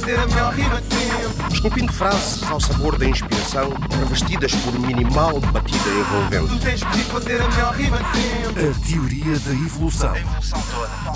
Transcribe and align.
fazer 0.00 0.18
a 0.18 0.26
melhor 0.26 0.52
rima 0.52 0.80
de 0.80 0.92
sempre. 0.92 1.54
Esculpindo 1.54 1.92
frases 1.92 2.50
ao 2.50 2.58
sabor 2.58 2.98
da 2.98 3.06
inspiração, 3.06 3.70
revestidas 3.96 4.52
por 4.56 4.76
minimal 4.80 5.38
batida 5.52 5.88
envolvente. 5.88 6.48
Tu 6.48 6.64
tens 6.64 6.82
que 6.82 6.98
fazer 7.04 7.40
a 7.40 7.48
melhor 7.48 7.74
rima 7.74 7.98
de 7.98 8.18
sempre. 8.18 8.70
A 8.70 8.74
teoria 8.88 9.38
da 9.38 9.52
evolução. 9.52 10.14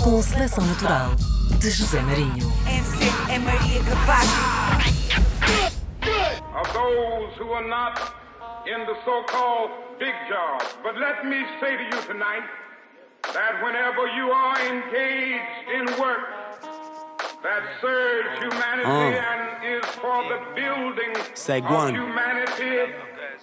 Com 0.01 0.21
seleção 0.21 0.65
natural 0.65 1.11
de 1.59 1.69
José 1.69 1.99
Marinho. 1.99 2.53
MC 2.65 3.11
é 3.29 3.39
Maria 3.39 3.83
Capaz. 3.83 4.29
of 6.55 6.73
those 6.73 7.37
who 7.37 7.51
are 7.51 7.67
not 7.67 7.99
in 8.65 8.85
the 8.85 8.95
so-called 9.03 9.71
big 9.99 10.15
job. 10.29 10.63
But 10.83 10.95
let 10.95 11.25
me 11.25 11.43
say 11.59 11.75
to 11.75 11.83
you 11.83 12.01
tonight 12.07 12.47
that 13.33 13.61
whenever 13.61 14.07
you 14.15 14.31
are 14.31 14.55
engaged 14.65 15.67
in 15.67 15.99
work 15.99 16.38
that 17.43 17.63
serves 17.81 18.39
humanity 18.39 18.83
oh. 18.85 19.11
and 19.15 19.83
is 19.83 19.89
for 19.95 20.23
the 20.27 20.39
building 20.55 21.15
Say 21.35 21.59
of 21.59 21.65
one. 21.65 21.95
humanity, 21.95 22.93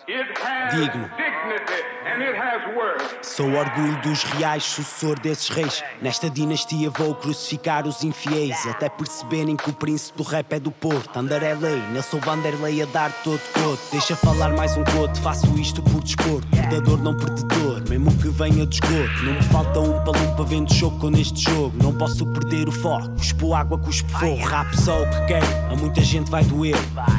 Digno. 0.06 1.08
dignity 1.16 1.82
and 2.06 2.22
it 2.22 2.36
has 2.36 2.74
worth. 2.76 3.24
Sou 3.24 3.50
orgulho 3.52 3.96
dos 4.02 4.22
reais, 4.24 4.62
sucessor 4.64 5.18
desses 5.18 5.48
reis. 5.48 5.82
Nesta 6.00 6.28
dinastia 6.30 6.90
vou 6.90 7.14
crucificar 7.14 7.86
os 7.86 8.04
infiéis. 8.04 8.66
Até 8.66 8.88
perceberem 8.88 9.56
que 9.56 9.70
o 9.70 9.72
príncipe 9.72 10.18
do 10.18 10.22
rap 10.22 10.52
é 10.52 10.60
do 10.60 10.70
Porto. 10.70 11.16
Andar 11.18 11.42
é 11.42 11.54
lei, 11.54 11.80
Nelson 11.92 12.18
Vanderlei 12.18 12.82
a 12.82 12.86
dar 12.86 13.12
todo 13.24 13.40
coto. 13.52 13.82
Deixa 13.90 14.14
falar 14.16 14.50
mais 14.50 14.76
um 14.76 14.84
coto, 14.84 15.20
faço 15.20 15.46
isto 15.58 15.82
por 15.82 16.02
desporto. 16.02 16.46
Predador 16.48 17.02
não 17.02 17.16
predador, 17.16 17.82
mesmo 17.88 18.16
que 18.18 18.28
venha 18.28 18.66
de 18.66 18.74
esgoto. 18.74 19.24
Não 19.24 19.34
me 19.34 19.42
falta 19.44 19.80
um 19.80 20.04
palumpa 20.04 20.44
vendo 20.44 20.72
choco 20.72 21.10
neste 21.10 21.50
jogo. 21.50 21.76
Não 21.82 21.92
posso 21.96 22.26
perder 22.26 22.68
o 22.68 22.72
foco, 22.72 23.10
cuspo 23.10 23.54
água, 23.54 23.78
cuspo 23.78 24.08
fogo. 24.10 24.44
Rap 24.44 24.72
só 24.76 25.02
o 25.02 25.10
que 25.10 25.26
quero, 25.26 25.46
a 25.70 25.76
muita 25.76 26.00
gente 26.02 26.30
vai 26.30 26.44
doer. 26.44 26.76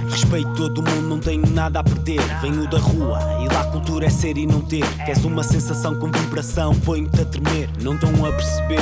Respeito 0.10 0.54
todo 0.56 0.82
mundo, 0.82 1.08
não 1.08 1.20
tenho 1.20 1.46
nada 1.48 1.80
a 1.80 1.84
perder. 1.84 2.22
Venho 2.42 2.67
da 2.70 2.78
rua 2.80 3.20
e 3.42 3.48
lá 3.48 3.64
cultura 3.66 4.06
é 4.06 4.10
ser 4.10 4.38
e 4.38 4.46
não 4.46 4.62
ter. 4.62 4.86
Queres 5.06 5.24
uma 5.24 5.44
sensação 5.44 5.96
com 5.96 6.12
vibração, 6.12 6.74
ponho-te 6.82 7.22
a 7.22 7.26
tremer. 7.26 7.70
Não 7.82 7.96
estão 7.96 8.10
a 8.26 8.32
perceber, 8.32 8.82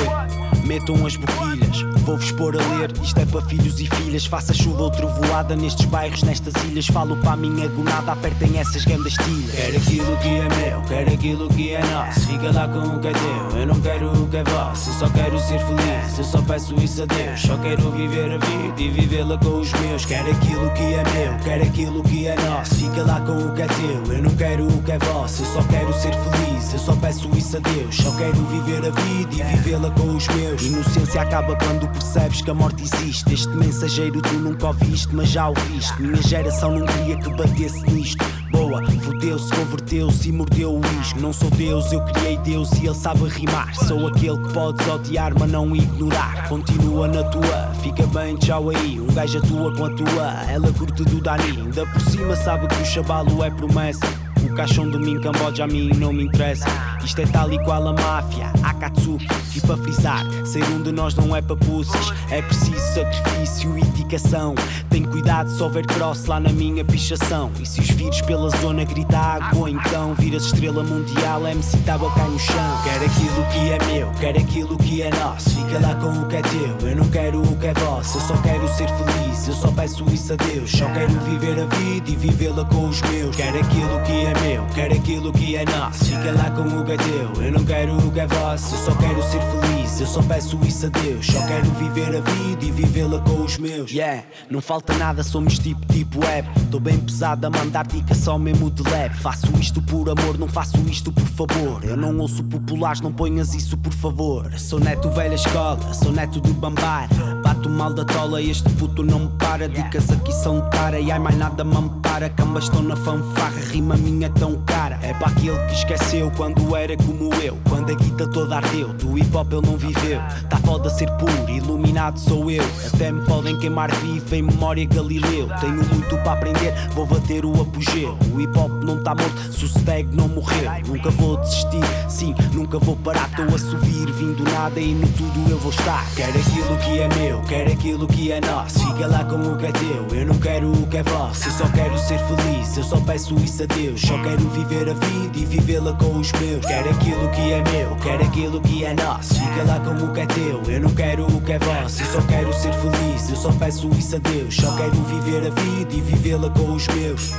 metam 0.65 1.05
as 1.05 1.15
boquilhas. 1.15 1.81
Vou-vos 2.05 2.31
pôr 2.31 2.55
a 2.55 2.77
ler, 2.77 2.91
isto 3.01 3.19
é 3.19 3.25
para 3.25 3.41
filhos 3.41 3.79
e 3.79 3.87
filhas. 3.87 4.25
Faça 4.25 4.53
chuva 4.53 4.83
ou 4.83 4.91
trovoada 4.91 5.55
nestes 5.55 5.85
bairros, 5.85 6.23
nestas 6.23 6.53
ilhas. 6.65 6.87
Falo 6.87 7.15
para 7.17 7.33
a 7.33 7.35
minha 7.35 7.67
gonada, 7.67 8.11
apertem 8.11 8.59
essas 8.59 8.85
grandes 8.85 9.13
tilhas. 9.13 9.51
Quero 9.51 9.77
aquilo 9.77 10.17
que 10.17 10.27
é 10.27 10.41
meu, 10.41 10.81
quero 10.87 11.13
aquilo 11.13 11.49
que 11.49 11.71
é 11.71 11.81
nosso. 11.85 12.19
Fica 12.21 12.51
lá 12.51 12.67
com 12.67 12.79
o 12.79 12.99
que 12.99 13.07
é 13.07 13.11
teu, 13.11 13.59
eu 13.59 13.67
não 13.67 13.79
quero 13.79 14.11
o 14.11 14.27
que 14.27 14.37
é 14.37 14.43
vosso. 14.43 14.89
Eu 14.89 14.93
só 14.93 15.09
quero 15.09 15.39
ser 15.39 15.59
feliz, 15.59 16.17
eu 16.17 16.23
só 16.23 16.41
peço 16.41 16.75
isso 16.75 17.03
a 17.03 17.05
Deus. 17.05 17.41
Só 17.41 17.57
quero 17.57 17.91
viver 17.91 18.31
a 18.31 18.37
vida 18.37 18.81
e 18.81 18.89
vivê-la 18.89 19.37
com 19.37 19.59
os 19.59 19.71
meus. 19.73 20.05
Quero 20.05 20.31
aquilo 20.31 20.71
que 20.71 20.83
é 20.83 21.03
meu, 21.03 21.39
quero 21.43 21.63
aquilo 21.63 22.03
que 22.03 22.27
é 22.27 22.35
nosso. 22.35 22.75
Fica 22.75 23.03
lá 23.03 23.19
com 23.21 23.37
o 23.37 23.53
que 23.53 23.61
é 23.61 23.67
teu, 23.67 24.13
eu 24.13 24.23
não 24.23 24.35
quero 24.35 24.67
o 24.67 24.81
que 24.83 24.91
é 24.91 24.97
vosso. 24.97 25.43
Eu 25.43 25.47
só 25.47 25.63
quero 25.63 25.93
ser 25.93 26.13
feliz, 26.13 26.73
eu 26.73 26.79
só 26.79 26.95
peço 26.95 27.29
isso 27.35 27.57
a 27.57 27.59
Deus. 27.59 27.95
Só 27.95 28.11
quero 28.11 28.37
viver 28.45 28.85
a 28.85 28.91
vida 28.91 29.35
e 29.35 29.55
vivê-la 29.55 29.89
com 29.91 30.15
os 30.15 30.27
meus. 30.29 30.54
Inocência 30.61 31.21
acaba 31.21 31.55
quando 31.55 31.87
percebes 31.89 32.41
que 32.41 32.49
a 32.49 32.53
morte 32.53 32.83
existe. 32.83 33.33
Este 33.33 33.49
mensageiro 33.49 34.21
tu 34.21 34.33
nunca 34.35 34.67
ouviste, 34.67 35.13
mas 35.13 35.29
já 35.29 35.49
ouviste. 35.49 36.01
Minha 36.01 36.21
geração 36.21 36.79
não 36.79 36.85
queria 36.85 37.17
que 37.17 37.29
batesse 37.29 37.83
nisto. 37.89 38.23
Boa, 38.51 38.81
fudeu-se, 39.01 39.53
converteu-se 39.53 40.29
e 40.29 40.31
mordeu 40.31 40.77
o 40.77 40.81
isco. 41.01 41.19
Não 41.19 41.33
sou 41.33 41.49
Deus, 41.51 41.91
eu 41.91 42.01
criei 42.05 42.37
Deus 42.37 42.71
e 42.73 42.85
ele 42.85 42.95
sabe 42.95 43.27
rimar. 43.27 43.75
Sou 43.75 44.07
aquele 44.07 44.37
que 44.37 44.53
podes 44.53 44.87
odiar, 44.87 45.33
mas 45.37 45.51
não 45.51 45.75
ignorar. 45.75 46.47
Continua 46.47 47.07
na 47.07 47.23
tua, 47.23 47.71
fica 47.81 48.07
bem, 48.07 48.35
tchau 48.37 48.69
aí. 48.69 48.99
Um 48.99 49.13
gajo 49.13 49.39
atua 49.39 49.75
com 49.75 49.85
a 49.85 49.89
tua, 49.89 50.51
ela 50.51 50.71
curte 50.71 51.03
do 51.03 51.21
Dani. 51.21 51.61
Ainda 51.61 51.85
por 51.85 52.01
cima 52.01 52.35
sabe 52.35 52.67
que 52.67 52.81
o 52.81 52.85
chavalo 52.85 53.43
é 53.43 53.49
promessa. 53.49 54.24
O 54.55 54.57
caixão 54.57 54.89
de 54.89 54.97
mim, 54.97 55.19
Camboja, 55.19 55.65
a 55.65 55.67
mim 55.67 55.89
não 55.97 56.13
me 56.13 56.23
interessa. 56.23 56.67
Isto 57.03 57.19
é 57.19 57.25
tal 57.25 57.51
e 57.51 57.61
qual 57.65 57.89
a 57.89 57.91
máfia, 57.91 58.53
Akatsuki. 58.63 59.27
E 59.53 59.59
para 59.59 59.75
frisar, 59.75 60.25
ser 60.45 60.63
um 60.69 60.81
de 60.81 60.93
nós 60.93 61.13
não 61.13 61.35
é 61.35 61.41
para. 61.41 61.99
É 62.31 62.41
preciso 62.41 62.79
sacrifício 62.93 63.77
e 63.77 63.81
dedicação. 63.81 64.55
Tem 64.95 65.03
cuidado 65.03 65.51
se 65.51 65.61
houver 65.61 65.85
cross 65.85 66.23
lá 66.23 66.39
na 66.39 66.53
minha 66.53 66.85
pichação. 66.85 67.51
E 67.59 67.65
se 67.65 67.81
os 67.81 67.89
vires 67.89 68.21
pela 68.21 68.49
zona 68.61 68.85
grita 68.85 69.17
água, 69.17 69.69
então 69.69 70.13
viras 70.13 70.45
estrela 70.45 70.81
mundial, 70.83 71.45
MC 71.45 71.77
tábua 71.79 72.09
cai 72.13 72.29
no 72.29 72.39
chão. 72.39 72.79
Quero 72.85 73.03
aquilo 73.03 73.45
que 73.51 73.71
é 73.71 73.93
meu, 73.93 74.11
quero 74.21 74.39
aquilo 74.39 74.77
que 74.77 75.01
é 75.01 75.09
nosso. 75.09 75.49
Fica 75.49 75.81
lá 75.81 75.95
com 75.95 76.21
o 76.21 76.25
que 76.29 76.37
é 76.37 76.41
teu, 76.41 76.89
eu 76.89 76.95
não 76.95 77.09
quero 77.09 77.41
o 77.41 77.57
que 77.57 77.67
é 77.67 77.73
vosso. 77.73 78.17
Eu 78.17 78.21
só 78.21 78.37
quero 78.37 78.65
ser 78.69 78.87
feliz, 78.87 79.47
eu 79.49 79.53
só 79.53 79.67
peço 79.69 80.05
isso 80.13 80.31
a 80.31 80.35
Deus. 80.37 80.71
Só 80.71 80.85
quero 80.93 81.11
viver 81.11 81.59
a 81.59 81.65
vida 81.65 82.11
e 82.11 82.15
vivê-la 82.15 82.63
com 82.63 82.87
os 82.87 83.01
meus. 83.01 83.35
Quero 83.35 83.59
aquilo 83.59 84.01
que 84.05 84.13
é 84.13 84.33
meu, 84.47 84.65
quero 84.73 84.93
aquilo 84.95 85.33
que 85.33 85.57
é 85.57 85.65
nosso. 85.65 86.05
Fica 86.05 86.31
lá 86.31 86.49
com 86.51 86.61
o 86.61 86.85
que 86.85 86.93
é 86.93 86.97
teu, 86.97 87.43
eu 87.43 87.51
não 87.51 87.65
quero 87.65 87.97
o 87.97 88.11
que 88.13 88.19
é 88.21 88.27
vosso. 88.27 88.73
Eu 88.73 88.79
só 88.79 88.95
quero 88.95 89.21
ser 89.23 89.41
feliz, 89.41 89.99
eu 89.99 90.07
só 90.07 90.23
peço 90.23 90.57
isso 90.65 90.85
a 90.85 90.89
Deus. 90.89 91.25
Só 91.25 91.45
quero 91.47 91.69
viver 91.71 92.15
a 92.15 92.21
vida 92.21 92.63
e 92.63 92.71
vivê-la 92.71 93.19
com 93.19 93.43
os 93.43 93.57
meus. 93.57 93.91
Yeah, 93.91 94.23
não 94.49 94.61
falta 94.61 94.84
nada, 94.93 95.23
somos 95.23 95.57
tipo 95.57 95.85
tipo 95.93 96.19
web. 96.19 96.47
Tô 96.69 96.79
bem 96.79 96.97
pesado 96.99 97.47
a 97.47 97.49
mandar 97.49 97.87
dica 97.87 98.13
só 98.13 98.37
mesmo 98.37 98.69
de 98.69 98.83
leve. 98.83 99.15
Faço 99.15 99.47
isto 99.59 99.81
por 99.81 100.09
amor, 100.09 100.37
não 100.37 100.47
faço 100.47 100.77
isto 100.89 101.11
por 101.11 101.27
favor. 101.27 101.83
Eu 101.83 101.97
não 101.97 102.17
ouço 102.19 102.43
populares, 102.43 103.01
não 103.01 103.11
ponhas 103.11 103.53
isso 103.53 103.77
por 103.77 103.93
favor. 103.93 104.51
Sou 104.59 104.79
neto 104.79 105.09
velha 105.09 105.35
escola, 105.35 105.93
sou 105.93 106.11
neto 106.11 106.39
do 106.39 106.53
bambar. 106.53 107.07
Bato 107.43 107.69
mal 107.69 107.93
da 107.93 108.05
tola, 108.05 108.41
este 108.41 108.69
puto 108.71 109.03
não 109.03 109.19
me 109.19 109.29
para. 109.37 109.67
Dicas 109.69 110.11
aqui 110.11 110.33
são 110.33 110.61
de 110.61 110.69
cara 110.69 110.99
e 110.99 111.11
ai 111.11 111.19
mais 111.19 111.37
nada 111.37 111.63
me 111.63 111.89
ampara. 112.15 112.29
Cambas 112.29 112.65
estão 112.65 112.81
na 112.81 112.95
fanfarra, 112.95 113.59
rima 113.71 113.95
minha 113.97 114.29
tão 114.29 114.55
cara. 114.65 114.97
É 115.01 115.13
para 115.13 115.27
aquele 115.27 115.57
que 115.67 115.73
esqueceu 115.73 116.31
quando 116.35 116.75
era 116.75 116.95
como 116.97 117.33
eu. 117.35 117.57
Quando 117.69 117.91
a 117.91 117.95
guita 117.95 118.27
toda 118.27 118.57
ardeu, 118.57 118.93
do 118.93 119.17
hip 119.17 119.35
hop 119.35 119.51
ele 119.51 119.67
não 119.67 119.77
viveu. 119.77 120.19
Tá 120.49 120.57
foda 120.57 120.89
ser 120.89 121.09
puro, 121.17 121.49
iluminado 121.49 122.19
sou 122.19 122.49
eu. 122.49 122.63
Até 122.93 123.11
me 123.11 123.23
podem 123.25 123.57
queimar 123.59 123.91
vivo 123.95 124.35
em 124.35 124.41
memória 124.43 124.85
Galileu. 124.85 125.49
Tenho 125.59 125.85
muito 125.85 126.17
para 126.23 126.33
aprender, 126.33 126.73
vou 126.93 127.05
bater 127.05 127.45
o 127.45 127.61
apogeu. 127.61 128.17
O 128.33 128.39
hip 128.39 128.57
hop 128.57 128.71
não 128.83 129.03
tá 129.03 129.13
morto, 129.13 129.53
se 129.53 129.65
não 130.11 130.27
morreu. 130.27 130.71
Nunca 130.87 131.09
vou 131.11 131.37
desistir, 131.37 131.83
sim, 132.09 132.35
nunca 132.53 132.79
vou 132.79 132.95
parar. 132.97 133.29
Estou 133.29 133.53
a 133.53 133.57
subir, 133.57 134.11
vindo 134.11 134.43
nada 134.51 134.79
e 134.79 134.93
no 134.93 135.07
tudo 135.09 135.49
eu 135.49 135.57
vou 135.57 135.71
estar. 135.71 136.05
Quero 136.15 136.37
aquilo 136.37 136.77
que 136.77 136.99
é 136.99 137.07
meu, 137.15 137.41
quero 137.41 137.71
aquilo 137.71 138.07
que 138.07 138.31
é 138.31 138.41
nosso. 138.41 138.79
Fica 138.79 139.07
lá 139.07 139.23
com 139.23 139.35
o 139.35 139.57
que 139.57 139.65
é 139.65 139.71
teu, 139.71 140.07
eu 140.11 140.25
não 140.25 140.37
quero 140.37 140.71
o 140.71 140.87
que 140.87 140.97
é 140.97 141.03
vosso. 141.03 141.47
Eu 141.47 141.51
só 141.51 141.67
quero 141.69 141.97
ser 142.05 142.19
feliz, 142.19 142.77
eu 142.77 142.83
só 142.83 142.99
peço 143.01 143.35
isso 143.35 143.63
a 143.63 143.65
Deus. 143.65 143.99
Só 143.99 144.21
quero 144.21 144.47
viver 144.49 144.87
a 144.89 144.93
vida 144.93 145.39
e 145.39 145.45
vivê-la 145.45 145.91
com 145.93 146.19
os 146.19 146.31
meus. 146.33 146.63
Quero 146.63 146.89
aquilo 146.91 147.29
que 147.31 147.51
é 147.51 147.63
meu, 147.71 147.95
quero 147.95 148.23
aquilo 148.23 148.61
que 148.61 148.85
é 148.85 148.93
nosso. 148.93 149.33
Fica 149.33 149.63
lá 149.63 149.79
com 149.79 150.05
o 150.05 150.13
que 150.13 150.19
é 150.19 150.25
teu, 150.27 150.61
eu 150.67 150.81
não 150.81 150.93
quero 150.93 151.25
o 151.25 151.41
que 151.41 151.53
é 151.53 151.59
vosso. 151.59 152.03
Eu 152.03 152.05
só 152.05 152.21
quero 152.27 152.53
ser 152.53 152.73
feliz, 152.73 153.29
eu 153.29 153.35
só 153.35 153.51
peço 153.53 153.89
isso 153.89 154.15
a 154.17 154.19
Deus. 154.19 154.55
Só 154.55 154.75
quero 154.75 154.91
viver 154.91 155.47
a 155.47 155.49
vida 155.49 155.95
e 155.95 156.01
vivê-la 156.01 156.49
com 156.51 156.73
os 156.73 156.87
meus. 156.89 157.31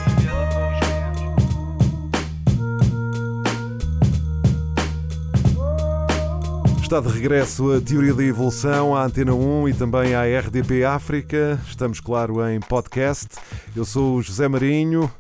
Está 6.87 7.01
de 7.01 7.09
regresso 7.09 7.73
a 7.73 7.81
Teoria 7.81 8.15
da 8.15 8.23
Evolução, 8.23 8.95
à 8.95 9.05
Antena 9.05 9.35
1 9.35 9.69
e 9.71 9.75
também 9.75 10.15
à 10.15 10.23
RDP 10.23 10.85
África. 10.85 11.61
Estamos, 11.67 11.99
claro, 11.99 12.49
em 12.49 12.61
podcast. 12.61 13.27
Eu 13.75 13.85
sou 13.85 14.15
o 14.15 14.23
José 14.23 14.47
Marinho, 14.47 15.11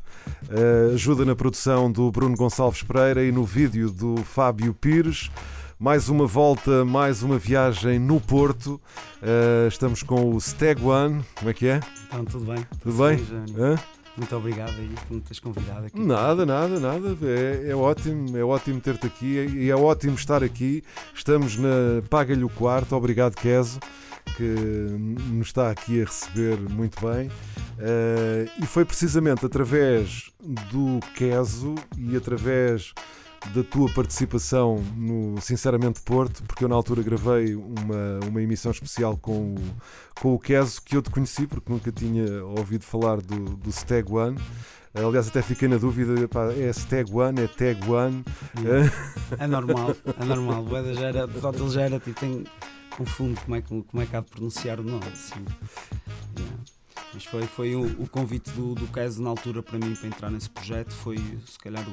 eh, 0.48 0.92
ajuda 0.94 1.24
na 1.24 1.34
produção 1.34 1.90
do 1.90 2.08
Bruno 2.12 2.36
Gonçalves 2.36 2.84
Pereira 2.84 3.24
e 3.24 3.32
no 3.32 3.42
vídeo 3.42 3.90
do 3.90 4.14
Fábio 4.18 4.72
Pires. 4.74 5.28
Mais 5.76 6.08
uma 6.08 6.24
volta, 6.24 6.84
mais 6.84 7.24
uma 7.24 7.36
viagem 7.36 7.98
no 7.98 8.20
Porto. 8.20 8.80
Eh, 9.20 9.66
estamos 9.66 10.04
com 10.04 10.36
o 10.36 10.40
Stag 10.40 10.80
One. 10.84 11.24
Como 11.34 11.50
é 11.50 11.52
que 11.52 11.66
é? 11.66 11.80
Então, 12.06 12.24
tudo 12.26 12.44
bem? 12.44 12.64
Tudo 12.80 12.96
bem? 12.96 13.18
Jânio. 13.18 13.76
Muito 14.16 14.34
obrigado 14.34 14.74
aí 14.78 14.94
por 15.06 15.14
me 15.14 15.20
teres 15.20 15.38
convidado 15.38 15.86
aqui. 15.86 16.00
Nada, 16.00 16.46
nada, 16.46 16.80
nada. 16.80 17.16
É, 17.22 17.70
é 17.70 17.76
ótimo, 17.76 18.36
é 18.36 18.42
ótimo 18.42 18.80
ter-te 18.80 19.06
aqui 19.06 19.46
e 19.54 19.70
é 19.70 19.76
ótimo 19.76 20.14
estar 20.14 20.42
aqui. 20.42 20.82
Estamos 21.14 21.56
na 21.56 22.02
Paga-lhe 22.08 22.44
o 22.44 22.48
Quarto. 22.48 22.96
Obrigado, 22.96 23.34
Keso, 23.34 23.78
que 24.36 24.42
nos 24.42 25.48
está 25.48 25.70
aqui 25.70 26.02
a 26.02 26.06
receber 26.06 26.58
muito 26.70 26.98
bem. 27.06 27.30
Eh, 27.78 28.48
e 28.62 28.66
foi 28.66 28.84
precisamente 28.84 29.44
através 29.44 30.30
do 30.70 30.98
Keso 31.14 31.74
e 31.98 32.16
através 32.16 32.94
da 33.54 33.62
tua 33.64 33.92
participação 33.92 34.82
no 34.96 35.40
Sinceramente 35.40 36.00
Porto, 36.00 36.42
porque 36.44 36.64
eu 36.64 36.68
na 36.68 36.74
altura 36.74 37.02
gravei 37.02 37.54
uma, 37.54 38.20
uma 38.28 38.42
emissão 38.42 38.70
especial 38.70 39.16
com 39.16 39.54
o, 39.54 39.56
com 40.20 40.34
o 40.34 40.38
Keso 40.38 40.80
que 40.82 40.96
eu 40.96 41.02
te 41.02 41.10
conheci, 41.10 41.46
porque 41.46 41.72
nunca 41.72 41.90
tinha 41.90 42.44
ouvido 42.44 42.84
falar 42.84 43.20
do, 43.20 43.56
do 43.56 43.70
Stag 43.70 44.12
One. 44.12 44.38
Aliás, 44.94 45.28
até 45.28 45.42
fiquei 45.42 45.68
na 45.68 45.76
dúvida: 45.76 46.26
pá, 46.26 46.46
é 46.52 46.72
Stag 46.72 47.12
One, 47.12 47.42
é 47.42 47.46
Tag 47.46 47.88
One. 47.88 48.24
Yeah. 48.58 48.90
É 49.38 49.46
normal, 49.46 49.94
é 50.18 50.24
normal. 50.24 50.64
O 50.64 50.94
já 50.94 51.08
era, 51.08 51.24
ele 51.24 51.70
já 51.70 51.82
era 51.82 52.00
tipo, 52.00 52.18
tem, 52.18 52.44
confundo 52.96 53.38
como 53.42 53.56
é, 53.56 53.60
como 53.60 54.02
é 54.02 54.06
que 54.06 54.16
há 54.16 54.20
de 54.20 54.30
pronunciar 54.30 54.80
o 54.80 54.82
nome. 54.82 55.04
Assim. 55.12 55.44
Yeah. 56.38 56.56
Mas 57.12 57.24
foi, 57.24 57.42
foi 57.42 57.74
o, 57.74 57.84
o 58.02 58.08
convite 58.08 58.50
do, 58.52 58.74
do 58.74 58.86
Kes 58.88 59.18
na 59.18 59.28
altura 59.30 59.62
para 59.62 59.78
mim 59.78 59.94
para 59.94 60.06
entrar 60.06 60.30
nesse 60.30 60.48
projeto. 60.48 60.92
Foi 60.92 61.16
se 61.46 61.58
calhar 61.58 61.84
o, 61.86 61.92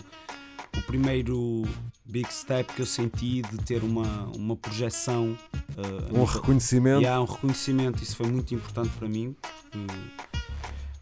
o 0.77 0.81
primeiro 0.83 1.63
big 2.05 2.31
step 2.33 2.73
que 2.73 2.81
eu 2.81 2.85
senti 2.85 3.41
de 3.41 3.57
ter 3.59 3.83
uma, 3.83 4.25
uma 4.35 4.55
projeção. 4.55 5.37
uh, 5.77 6.19
Um 6.19 6.23
reconhecimento. 6.23 7.01
E 7.01 7.07
há 7.07 7.19
um 7.21 7.25
reconhecimento, 7.25 8.01
isso 8.03 8.15
foi 8.15 8.27
muito 8.27 8.53
importante 8.53 8.89
para 8.97 9.07
mim. 9.07 9.35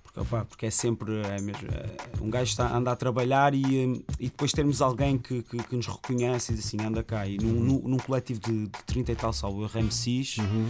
Porque, 0.03 0.19
opá, 0.19 0.43
porque 0.45 0.65
é 0.65 0.69
sempre 0.71 1.21
é 1.21 1.39
mesmo, 1.41 1.67
é, 1.71 2.21
um 2.21 2.29
gajo 2.29 2.49
está, 2.51 2.75
anda 2.75 2.91
a 2.91 2.95
trabalhar 2.95 3.53
e, 3.53 3.63
hum, 3.87 4.03
e 4.19 4.25
depois 4.25 4.51
termos 4.51 4.81
alguém 4.81 5.17
que, 5.17 5.41
que, 5.43 5.57
que 5.57 5.75
nos 5.75 5.87
reconhece 5.87 6.51
e 6.51 6.55
diz 6.55 6.65
assim: 6.65 6.77
anda 6.81 7.01
cá. 7.01 7.25
E 7.25 7.37
num, 7.37 7.53
num, 7.53 7.81
num 7.87 7.97
coletivo 7.97 8.39
de, 8.41 8.67
de 8.67 8.83
30 8.85 9.11
e 9.11 9.15
tal, 9.15 9.31
salvo 9.33 9.63
erro, 9.63 9.79
MCs, 9.79 10.37
Uhum. 10.39 10.67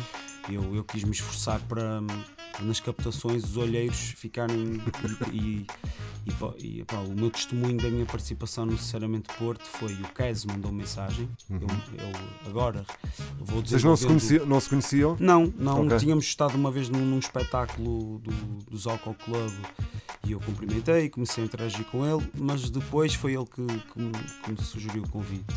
Eu, 0.49 0.75
eu 0.75 0.83
quis 0.83 1.03
me 1.03 1.11
esforçar 1.11 1.59
para 1.61 2.01
nas 2.59 2.79
captações 2.79 3.43
os 3.43 3.57
olheiros 3.57 3.97
ficarem 4.17 4.81
e, 5.31 5.65
e, 6.25 6.79
e, 6.79 6.83
pá, 6.85 6.97
o 6.97 7.15
meu 7.15 7.31
testemunho 7.31 7.77
da 7.77 7.89
minha 7.89 8.05
participação 8.05 8.65
no 8.65 8.77
Sinceramente 8.77 9.33
Porto 9.37 9.65
foi 9.65 9.93
o 9.93 10.03
Kes 10.13 10.45
mandou 10.45 10.71
mensagem. 10.71 11.27
Eu, 11.49 11.59
eu 11.59 12.49
agora 12.49 12.85
vou 13.39 13.61
Uhum. 13.61 13.65
Vocês 13.65 13.83
não 13.83 13.95
se, 13.95 14.05
conheciam, 14.07 14.45
não 14.45 14.59
se 14.59 14.69
conheciam? 14.69 15.17
não, 15.19 15.53
não, 15.57 15.85
Ok. 15.85 15.97
tínhamos 15.97 16.25
estado 16.25 16.55
uma 16.55 16.71
vez 16.71 16.89
num, 16.89 17.05
num 17.05 17.19
espetáculo 17.19 18.19
do, 18.19 18.31
do 18.69 18.77
Zócalo 18.77 19.15
Club 19.15 19.51
e 20.25 20.31
eu 20.31 20.39
cumprimentei, 20.39 21.09
comecei 21.09 21.43
a 21.43 21.47
interagir 21.47 21.85
com 21.85 22.05
ele, 22.05 22.27
mas 22.35 22.69
depois 22.69 23.13
foi 23.13 23.33
ele 23.33 23.45
que, 23.45 23.65
que, 23.65 23.99
me, 23.99 24.11
que 24.43 24.51
me 24.51 24.61
sugeriu 24.61 25.03
o 25.03 25.09
convite. 25.09 25.53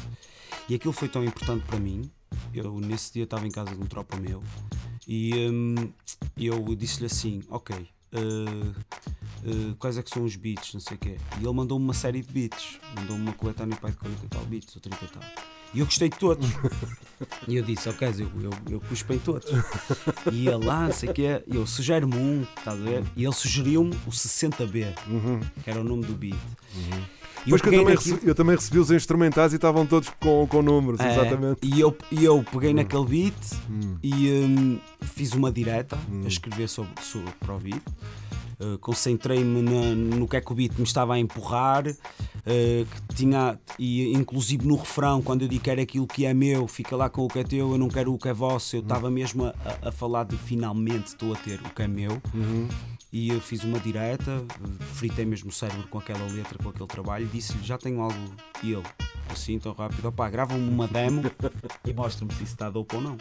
E 0.68 0.74
aquilo 0.74 0.92
foi 0.92 1.08
tão 1.08 1.22
importante 1.24 1.64
para 1.66 1.78
mim. 1.78 2.10
Eu 2.52 2.80
nesse 2.80 3.12
dia 3.12 3.24
estava 3.24 3.46
em 3.46 3.50
casa 3.50 3.74
de 3.74 3.80
um 3.82 3.86
tropa 3.86 4.16
meu 4.16 4.42
e 5.06 5.34
hum, 5.50 5.74
eu 6.36 6.74
disse-lhe 6.74 7.06
assim: 7.06 7.42
Ok, 7.50 7.74
eh, 8.12 8.18
eh, 9.44 9.74
quais 9.78 9.98
é 9.98 10.02
que 10.02 10.10
são 10.10 10.24
os 10.24 10.36
beats, 10.36 10.72
não 10.72 10.80
sei 10.80 10.96
o 10.96 11.00
quê. 11.00 11.16
E 11.40 11.44
ele 11.44 11.52
mandou-me 11.52 11.84
uma 11.84 11.94
série 11.94 12.22
de 12.22 12.32
beats, 12.32 12.78
mandou-me 12.96 13.22
uma 13.22 13.32
coletânea 13.32 13.76
para 13.76 13.90
de 13.90 13.96
40 13.96 14.24
e 14.24 14.28
tal 14.28 14.44
beats 14.46 14.74
ou 14.76 14.80
30 14.80 15.04
e 15.04 15.08
tal. 15.08 15.22
E 15.74 15.80
eu 15.80 15.86
gostei 15.86 16.08
de 16.08 16.18
todos. 16.18 16.48
E 17.46 17.56
eu 17.56 17.62
disse, 17.62 17.88
ok, 17.88 18.08
eu, 18.08 18.42
eu, 18.42 18.50
eu 18.68 18.80
cuspo 18.80 19.12
em 19.12 19.18
todos. 19.18 19.48
E 20.30 20.48
ele 20.48 20.64
lá, 20.66 20.86
não 20.86 20.92
sei 20.92 21.08
o 21.08 21.14
quê, 21.14 21.42
e 21.46 21.54
eu 21.56 21.66
sugere-me 21.66 22.16
um, 22.16 22.42
estás 22.42 22.78
a 22.78 22.84
ver? 22.84 23.04
E 23.16 23.24
ele 23.24 23.32
sugeriu-me 23.32 23.94
o 24.06 24.10
60B, 24.10 24.94
que 25.62 25.70
era 25.70 25.80
o 25.80 25.84
nome 25.84 26.04
do 26.04 26.12
beat. 26.14 26.36
E 27.46 27.50
Pois 27.50 27.60
que 27.60 27.68
eu 27.68 27.72
também, 27.72 27.94
naquilo- 27.94 28.14
recebi, 28.14 28.28
eu 28.30 28.34
também 28.34 28.56
recebi 28.56 28.78
os 28.78 28.90
instrumentais 28.90 29.52
e 29.52 29.56
estavam 29.56 29.84
todos 29.86 30.08
com, 30.20 30.46
com 30.46 30.62
números, 30.62 30.98
É, 31.00 31.12
exatamente. 31.12 31.58
E 31.62 31.78
eu, 31.80 31.96
e 32.10 32.24
eu 32.24 32.42
peguei 32.50 32.72
naquele 32.72 33.04
beat 33.04 33.34
Hum. 33.70 33.96
e 34.02 34.30
hum, 34.30 34.78
fiz 35.02 35.32
uma 35.32 35.52
direta 35.52 35.98
a 36.24 36.28
escrever 36.28 36.68
sobre, 36.68 36.92
sobre 37.02 37.30
para 37.40 37.54
o 37.54 37.58
beat. 37.58 37.82
Uh, 38.60 38.78
Concentrei-me 38.78 39.60
no 39.62 40.28
que 40.28 40.36
é 40.36 40.40
que 40.40 40.52
o 40.52 40.54
beat 40.54 40.72
me 40.78 40.84
estava 40.84 41.14
a 41.14 41.18
empurrar, 41.18 41.84
uh, 41.88 41.94
que 42.46 43.14
tinha, 43.16 43.58
e 43.80 44.12
inclusive 44.14 44.64
no 44.64 44.76
refrão, 44.76 45.20
quando 45.20 45.42
eu 45.42 45.48
digo 45.48 45.64
que 45.64 45.68
era 45.70 45.82
aquilo 45.82 46.06
que 46.06 46.24
é 46.24 46.32
meu, 46.32 46.68
fica 46.68 46.94
lá 46.94 47.10
com 47.10 47.24
o 47.24 47.28
que 47.28 47.40
é 47.40 47.42
teu, 47.42 47.72
eu 47.72 47.78
não 47.78 47.88
quero 47.88 48.14
o 48.14 48.18
que 48.18 48.28
é 48.28 48.32
vosso, 48.32 48.76
eu 48.76 48.80
estava 48.80 49.10
mesmo 49.10 49.44
a, 49.46 49.48
a- 49.48 49.88
a 49.88 49.92
falar 49.92 50.22
de 50.24 50.36
finalmente 50.36 51.08
estou 51.08 51.32
a 51.32 51.36
ter 51.36 51.60
o 51.60 51.68
que 51.74 51.82
é 51.82 51.88
meu. 51.88 52.22
E 53.14 53.28
eu 53.28 53.40
fiz 53.40 53.62
uma 53.62 53.78
direta, 53.78 54.44
fritei 54.94 55.24
mesmo 55.24 55.48
o 55.48 55.52
cérebro 55.52 55.86
com 55.86 55.98
aquela 55.98 56.26
letra, 56.32 56.58
com 56.60 56.70
aquele 56.70 56.88
trabalho, 56.88 57.24
disse-lhe: 57.32 57.62
Já 57.62 57.78
tenho 57.78 58.00
algo. 58.00 58.34
E 58.60 58.72
ele, 58.72 58.82
assim 59.30 59.56
tão 59.56 59.72
rápido, 59.72 60.08
opá, 60.08 60.28
grava-me 60.28 60.68
uma 60.68 60.88
demo 60.88 61.22
e 61.86 61.92
mostra-me 61.92 62.34
se 62.34 62.42
isso 62.42 62.54
está 62.54 62.68
dope 62.68 62.96
ou 62.96 63.00
não. 63.00 63.16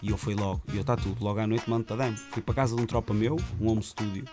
E 0.00 0.10
eu 0.10 0.16
fui 0.16 0.36
logo, 0.36 0.62
e 0.72 0.76
eu 0.76 0.82
está 0.82 0.94
tudo, 0.94 1.24
logo 1.24 1.40
à 1.40 1.46
noite 1.48 1.68
mando-te 1.68 1.92
a 1.92 1.96
demo. 1.96 2.16
Fui 2.16 2.40
para 2.40 2.54
casa 2.54 2.76
de 2.76 2.82
um 2.82 2.86
tropa 2.86 3.12
meu, 3.12 3.36
um 3.60 3.68
home 3.68 3.82
studio, 3.82 4.24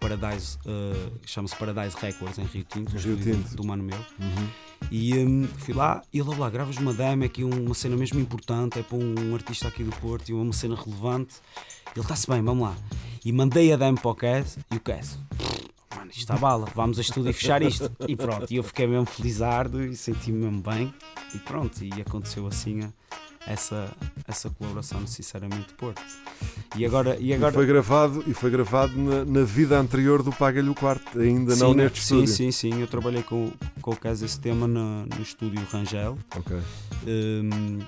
Paradise, 0.00 0.56
eh, 0.64 1.10
chama-se 1.26 1.54
Paradise 1.54 1.94
Records 2.00 2.38
em 2.38 2.44
Rio 2.44 2.64
Tinto, 2.64 2.96
um 2.96 2.98
Rio 2.98 3.16
Tinto. 3.18 3.56
do 3.56 3.62
mano 3.62 3.82
meu. 3.84 3.98
E 4.90 5.18
hum, 5.18 5.46
fui 5.58 5.74
lá 5.74 6.00
e 6.10 6.18
ele 6.18 6.34
lá, 6.34 6.48
gravas 6.48 6.78
uma 6.78 6.94
demo, 6.94 7.24
é 7.24 7.26
aqui 7.26 7.44
uma 7.44 7.74
cena 7.74 7.94
mesmo 7.94 8.18
importante, 8.18 8.78
é 8.78 8.82
para 8.82 8.96
um 8.96 9.34
artista 9.34 9.68
aqui 9.68 9.84
do 9.84 9.94
Porto 9.96 10.30
e 10.30 10.32
uma 10.32 10.54
cena 10.54 10.74
relevante. 10.74 11.34
Ele 11.94 12.02
está-se 12.02 12.26
bem, 12.26 12.42
vamos 12.42 12.68
lá. 12.68 12.76
E 13.26 13.32
mandei 13.32 13.72
a 13.72 13.76
demo 13.76 13.98
para 14.00 14.10
o 14.10 14.14
Cass 14.14 14.56
e 14.70 14.76
o 14.76 14.80
Cass. 14.80 15.18
Mano, 15.96 16.10
isto 16.10 16.20
está 16.20 16.36
bala, 16.36 16.68
vamos 16.76 16.96
a 16.96 17.00
estúdio 17.02 17.30
e 17.30 17.32
fechar 17.32 17.60
isto. 17.60 17.90
E 18.06 18.14
pronto, 18.14 18.46
e 18.52 18.56
eu 18.56 18.62
fiquei 18.62 18.86
mesmo 18.86 19.04
felizardo 19.06 19.84
e 19.84 19.96
senti-me 19.96 20.44
mesmo 20.44 20.62
bem. 20.62 20.94
E 21.34 21.38
pronto, 21.38 21.82
e 21.82 21.90
aconteceu 22.00 22.46
assim 22.46 22.84
a- 22.84 22.92
essa, 23.44 23.92
essa 24.28 24.48
colaboração 24.50 25.00
no 25.00 25.08
Sinceramente 25.08 25.74
Porto. 25.74 26.00
E 26.76 26.86
agora. 26.86 27.16
E 27.18 27.26
E 27.30 27.34
agora 27.34 27.52
foi 27.52 27.66
gravado, 27.66 28.22
e 28.28 28.32
foi 28.32 28.48
gravado 28.48 28.96
na, 28.96 29.24
na 29.24 29.42
vida 29.44 29.76
anterior 29.76 30.22
do 30.22 30.30
Paga-lhe 30.30 30.68
o 30.68 30.74
Quarto, 30.74 31.18
ainda 31.18 31.56
não 31.56 31.70
sim, 31.70 31.76
neste 31.76 31.98
sim, 32.04 32.22
estúdio. 32.22 32.28
sim, 32.34 32.52
sim, 32.52 32.80
eu 32.80 32.86
trabalhei 32.86 33.24
com, 33.24 33.50
com 33.82 33.90
o 33.90 33.96
Cass 33.96 34.22
esse 34.22 34.38
tema 34.38 34.68
na- 34.68 35.04
no 35.16 35.20
estúdio 35.22 35.60
Rangel. 35.72 36.16
Ok. 36.36 36.56
Um, 37.06 37.80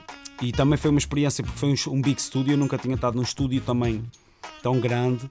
e 0.43 0.51
também 0.51 0.77
foi 0.77 0.91
uma 0.91 0.99
experiência 0.99 1.45
porque 1.45 1.59
foi 1.61 1.69
um, 1.71 1.93
um 1.97 2.03
big 2.03 2.21
studio, 2.21 2.55
eu 2.55 2.59
nunca 2.59 2.77
tinha 2.77 2.97
estado 2.97 3.15
num 3.15 3.23
estúdio 3.23 3.61
também 3.61 4.03
tão 4.63 4.81
grande, 4.81 5.29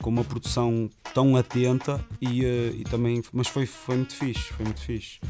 com 0.00 0.10
uma 0.10 0.24
produção 0.24 0.90
tão 1.14 1.36
atenta 1.36 2.04
e, 2.20 2.44
eh, 2.44 2.72
e 2.74 2.84
também, 2.84 3.22
mas 3.32 3.48
foi, 3.48 3.66
foi 3.66 3.96
muito 3.96 4.14
fixe, 4.14 4.52
foi 4.52 4.64
muito 4.64 4.80
fixe. 4.80 5.20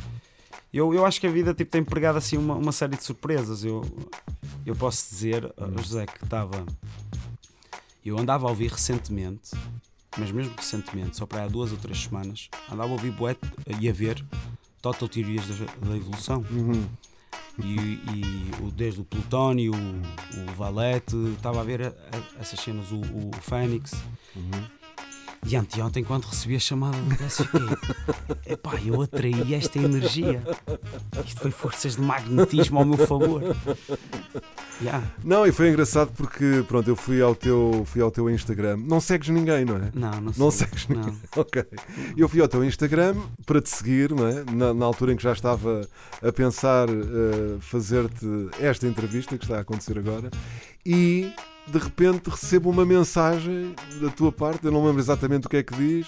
Eu, 0.73 0.95
eu 0.95 1.05
acho 1.05 1.21
que 1.21 1.27
a 1.27 1.31
vida 1.31 1.53
tipo, 1.53 1.71
tem 1.71 1.83
pregado 1.83 2.19
assim 2.19 2.37
uma, 2.37 2.55
uma 2.55 2.73
série 2.73 2.97
de 2.97 3.03
surpresas. 3.03 3.65
Eu, 3.65 3.83
eu 4.65 4.77
posso 4.77 5.11
dizer, 5.11 5.45
uh, 5.45 5.83
José, 5.83 6.07
que 6.07 6.23
estava. 6.23 6.65
Eu 8.05 8.19
andava 8.19 8.47
a 8.47 8.51
ouvir 8.51 8.71
recentemente, 8.71 9.51
mas 10.17 10.31
mesmo 10.31 10.55
recentemente, 10.57 11.17
só 11.17 11.27
para 11.27 11.45
há 11.45 11.49
duas 11.49 11.73
ou 11.73 11.79
três 11.79 12.01
semanas, 12.03 12.49
andava 12.71 12.89
a 12.89 12.93
ouvir 12.93 13.11
bué 13.11 13.37
e 13.81 13.89
a 13.89 13.93
ver 13.93 14.25
Total 14.81 15.09
Teorias 15.09 15.45
da, 15.47 15.89
da 15.89 15.97
Evolução. 15.97 16.45
Uhum. 16.51 16.87
E, 17.63 17.75
e 17.75 18.51
o, 18.63 18.71
desde 18.71 19.01
o 19.01 19.05
Plutónio, 19.05 19.73
o, 19.73 19.77
o 20.51 20.55
Valete, 20.57 21.15
estava 21.35 21.61
a 21.61 21.65
ver 21.65 21.83
a- 21.83 21.89
a- 21.89 22.41
essas 22.41 22.59
cenas, 22.61 22.91
o, 22.91 23.01
o 23.01 23.31
Fênix. 23.43 23.93
E 25.47 25.57
anteontem, 25.57 26.05
quando 26.05 26.25
recebi 26.25 26.57
a 26.57 26.59
chamada 26.59 26.97
do 26.99 27.15
fiquei. 27.31 27.61
Epá, 28.47 28.79
eu 28.85 29.01
atraí 29.01 29.55
esta 29.55 29.79
energia. 29.79 30.43
Isto 31.25 31.41
foi 31.41 31.51
forças 31.51 31.97
de 31.97 32.03
magnetismo 32.03 32.79
ao 32.79 32.85
meu 32.85 32.99
favor. 33.07 33.43
Yeah. 34.83 35.07
Não, 35.23 35.47
e 35.47 35.53
foi 35.53 35.69
engraçado 35.69 36.11
porque, 36.17 36.65
pronto, 36.67 36.89
eu 36.89 36.97
fui 36.97 37.21
ao 37.21 37.35
teu, 37.35 37.83
fui 37.87 38.01
ao 38.01 38.11
teu 38.11 38.31
Instagram. 38.31 38.79
Não 38.79 39.01
segues 39.01 39.29
ninguém, 39.29 39.65
não 39.65 39.77
é? 39.77 39.91
Não, 39.95 40.21
não. 40.21 40.33
Não 40.37 40.51
segues 40.51 40.89
Não. 40.89 41.15
Ok. 41.37 41.65
Eu 42.17 42.29
fui 42.29 42.41
ao 42.41 42.49
teu 42.49 42.65
Instagram 42.65 43.15
para 43.45 43.61
te 43.61 43.69
seguir, 43.71 44.13
não 44.13 44.27
é? 44.27 44.45
Na, 44.51 44.73
na 44.73 44.87
altura 44.87 45.13
em 45.13 45.17
que 45.17 45.23
já 45.23 45.33
estava 45.33 45.87
a 46.23 46.33
pensar 46.33 46.89
eh, 46.89 47.59
fazer-te 47.61 48.27
esta 48.59 48.87
entrevista 48.87 49.37
que 49.37 49.45
está 49.45 49.59
a 49.59 49.61
acontecer 49.61 49.99
agora 49.99 50.31
e 50.85 51.33
de 51.67 51.79
repente 51.79 52.29
recebo 52.31 52.71
uma 52.71 52.85
mensagem 52.85 53.75
da 54.01 54.09
tua 54.11 54.33
parte, 54.33 54.65
eu 54.65 54.73
não 54.73 54.85
lembro 54.85 55.01
exatamente 55.01 55.47
o 55.47 55.51
que 55.51 55.59
é 55.59 55.63
que 55.63 55.75
diz, 55.75 56.07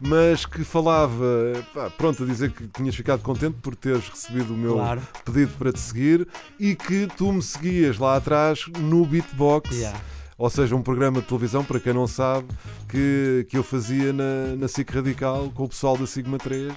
mas 0.00 0.44
que 0.44 0.64
falava, 0.64 1.24
pá, 1.72 1.90
pronto, 1.90 2.24
a 2.24 2.26
dizer 2.26 2.50
que 2.50 2.66
tinhas 2.68 2.94
ficado 2.94 3.20
contente 3.22 3.56
por 3.62 3.76
teres 3.76 4.08
recebido 4.08 4.52
o 4.54 4.56
meu 4.56 4.74
Claro. 4.74 5.02
pedido 5.24 5.52
para 5.58 5.72
te 5.72 5.78
seguir 5.80 6.26
e 6.58 6.74
que 6.74 7.06
tu 7.16 7.32
me 7.32 7.42
seguias 7.42 7.98
lá 7.98 8.16
atrás 8.16 8.64
no 8.78 9.04
Beatbox. 9.06 9.70
Yeah. 9.70 10.00
Ou 10.38 10.50
seja, 10.50 10.74
um 10.74 10.82
programa 10.82 11.20
de 11.20 11.26
televisão, 11.26 11.64
para 11.64 11.78
quem 11.78 11.92
não 11.92 12.06
sabe, 12.06 12.46
que, 12.88 13.46
que 13.48 13.56
eu 13.56 13.62
fazia 13.62 14.12
na, 14.12 14.56
na 14.56 14.68
SIC 14.68 14.90
Radical 14.90 15.50
com 15.54 15.64
o 15.64 15.68
pessoal 15.68 15.96
da 15.96 16.06
Sigma 16.06 16.38
3. 16.38 16.72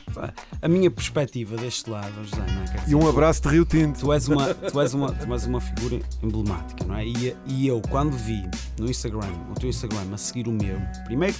A 0.61 0.67
minha 0.67 0.91
perspectiva 0.91 1.55
deste 1.55 1.89
lado, 1.89 2.13
José, 2.23 2.37
não 2.37 2.61
é? 2.61 2.65
Dizer, 2.65 2.89
E 2.89 2.95
um 2.95 3.07
abraço 3.07 3.41
de 3.41 3.49
Rio 3.49 3.65
Tinto. 3.65 3.99
Tu 3.99 4.13
és 4.13 4.27
uma, 4.27 4.53
tu 4.53 4.81
és 4.81 4.93
uma, 4.93 5.11
tu 5.11 5.33
és 5.33 5.45
uma 5.45 5.61
figura 5.61 5.99
emblemática, 6.21 6.85
não 6.85 6.95
é? 6.95 7.05
E, 7.05 7.35
e 7.45 7.67
eu, 7.67 7.81
quando 7.89 8.11
vi 8.11 8.47
no 8.79 8.89
Instagram, 8.89 9.31
o 9.49 9.53
teu 9.59 9.69
Instagram, 9.69 10.13
a 10.13 10.17
seguir 10.17 10.47
o 10.47 10.51
meu, 10.51 10.79
primeiro 11.05 11.35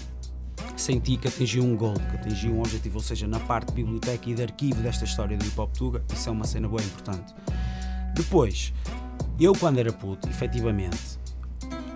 senti 0.75 1.17
que 1.17 1.27
atingi 1.27 1.59
um 1.59 1.75
goal, 1.75 1.93
que 1.93 2.17
atingi 2.17 2.49
um 2.49 2.59
objetivo, 2.59 2.97
ou 2.97 3.03
seja, 3.03 3.27
na 3.27 3.39
parte 3.39 3.69
de 3.69 3.75
biblioteca 3.75 4.29
e 4.29 4.33
de 4.33 4.43
arquivo 4.43 4.81
desta 4.81 5.05
história 5.05 5.37
do 5.37 5.45
hip 5.45 5.59
hop 5.59 5.71
Tuga, 5.73 6.03
isso 6.13 6.27
é 6.27 6.31
uma 6.31 6.45
cena 6.45 6.67
boa 6.67 6.81
e 6.81 6.85
importante. 6.85 7.33
Depois, 8.13 8.73
eu 9.39 9.53
quando 9.53 9.79
era 9.79 9.91
puto, 9.91 10.27
efetivamente, 10.29 11.19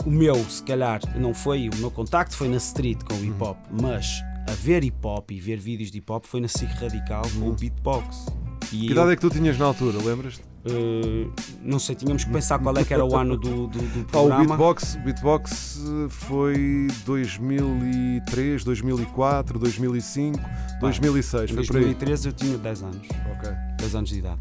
o 0.05 0.11
meu, 0.11 0.35
se 0.49 0.63
calhar, 0.63 0.99
não 1.17 1.33
foi, 1.33 1.69
o 1.69 1.75
meu 1.77 1.91
contacto 1.91 2.35
foi 2.35 2.47
na 2.47 2.57
street 2.57 2.99
com 3.03 3.13
o 3.15 3.23
hip 3.25 3.41
hop, 3.43 3.57
mas 3.81 4.21
a 4.47 4.53
ver 4.53 4.83
hip 4.83 4.97
hop 5.03 5.29
e 5.31 5.39
ver 5.39 5.57
vídeos 5.59 5.91
de 5.91 5.97
hip 5.99 6.11
hop 6.11 6.25
foi 6.25 6.39
na 6.41 6.47
SIC 6.47 6.69
Radical 6.79 7.23
com 7.39 7.49
o 7.49 7.53
beatbox. 7.53 8.25
E 8.71 8.79
Que 8.81 8.85
eu- 8.87 8.91
idade 8.91 9.11
é 9.11 9.15
que 9.15 9.21
tu 9.21 9.29
tinhas 9.29 9.57
na 9.57 9.65
altura, 9.65 9.97
lembras-te? 10.03 10.41
Uh, 10.65 11.31
não 11.63 11.79
sei, 11.79 11.95
tínhamos 11.95 12.25
que 12.25 12.31
pensar 12.31 12.59
qual 12.59 12.77
é 12.77 12.83
que 12.83 12.93
era 12.93 13.05
o 13.05 13.15
ano 13.15 13.37
do, 13.37 13.67
do, 13.67 13.79
do 13.79 13.99
Ah, 14.11 14.19
o 14.19 14.27
programa. 14.27 14.45
Beatbox, 14.45 14.95
Beatbox 15.05 15.79
eh, 16.05 16.09
foi 16.09 16.87
2003, 17.05 18.63
2004, 18.63 19.57
2005, 19.59 20.39
2006, 20.81 21.51
em 21.51 21.53
foi 21.55 21.65
por 21.65 21.75
aí. 21.77 21.83
2013 21.83 22.27
eu 22.27 22.33
tinha 22.33 22.57
10 22.57 22.83
anos, 22.83 23.07
Ok. 23.37 23.49
10 23.77 23.95
anos 23.95 24.09
de 24.09 24.19
idade. 24.19 24.39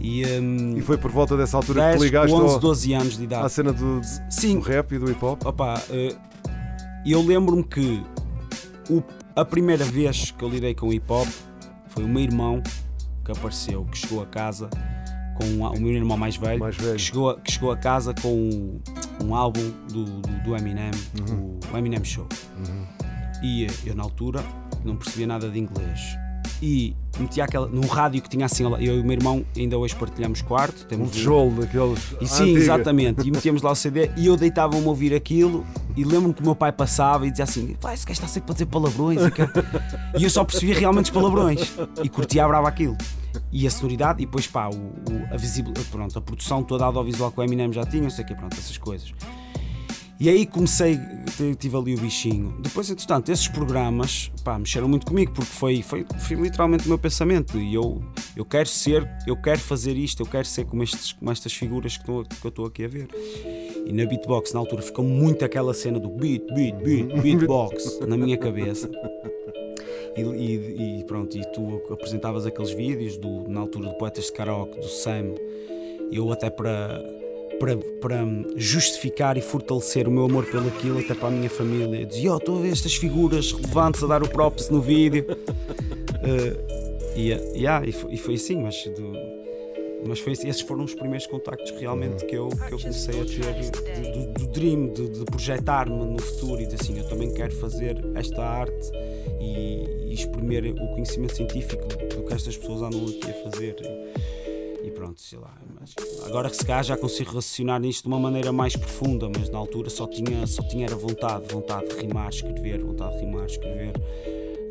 E, 0.00 0.24
um, 0.38 0.76
E 0.76 0.82
foi 0.82 0.98
por 0.98 1.10
volta 1.10 1.36
dessa 1.36 1.56
altura 1.56 1.80
10, 1.82 1.96
que 1.98 2.04
ligaste 2.04 2.34
11, 2.34 2.54
ao- 2.54 2.60
12 2.60 2.92
anos 2.92 3.16
de 3.16 3.24
idade. 3.24 3.46
à 3.46 3.48
cena 3.48 3.72
do, 3.72 4.00
Sim, 4.30 4.54
do 4.58 4.60
rap 4.60 4.92
e 4.92 4.98
do 4.98 5.10
hip 5.10 5.24
hop? 5.24 5.44
Opa, 5.46 5.82
E 7.04 7.12
eu 7.12 7.22
lembro-me 7.22 7.62
que 7.64 8.02
o- 8.90 9.02
a 9.34 9.44
primeira 9.44 9.84
vez 9.84 10.30
que 10.32 10.44
eu 10.44 10.48
lidei 10.48 10.74
com 10.74 10.92
hip 10.92 11.10
hop 11.10 11.26
foi 11.88 12.04
o 12.04 12.08
meu 12.08 12.22
irmão 12.22 12.62
que 13.24 13.32
apareceu, 13.32 13.84
que 13.86 13.96
chegou 13.98 14.22
a 14.22 14.26
casa 14.26 14.68
com 15.36 15.44
um 15.44 15.62
o 15.66 15.80
meu 15.80 15.92
irmão 15.92 16.16
mais 16.16 16.36
velho, 16.36 16.60
Mais 16.60 16.76
velho. 16.76 16.92
Que, 16.96 16.98
chegou 17.02 17.30
a, 17.30 17.40
que 17.40 17.52
chegou 17.52 17.70
a 17.72 17.76
casa 17.76 18.14
com 18.20 18.32
um, 18.32 18.80
um 19.24 19.34
álbum 19.34 19.70
do, 19.88 20.04
do, 20.04 20.42
do 20.44 20.56
Eminem, 20.56 20.90
Uhum. 21.28 21.58
o 21.72 21.76
Eminem 21.76 22.02
Show. 22.04 22.26
E 23.42 23.66
eh, 23.66 23.70
eu 23.84 23.94
na 23.94 24.02
altura 24.02 24.42
não 24.84 24.96
percebia 24.96 25.26
nada 25.26 25.48
de 25.50 25.58
inglês. 25.58 26.16
E 26.62 26.94
metia 27.18 27.44
aquela, 27.44 27.66
num 27.66 27.86
rádio 27.86 28.22
que 28.22 28.28
tinha 28.28 28.46
assim, 28.46 28.64
eu 28.64 28.78
e 28.78 29.00
o 29.00 29.04
meu 29.04 29.12
irmão 29.12 29.44
ainda 29.56 29.76
hoje 29.76 29.94
partilhamos 29.94 30.40
quarto. 30.42 30.84
Um 30.84 30.88
Temos 30.88 31.10
tijolo 31.10 31.60
daqueles. 31.60 32.00
e 32.20 32.26
sim, 32.26 32.42
antiga. 32.44 32.58
exatamente. 32.60 33.28
E 33.28 33.30
metíamos 33.30 33.62
lá 33.62 33.70
o 33.72 33.74
CD 33.74 34.10
e 34.16 34.26
eu 34.26 34.36
deitava-me 34.36 34.82
a 34.84 34.88
ouvir 34.88 35.14
aquilo 35.14 35.66
e 35.96 36.04
lembro-me 36.04 36.32
que 36.34 36.40
o 36.40 36.44
meu 36.44 36.54
pai 36.56 36.72
passava 36.72 37.26
e 37.26 37.30
dizia 37.30 37.44
assim: 37.44 37.76
Pai, 37.80 37.94
esse 37.94 38.04
gajo 38.06 38.14
está 38.18 38.26
sempre 38.28 38.50
a 38.50 38.54
dizer 38.54 38.66
palavrões. 38.66 39.20
E, 40.16 40.20
e 40.20 40.24
eu 40.24 40.30
só 40.30 40.44
percebia 40.44 40.78
realmente 40.78 41.04
os 41.06 41.10
palavrões 41.10 41.74
e 42.02 42.08
curtia 42.08 42.44
a 42.44 42.48
brava 42.48 42.68
aquilo. 42.68 42.96
E 43.52 43.66
a 43.66 43.70
sonoridade, 43.70 44.22
e 44.22 44.26
depois 44.26 44.46
pá, 44.46 44.68
o, 44.68 44.74
o- 44.74 45.26
a, 45.30 45.36
visível, 45.36 45.72
pronto, 45.90 46.18
a 46.18 46.22
produção 46.22 46.62
toda 46.62 46.84
audiovisual 46.86 47.30
que 47.30 47.38
o 47.38 47.42
Eminem 47.42 47.70
já 47.72 47.84
tinha, 47.84 48.02
não 48.02 48.10
sei 48.10 48.24
o 48.24 48.28
que, 48.28 48.34
pronto, 48.34 48.56
essas 48.58 48.78
coisas. 48.78 49.12
E 50.18 50.30
aí 50.30 50.46
comecei, 50.46 50.98
tive 51.58 51.76
ali 51.76 51.94
o 51.94 51.98
bichinho. 52.00 52.56
Depois, 52.62 52.88
entretanto, 52.90 53.30
esses 53.30 53.48
programas 53.48 54.30
pá, 54.42 54.58
mexeram 54.58 54.88
muito 54.88 55.04
comigo 55.04 55.32
porque 55.32 55.50
foi, 55.52 55.82
foi, 55.82 56.06
foi 56.20 56.36
literalmente 56.36 56.86
o 56.86 56.88
meu 56.88 56.98
pensamento. 56.98 57.58
E 57.58 57.74
eu, 57.74 58.02
eu 58.34 58.44
quero 58.44 58.66
ser, 58.66 59.06
eu 59.26 59.36
quero 59.36 59.60
fazer 59.60 59.94
isto, 59.94 60.22
eu 60.22 60.26
quero 60.26 60.46
ser 60.46 60.64
como, 60.64 60.82
estes, 60.82 61.12
como 61.12 61.30
estas 61.30 61.52
figuras 61.52 61.96
que, 61.98 62.02
estou- 62.02 62.24
que 62.24 62.46
eu 62.46 62.48
estou 62.48 62.64
aqui 62.64 62.84
a 62.86 62.88
ver. 62.88 63.08
E 63.86 63.92
na 63.92 64.06
beatbox, 64.06 64.54
na 64.54 64.60
altura, 64.60 64.80
ficou 64.80 65.04
muito 65.04 65.44
aquela 65.44 65.74
cena 65.74 65.98
do 66.00 66.08
beat, 66.08 66.42
beat, 66.54 66.74
beat, 66.76 67.12
beatbox 67.20 68.00
na 68.08 68.16
minha 68.16 68.38
cabeça. 68.38 68.90
E, 70.16 70.22
e- 70.22 71.00
e 71.00 71.04
pronto, 71.04 71.36
e 71.36 71.44
tu 71.52 71.82
apresentavas 71.92 72.46
aqueles 72.46 72.70
vídeos 72.70 73.18
do, 73.18 73.46
na 73.50 73.60
altura 73.60 73.90
do 73.90 73.94
Poetas 73.98 74.24
de 74.24 74.32
Karaoke, 74.32 74.80
do 74.80 74.88
Sam. 74.88 75.34
Eu 76.10 76.32
até 76.32 76.48
para 76.48 77.02
para, 77.58 77.76
para 77.76 78.24
justificar 78.56 79.36
e 79.36 79.40
fortalecer 79.40 80.06
o 80.06 80.10
meu 80.10 80.24
amor 80.24 80.44
pelo 80.46 80.68
aquilo, 80.68 80.98
até 80.98 81.14
para 81.14 81.28
a 81.28 81.30
minha 81.30 81.50
família. 81.50 82.00
Eu 82.00 82.06
dizia, 82.06 82.32
oh, 82.34 82.36
estou 82.36 82.58
a 82.58 82.62
ver 82.62 82.72
estas 82.72 82.94
figuras 82.94 83.52
relevantes 83.52 84.02
a 84.02 84.06
dar 84.06 84.22
o 84.22 84.28
props 84.28 84.68
no 84.70 84.80
vídeo. 84.80 85.24
Eh, 86.28 87.14
e, 87.14 87.28
yeah, 87.60 87.86
e, 87.86 87.92
foi, 87.92 88.12
e 88.14 88.16
foi 88.16 88.34
assim, 88.34 88.56
mas, 88.60 88.82
do- 88.96 89.12
mas 90.08 90.18
foi 90.18 90.32
assim, 90.32 90.48
esses 90.48 90.62
foram 90.62 90.82
os 90.82 90.92
primeiros 90.94 91.24
contactos 91.26 91.70
realmente 91.78 92.24
que 92.26 92.34
eu, 92.34 92.48
que 92.48 92.72
eu 92.74 92.78
comecei 92.80 93.20
a 93.20 93.24
ter 93.24 93.54
de- 93.54 94.10
do, 94.10 94.32
do 94.32 94.46
dream, 94.48 94.92
de, 94.92 95.08
de 95.10 95.24
projetar-me 95.24 95.94
no 96.04 96.20
futuro 96.20 96.60
e 96.60 96.64
dizer 96.64 96.78
assim, 96.80 96.98
eu 96.98 97.06
também 97.08 97.32
quero 97.32 97.54
fazer 97.56 97.96
esta 98.16 98.42
arte 98.44 98.90
e, 99.40 99.84
e 100.08 100.14
exprimir 100.14 100.64
o 100.66 100.88
conhecimento 100.94 101.36
científico 101.36 101.86
do 101.86 102.24
que 102.24 102.34
estas 102.34 102.56
pessoas 102.56 102.82
andam 102.82 103.04
aqui 103.06 103.30
a 103.30 103.50
fazer. 103.50 103.76
E 104.82 104.90
pronto, 104.90 105.20
sei 105.20 105.38
lá. 105.38 105.54
Agora 106.26 106.50
que 106.50 106.56
se 106.56 106.64
calhar 106.64 106.82
já 106.84 106.96
consigo 106.96 107.28
raciocinar 107.34 107.80
nisto 107.80 108.02
de 108.02 108.08
uma 108.08 108.18
maneira 108.18 108.52
mais 108.52 108.76
profunda, 108.76 109.28
mas 109.28 109.48
na 109.48 109.58
altura 109.58 109.88
só 109.90 110.06
tinha, 110.06 110.46
só 110.46 110.62
tinha 110.62 110.86
era 110.86 110.96
vontade, 110.96 111.46
vontade 111.52 111.88
de 111.88 111.96
rimar, 112.00 112.28
escrever, 112.30 112.80
vontade 112.82 113.14
de 113.18 113.24
rimar, 113.24 113.46
escrever. 113.46 113.92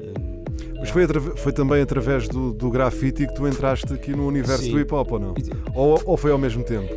Hum, 0.02 0.44
Mas 0.80 0.90
foi, 0.90 1.08
foi 1.36 1.54
também 1.54 1.82
através 1.82 2.28
do, 2.28 2.52
do 2.54 2.70
grafite 2.70 3.28
que 3.28 3.34
tu 3.34 3.48
entraste 3.48 3.92
aqui 3.94 4.12
no 4.12 4.28
universo 4.28 4.64
Sim. 4.64 4.72
do 4.72 4.80
hip 4.80 4.94
hop 4.94 5.12
ou 5.12 5.20
não? 5.20 5.34
Ou, 5.74 6.02
ou 6.06 6.18
foi 6.18 6.32
ao 6.32 6.38
mesmo 6.38 6.64
tempo? 6.64 6.94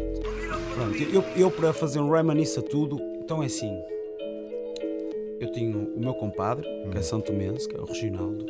Pronto, 0.74 1.02
eu, 1.02 1.24
eu 1.36 1.50
para 1.50 1.72
fazer 1.72 1.98
um 2.00 2.10
rhyme 2.10 2.34
nisso 2.34 2.60
a 2.60 2.62
tudo, 2.62 2.98
então 3.22 3.42
é 3.42 3.46
assim. 3.46 3.70
Eu 5.40 5.52
tinha 5.52 5.76
o 5.76 6.00
meu 6.00 6.14
compadre, 6.14 6.66
que 6.90 6.98
é 6.98 7.02
Santo 7.02 7.32
Mense, 7.32 7.68
que 7.68 7.76
é 7.76 7.80
o 7.80 7.84
Reginaldo. 7.84 8.44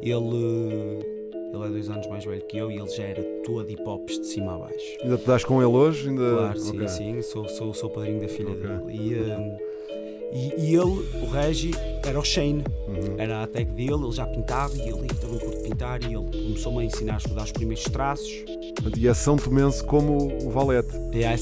Ele, 0.00 1.17
ele 1.52 1.64
é 1.64 1.68
dois 1.68 1.88
anos 1.90 2.06
mais 2.08 2.24
velho 2.24 2.42
que 2.46 2.58
eu 2.58 2.70
e 2.70 2.78
ele 2.78 2.88
já 2.88 3.04
era 3.04 3.22
todo 3.44 3.70
hip 3.70 3.82
hops 3.86 4.20
de 4.20 4.26
cima 4.26 4.54
a 4.54 4.58
baixo. 4.58 4.96
Ainda 5.02 5.16
te 5.18 5.26
das 5.26 5.44
com 5.44 5.56
ele 5.62 5.70
hoje? 5.70 6.08
Ainda... 6.08 6.30
Claro, 6.30 6.58
sim, 6.58 6.76
Ok. 6.76 6.88
sim, 6.88 7.22
sou, 7.22 7.48
sou, 7.48 7.72
sou 7.74 7.90
padrinho 7.90 8.20
da 8.20 8.28
filha 8.28 8.50
Ok. 8.52 8.60
dele. 8.62 8.82
E, 8.96 9.14
hum, 9.32 9.56
e, 10.32 10.54
e 10.58 10.74
ele, 10.74 11.08
o 11.22 11.30
Regi, 11.30 11.70
era 12.04 12.18
o 12.18 12.24
Shane, 12.24 12.64
Uhum. 12.88 13.14
era 13.18 13.42
a 13.42 13.46
tag 13.46 13.66
dele, 13.72 13.92
ele 13.92 14.12
já 14.12 14.26
pintava 14.26 14.74
e 14.74 14.80
ele 14.80 15.06
também 15.20 15.38
curte 15.38 15.58
pintar 15.68 16.02
e 16.02 16.06
ele 16.14 16.24
começou-me 16.44 16.80
a 16.80 16.84
ensinar 16.84 17.20
a 17.30 17.34
dar 17.34 17.44
os 17.44 17.52
primeiros 17.52 17.84
traços. 17.84 18.32
E 18.96 19.06
é 19.08 19.12
São 19.14 19.36
Tomense 19.36 19.82
como 19.84 20.16
o 20.44 20.50
Valete. 20.50 20.88
É, 21.12 21.34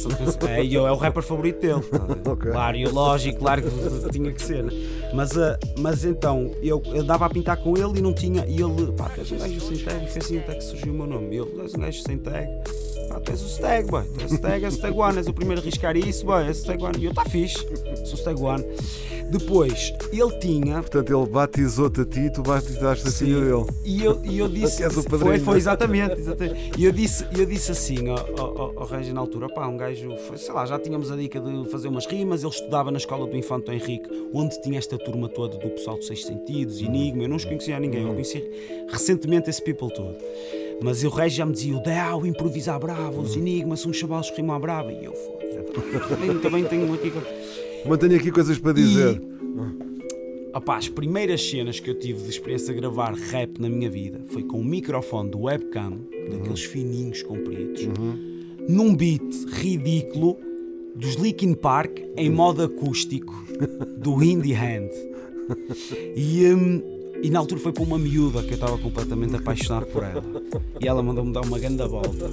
é, 0.50 0.64
e 0.64 0.74
eu- 0.74 0.86
é 0.86 0.90
o 0.92 0.96
rapper 0.96 1.22
favorito 1.22 1.60
dele. 1.60 1.80
tá 1.82 1.96
a 2.02 2.06
ver? 2.14 2.28
Ok. 2.28 2.50
Claro, 2.50 2.76
e 2.76 2.86
lógico, 2.86 3.38
claro 3.38 3.62
que 3.62 4.10
tinha 4.10 4.32
que 4.32 4.42
ser. 4.42 4.64
Mas, 5.14 5.36
ah, 5.36 5.58
mas 5.78 6.04
então, 6.04 6.50
eu, 6.62 6.82
eu 6.86 7.04
dava 7.04 7.26
a 7.26 7.30
pintar 7.30 7.56
com 7.58 7.76
ele 7.76 7.98
e 7.98 8.02
não 8.02 8.12
tinha. 8.12 8.44
E 8.46 8.54
ele, 8.60 8.90
pá, 8.96 9.08
tu 9.10 9.20
és 9.20 9.30
um 9.32 9.38
gajo 9.38 9.60
sem 9.60 9.78
tag, 9.78 10.10
foi 10.10 10.20
assim 10.22 10.38
até 10.38 10.54
que 10.54 10.64
surgiu 10.64 10.92
o 10.92 10.96
meu 10.96 11.06
nome. 11.06 11.36
Ele, 11.36 11.46
tu 11.46 11.60
és 11.62 11.74
um 11.74 11.78
gajo 11.78 12.02
sem 12.02 12.18
tag, 12.18 12.48
pá, 13.08 13.20
tu 13.20 13.30
és 13.30 13.42
o 13.42 13.48
stag, 13.48 13.88
boy. 13.90 14.02
Tu 14.04 14.22
és 14.24 14.32
o 14.32 14.34
stag, 14.36 14.64
és 14.64 14.74
o 14.74 14.76
stag 14.78 14.98
one, 14.98 15.18
és 15.18 15.26
o 15.28 15.32
primeiro 15.32 15.60
a 15.60 15.62
arriscar 15.62 15.96
isso, 15.96 16.24
boy, 16.26 16.44
és 16.46 16.58
o 16.58 16.60
stag 16.62 16.82
one. 16.82 16.98
E 16.98 17.04
eu, 17.04 17.14
tá 17.14 17.24
fixe, 17.24 17.58
sou 18.04 18.14
o 18.14 18.16
stag 18.16 18.40
one. 18.42 18.64
Depois, 19.28 19.92
ele 20.12 20.38
tinha. 20.38 20.74
Portanto, 20.76 21.12
ele 21.12 21.26
batizou-te 21.28 22.00
a 22.00 22.04
ti 22.04 22.20
e 22.20 22.30
tu 22.32 22.42
batizaste 22.42 23.08
a 23.08 23.10
Sim. 23.10 23.24
filha 23.26 23.40
dele. 23.40 23.66
E 23.84 24.04
eu, 24.04 24.20
e 24.24 24.38
eu 24.38 24.46
disse. 24.48 24.84
És 24.84 24.96
o 24.96 25.02
foi, 25.02 25.18
padrinho. 25.18 25.44
foi 25.44 25.56
exatamente, 25.58 26.14
exatamente. 26.20 26.70
E 26.78 26.84
eu 26.84 26.92
disse, 26.92 27.26
eu 27.36 27.44
disse 27.44 27.72
assim 27.72 28.08
ao, 28.08 28.40
ao, 28.40 28.78
ao- 28.78 28.86
Regi 28.86 29.12
na 29.12 29.20
altura: 29.20 29.48
pá, 29.48 29.66
um 29.66 29.76
gajo, 29.76 30.10
sei 30.36 30.54
lá, 30.54 30.64
já 30.64 30.78
tínhamos 30.78 31.10
a 31.10 31.16
dica 31.16 31.40
de 31.40 31.68
fazer 31.70 31.88
umas 31.88 32.06
rimas. 32.06 32.42
Ele 32.44 32.52
estudava 32.52 32.90
na 32.92 32.98
escola 32.98 33.26
do 33.26 33.36
Infanto 33.36 33.72
Henrique, 33.72 34.08
onde 34.32 34.60
tinha 34.62 34.78
esta 34.78 34.96
turma 34.96 35.28
toda 35.28 35.56
do 35.58 35.70
pessoal 35.70 35.96
dos 35.96 36.06
Seis 36.06 36.24
Sentidos, 36.24 36.80
Enigma. 36.80 37.24
Eu 37.24 37.28
não 37.28 37.36
os 37.36 37.44
conhecia 37.44 37.76
a 37.76 37.80
ninguém, 37.80 38.02
eu 38.02 38.12
conheci 38.12 38.44
recentemente 38.88 39.50
esse 39.50 39.60
people 39.62 39.92
todo. 39.92 40.14
Mas 40.80 41.02
o 41.02 41.08
Regi 41.08 41.36
já 41.38 41.46
me 41.46 41.52
dizia: 41.52 41.76
o 41.76 41.82
Del, 41.82 42.24
improvisar 42.26 42.78
bravo, 42.78 43.22
os 43.22 43.34
Enigma 43.36 43.76
são 43.76 43.90
os 43.90 43.96
chavalos 43.96 44.30
que 44.30 44.36
rimam 44.36 44.54
a 44.54 44.58
brava. 44.60 44.92
E 44.92 45.04
eu, 45.04 45.12
foda-se, 45.14 46.06
também, 46.08 46.38
também 46.38 46.64
tenho 46.64 46.94
aqui. 46.94 47.12
Mas 47.88 47.98
tenho 47.98 48.16
aqui 48.16 48.30
coisas 48.30 48.58
para 48.58 48.72
dizer. 48.72 49.20
Opá, 50.54 50.78
as 50.78 50.88
primeiras 50.88 51.42
cenas 51.42 51.78
que 51.78 51.90
eu 51.90 51.98
tive 51.98 52.22
de 52.22 52.30
experiência 52.30 52.72
a 52.72 52.76
gravar 52.76 53.12
rap 53.12 53.60
na 53.60 53.68
minha 53.68 53.90
vida 53.90 54.22
foi 54.28 54.42
com 54.42 54.60
um 54.60 54.64
microfone 54.64 55.30
do 55.30 55.42
webcam, 55.42 55.98
daqueles 56.30 56.64
fininhos 56.64 57.22
compridos, 57.22 57.82
num 58.66 58.96
beat 58.96 59.22
ridículo 59.48 60.38
dos 60.94 61.14
Linkin 61.16 61.52
Park 61.52 61.98
em 62.16 62.30
modo 62.30 62.62
acústico 62.62 63.34
do 63.98 64.22
Indie 64.24 64.54
Hand. 64.54 64.90
E, 66.16 66.46
hum, 66.46 66.82
e 67.22 67.30
na 67.30 67.38
altura 67.38 67.60
foi 67.60 67.72
para 67.72 67.82
uma 67.82 67.98
miúda 67.98 68.42
que 68.42 68.50
eu 68.50 68.54
estava 68.54 68.78
completamente 68.78 69.36
apaixonado 69.36 69.86
por 69.86 70.02
ela. 70.02 70.24
E 70.80 70.88
ela 70.88 71.02
mandou-me 71.02 71.32
dar 71.32 71.42
uma 71.42 71.58
grande 71.58 71.86
volta. 71.86 72.30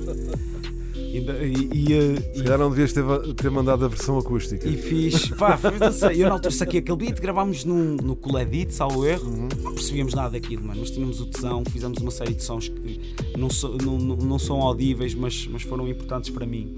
E, 1.13 1.19
e, 1.19 1.91
e, 1.91 1.93
uh, 1.93 2.35
Se 2.37 2.43
calhar 2.43 2.57
não 2.57 2.69
devias 2.69 2.91
ter, 2.91 3.03
ter 3.35 3.51
mandado 3.51 3.85
a 3.85 3.87
versão 3.87 4.17
acústica. 4.17 4.67
e 4.67 4.75
fiz, 4.75 5.29
pá, 5.29 5.59
sei, 5.91 6.23
eu 6.23 6.27
na 6.27 6.33
altura 6.33 6.51
saquei 6.51 6.79
aquele 6.79 6.97
beat, 6.97 7.19
gravámos 7.21 7.63
num, 7.63 7.95
no 7.97 8.15
Coledit, 8.15 8.73
salvo 8.73 9.05
erro, 9.05 9.29
não 9.61 9.73
percebíamos 9.73 10.13
nada 10.15 10.31
daquilo, 10.31 10.63
mano, 10.65 10.79
mas 10.79 10.89
tínhamos 10.89 11.21
o 11.21 11.27
tesão, 11.27 11.63
fizemos 11.69 11.99
uma 11.99 12.09
série 12.11 12.33
de 12.33 12.43
sons 12.43 12.67
que 12.69 12.99
não, 13.37 13.49
so- 13.49 13.77
não, 13.83 13.97
não, 13.97 14.15
não 14.15 14.39
são 14.39 14.59
audíveis, 14.61 15.13
mas, 15.13 15.47
mas 15.51 15.61
foram 15.61 15.87
importantes 15.87 16.31
para 16.31 16.45
mim. 16.47 16.73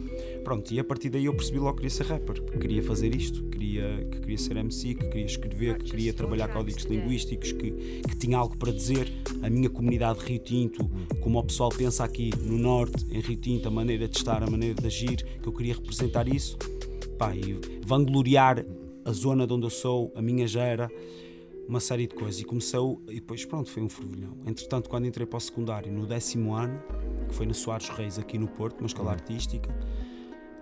Pronto, 0.46 0.72
e 0.72 0.80
a 0.80 0.84
partir 0.84 1.10
daí 1.10 1.26
eu 1.26 1.34
percebi 1.34 1.58
logo 1.58 1.72
que 1.72 1.78
queria 1.78 1.90
ser 1.90 2.06
rapper, 2.06 2.40
que 2.44 2.60
queria 2.60 2.84
fazer 2.84 3.16
isto, 3.16 3.44
queria, 3.46 4.08
que 4.12 4.20
queria 4.20 4.38
ser 4.38 4.56
MC, 4.56 4.94
que 4.94 5.08
queria 5.08 5.26
escrever, 5.26 5.78
que 5.80 5.90
queria 5.90 6.14
trabalhar 6.14 6.48
códigos 6.50 6.84
linguísticos, 6.84 7.52
que, 7.52 7.72
que 7.72 8.16
tinha 8.16 8.38
algo 8.38 8.56
para 8.56 8.72
dizer. 8.72 9.12
A 9.42 9.50
minha 9.50 9.72
comunidade 9.72 10.20
de 10.20 10.26
Rio 10.26 10.40
Tinto, 10.40 10.88
como 11.20 11.40
o 11.40 11.44
pessoal 11.44 11.70
pensa 11.70 12.04
aqui 12.04 12.30
no 12.44 12.60
Norte, 12.60 13.08
em 13.10 13.20
Rio 13.22 13.38
Tinto, 13.38 13.68
a 13.68 13.72
maneira 13.72 14.08
de 14.08 14.18
estar, 14.18 14.44
a 14.44 14.48
maneira 14.48 14.76
de 14.76 14.86
agir, 14.86 15.16
que 15.42 15.48
eu 15.48 15.52
queria 15.52 15.74
representar 15.74 16.28
isso 16.28 16.56
pá, 17.18 17.36
e 17.36 17.60
vangloriar 17.84 18.64
a 19.04 19.12
zona 19.12 19.48
de 19.48 19.54
onde 19.54 19.66
eu 19.66 19.72
sou, 19.72 20.14
a 20.16 20.22
minha 20.22 20.48
gera, 20.48 20.92
uma 21.68 21.80
série 21.80 22.06
de 22.06 22.14
coisas. 22.14 22.40
E 22.40 22.44
começou, 22.44 23.02
e 23.08 23.16
depois 23.16 23.44
pronto, 23.46 23.72
foi 23.72 23.82
um 23.82 23.90
fervilhão. 23.90 24.38
Entretanto, 24.46 24.92
quando 24.92 25.08
entrei 25.08 25.26
para 25.26 25.38
o 25.38 25.40
secundário, 25.42 25.92
no 25.92 26.06
décimo 26.06 26.54
ano, 26.54 26.80
que 27.28 27.34
foi 27.34 27.48
na 27.48 27.56
Soares 27.56 27.90
Reis, 27.90 28.20
aqui 28.20 28.38
no 28.38 28.48
Porto, 28.48 28.82
uma 28.82 28.88
escola 28.88 29.12
artística, 29.12 29.74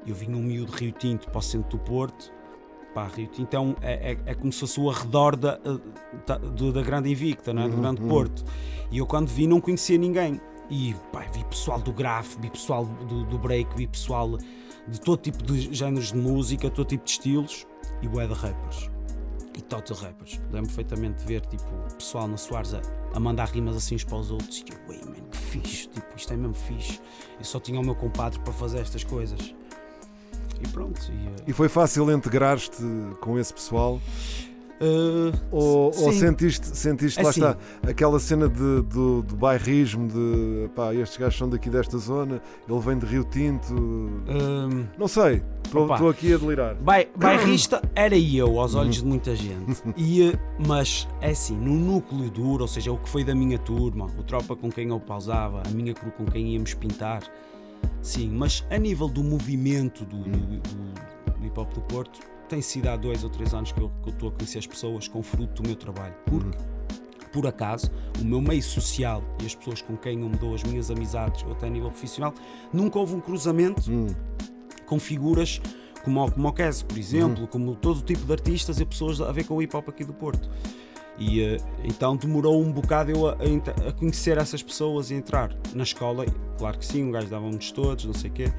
eu 0.06 0.16
vinha 0.16 0.36
um 0.38 0.42
miúdo 0.42 0.72
de 0.74 0.78
Rio 0.86 0.92
Tinto 0.92 1.30
para 1.30 1.40
o 1.40 1.42
centro 1.42 1.78
do 1.78 1.80
Porto. 1.84 2.32
Pá, 2.94 3.08
Rio 3.08 3.28
Tinto 3.28 3.54
é, 3.56 3.60
um- 3.60 3.76
é, 3.82 4.12
é- 4.12 4.18
é 4.28 4.34
como 4.36 4.52
se 4.54 4.60
fosse 4.60 4.80
o 4.80 4.90
arredor 4.90 5.36
da, 5.36 5.60
eh, 5.66 5.80
da, 6.28 6.38
da 6.38 6.82
Grande 6.84 7.10
Invicta, 7.12 7.52
não 7.54 7.64
é? 7.64 7.68
do 7.70 7.78
Grande 7.78 8.02
Porto. 8.02 8.44
E 8.92 8.98
eu 9.00 9.06
quando 9.08 9.28
vi 9.30 9.48
não 9.48 9.60
conhecia 9.60 9.98
ninguém. 9.98 10.40
E 10.70 10.96
pá, 11.12 11.22
vi 11.34 11.44
pessoal 11.46 11.80
do 11.80 11.92
grafo, 11.92 12.40
vi 12.40 12.50
pessoal 12.50 12.86
do, 12.86 13.26
do 13.26 13.38
break, 13.38 13.76
vi 13.76 13.88
pessoal 13.88 14.38
de 14.88 15.00
todo 15.02 15.20
tipo 15.20 15.42
de 15.44 15.74
géneros 15.74 16.12
de 16.12 16.18
música, 16.18 16.70
todo 16.70 16.88
tipo 16.88 17.04
de 17.04 17.12
estilos 17.12 17.66
e 18.02 18.08
bué 18.08 18.28
de 18.28 18.34
rappers. 18.34 18.90
E 19.58 19.62
total 19.62 19.98
rappers. 19.98 20.40
Lembro 20.52 20.68
perfeitamente 20.68 21.20
de 21.20 21.26
ver 21.26 21.42
tipo, 21.48 21.64
pessoal 21.98 22.28
na 22.28 22.38
Soares 22.38 22.74
a, 22.74 22.82
a 23.14 23.20
mandar 23.20 23.46
rimas 23.50 23.76
assim 23.76 23.96
uns 23.96 24.04
para 24.04 24.18
os 24.18 24.32
outros. 24.32 24.60
E 24.68 24.72
eu, 24.72 24.78
ué, 24.90 25.00
man, 25.06 25.14
que 25.30 25.38
fixe, 25.38 25.88
tipo, 25.90 26.08
isto 26.16 26.32
é 26.34 26.38
mesmo 26.38 26.54
fixe. 26.56 27.00
Eu 27.38 27.44
só 27.46 27.60
tinha 27.60 27.80
o 27.80 27.84
meu 27.84 27.96
compadre 27.96 28.40
para 28.40 28.54
fazer 28.54 28.80
estas 28.80 29.04
coisas. 29.04 29.54
E 30.64 30.68
pronto. 30.70 31.02
E, 31.12 31.28
eh, 31.28 31.44
E 31.48 31.54
foi 31.54 31.70
fácil 31.70 32.10
integrar-te 32.12 32.82
com 33.22 33.38
esse 33.40 33.54
pessoal? 33.54 34.00
Uh, 34.82 35.32
Ou, 35.50 35.86
ou 35.96 36.12
sentiste, 36.12 36.76
sentiste 36.76 37.18
É 37.20 37.24
lá 37.24 37.30
assim. 37.30 37.40
está, 37.42 37.58
aquela 37.88 38.20
cena 38.20 38.50
de, 38.50 38.82
do, 38.82 39.22
do 39.22 39.36
bairrismo, 39.36 40.10
de 40.10 40.68
pá, 40.76 40.94
estes 40.94 41.18
gajos 41.18 41.38
são 41.38 41.48
daqui 41.48 41.70
desta 41.70 41.98
zona, 41.98 42.42
ele 42.68 42.80
vem 42.82 42.98
de 42.98 43.06
Rio 43.06 43.24
Tinto. 43.24 43.72
Um, 43.74 44.86
Não 44.98 45.08
sei, 45.08 45.42
estou 45.66 46.10
aqui 46.10 46.34
a 46.34 46.38
delirar. 46.38 46.76
Bai- 46.76 47.08
bairrista 47.16 47.82
era 47.96 48.18
eu 48.18 48.60
aos 48.60 48.76
olhos 48.76 48.98
de 48.98 49.06
muita 49.06 49.34
gente. 49.36 49.82
E, 49.96 50.24
eh, 50.32 50.40
mas 50.68 51.08
é 51.22 51.30
assim, 51.30 51.56
no 51.56 51.74
núcleo 51.76 52.30
duro, 52.30 52.64
ou 52.64 52.68
seja, 52.68 52.92
o 52.92 52.98
que 52.98 53.08
foi 53.08 53.24
da 53.24 53.34
minha 53.36 53.60
turma, 53.60 54.08
o 54.18 54.24
tropa 54.24 54.54
com 54.54 54.70
quem 54.70 54.90
eu 54.90 55.00
pausava, 55.00 55.64
a 55.66 55.70
minha 55.70 55.94
crew 55.94 56.12
com 56.12 56.26
quem 56.26 56.56
íamos 56.56 56.74
pintar, 56.74 57.22
sim, 58.02 58.30
mas 58.30 58.66
a 58.70 58.78
nível 58.78 59.08
do 59.08 59.24
movimento 59.24 60.06
do, 60.06 60.18
do, 60.24 60.30
do- 60.40 60.60
do 61.40 61.46
hip 61.46 61.60
hop 61.60 61.74
do 61.74 61.82
Porto, 61.82 62.20
tem 62.50 62.62
sido 62.62 62.88
há 62.88 62.96
dois 62.96 63.24
ou 63.24 63.30
três 63.30 63.54
anos 63.54 63.72
que 63.72 63.82
eu 63.82 63.90
que 64.04 64.10
eu 64.10 64.14
estou 64.14 64.30
a 64.30 64.32
conhecer 64.32 64.60
as 64.60 64.68
pessoas 64.68 65.08
com 65.08 65.24
fruto 65.24 65.62
do 65.62 65.68
meu 65.68 65.76
trabalho. 65.76 66.14
Porque, 66.26 66.58
por 67.32 67.48
acaso, 67.48 67.90
o 68.22 68.24
meu 68.26 68.40
meio 68.42 68.62
social 68.62 69.24
e 69.42 69.46
as 69.46 69.56
pessoas 69.56 69.82
com 69.82 69.98
quem 69.98 70.22
eu 70.22 70.30
me 70.30 70.38
dou 70.38 70.54
as 70.54 70.64
minhas 70.64 70.92
amizades, 70.92 71.44
ou 71.44 71.54
até 71.54 71.68
a 71.68 71.70
nível 71.70 71.90
profissional, 71.90 72.34
nunca 72.72 73.00
houve 73.00 73.16
um 73.16 73.20
cruzamento 73.20 73.92
Hum. 73.92 74.08
com 74.86 75.00
figuras 75.00 75.60
como, 76.04 76.24
o- 76.26 76.32
como 76.32 76.48
o 76.50 76.54
Kes, 76.54 76.84
por 76.84 76.98
exemplo, 76.98 77.48
como 77.48 77.76
todo 77.76 78.00
o 78.00 78.02
tipo 78.02 78.26
de 78.26 78.32
artistas 78.34 78.80
e 78.80 78.86
pessoas 78.86 79.20
a 79.22 79.32
ver 79.32 79.46
com 79.46 79.56
o 79.56 79.62
hip 79.62 79.76
hop 79.76 79.88
aqui 79.90 80.04
do 80.04 80.14
Porto. 80.14 80.50
E 81.18 81.42
eh, 81.42 81.58
então 81.84 82.16
demorou 82.18 82.62
um 82.62 82.72
bocado 82.72 83.10
eu 83.12 83.28
a, 83.30 83.34
a 83.88 83.92
conhecer 83.94 84.38
essas 84.38 84.62
pessoas 84.62 85.12
e 85.12 85.14
entrar 85.16 85.56
na 85.76 85.84
escola. 85.84 86.26
Claro 86.58 86.78
que 86.78 86.86
sim, 86.86 87.04
um 87.04 87.12
gajo 87.12 87.28
dava-nos 87.28 87.72
todos, 87.72 88.06
não 88.06 88.14
sei 88.14 88.30
o 88.30 88.34
quê, 88.34 88.54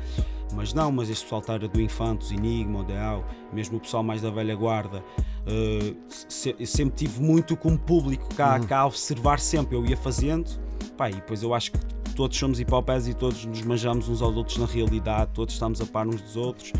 mas 0.55 0.73
não, 0.75 0.91
mas 0.93 1.09
este 1.11 1.25
pessoal 1.25 1.43
era 1.49 1.69
do 1.69 1.81
Infantos, 1.81 2.31
Enigma, 2.33 2.81
Odeal, 2.81 3.25
mesmo 3.53 3.79
o 3.79 3.81
pessoal 3.81 4.03
mais 4.03 4.21
da 4.23 4.31
velha 4.31 4.55
guarda. 4.55 5.03
eh, 5.47 5.95
se- 6.09 6.57
eu 6.59 6.67
sempre 6.67 6.97
tive 6.97 7.21
muito 7.21 7.55
como 7.57 7.79
público 7.79 8.35
cá, 8.35 8.59
cá 8.61 8.79
a 8.81 8.87
observar 8.87 9.39
sempre, 9.39 9.77
eu 9.77 9.85
ia 9.85 9.97
fazendo, 9.97 10.51
pá, 10.97 11.11
e 11.11 11.15
depois 11.17 11.43
eu 11.43 11.53
acho 11.53 11.71
que 11.73 11.79
todos 12.17 12.37
somos 12.39 12.59
hip 12.61 12.73
hopers 12.73 13.07
e 13.09 13.13
todos 13.15 13.45
nos 13.45 13.61
manjamos 13.63 14.09
uns 14.09 14.23
aos 14.23 14.35
outros 14.37 14.57
na 14.57 14.65
realidade, 14.67 15.31
todos 15.35 15.53
estamos 15.53 15.81
a 15.83 15.87
par 15.87 16.07
uns 16.07 16.21
dos 16.23 16.37
outros, 16.37 16.73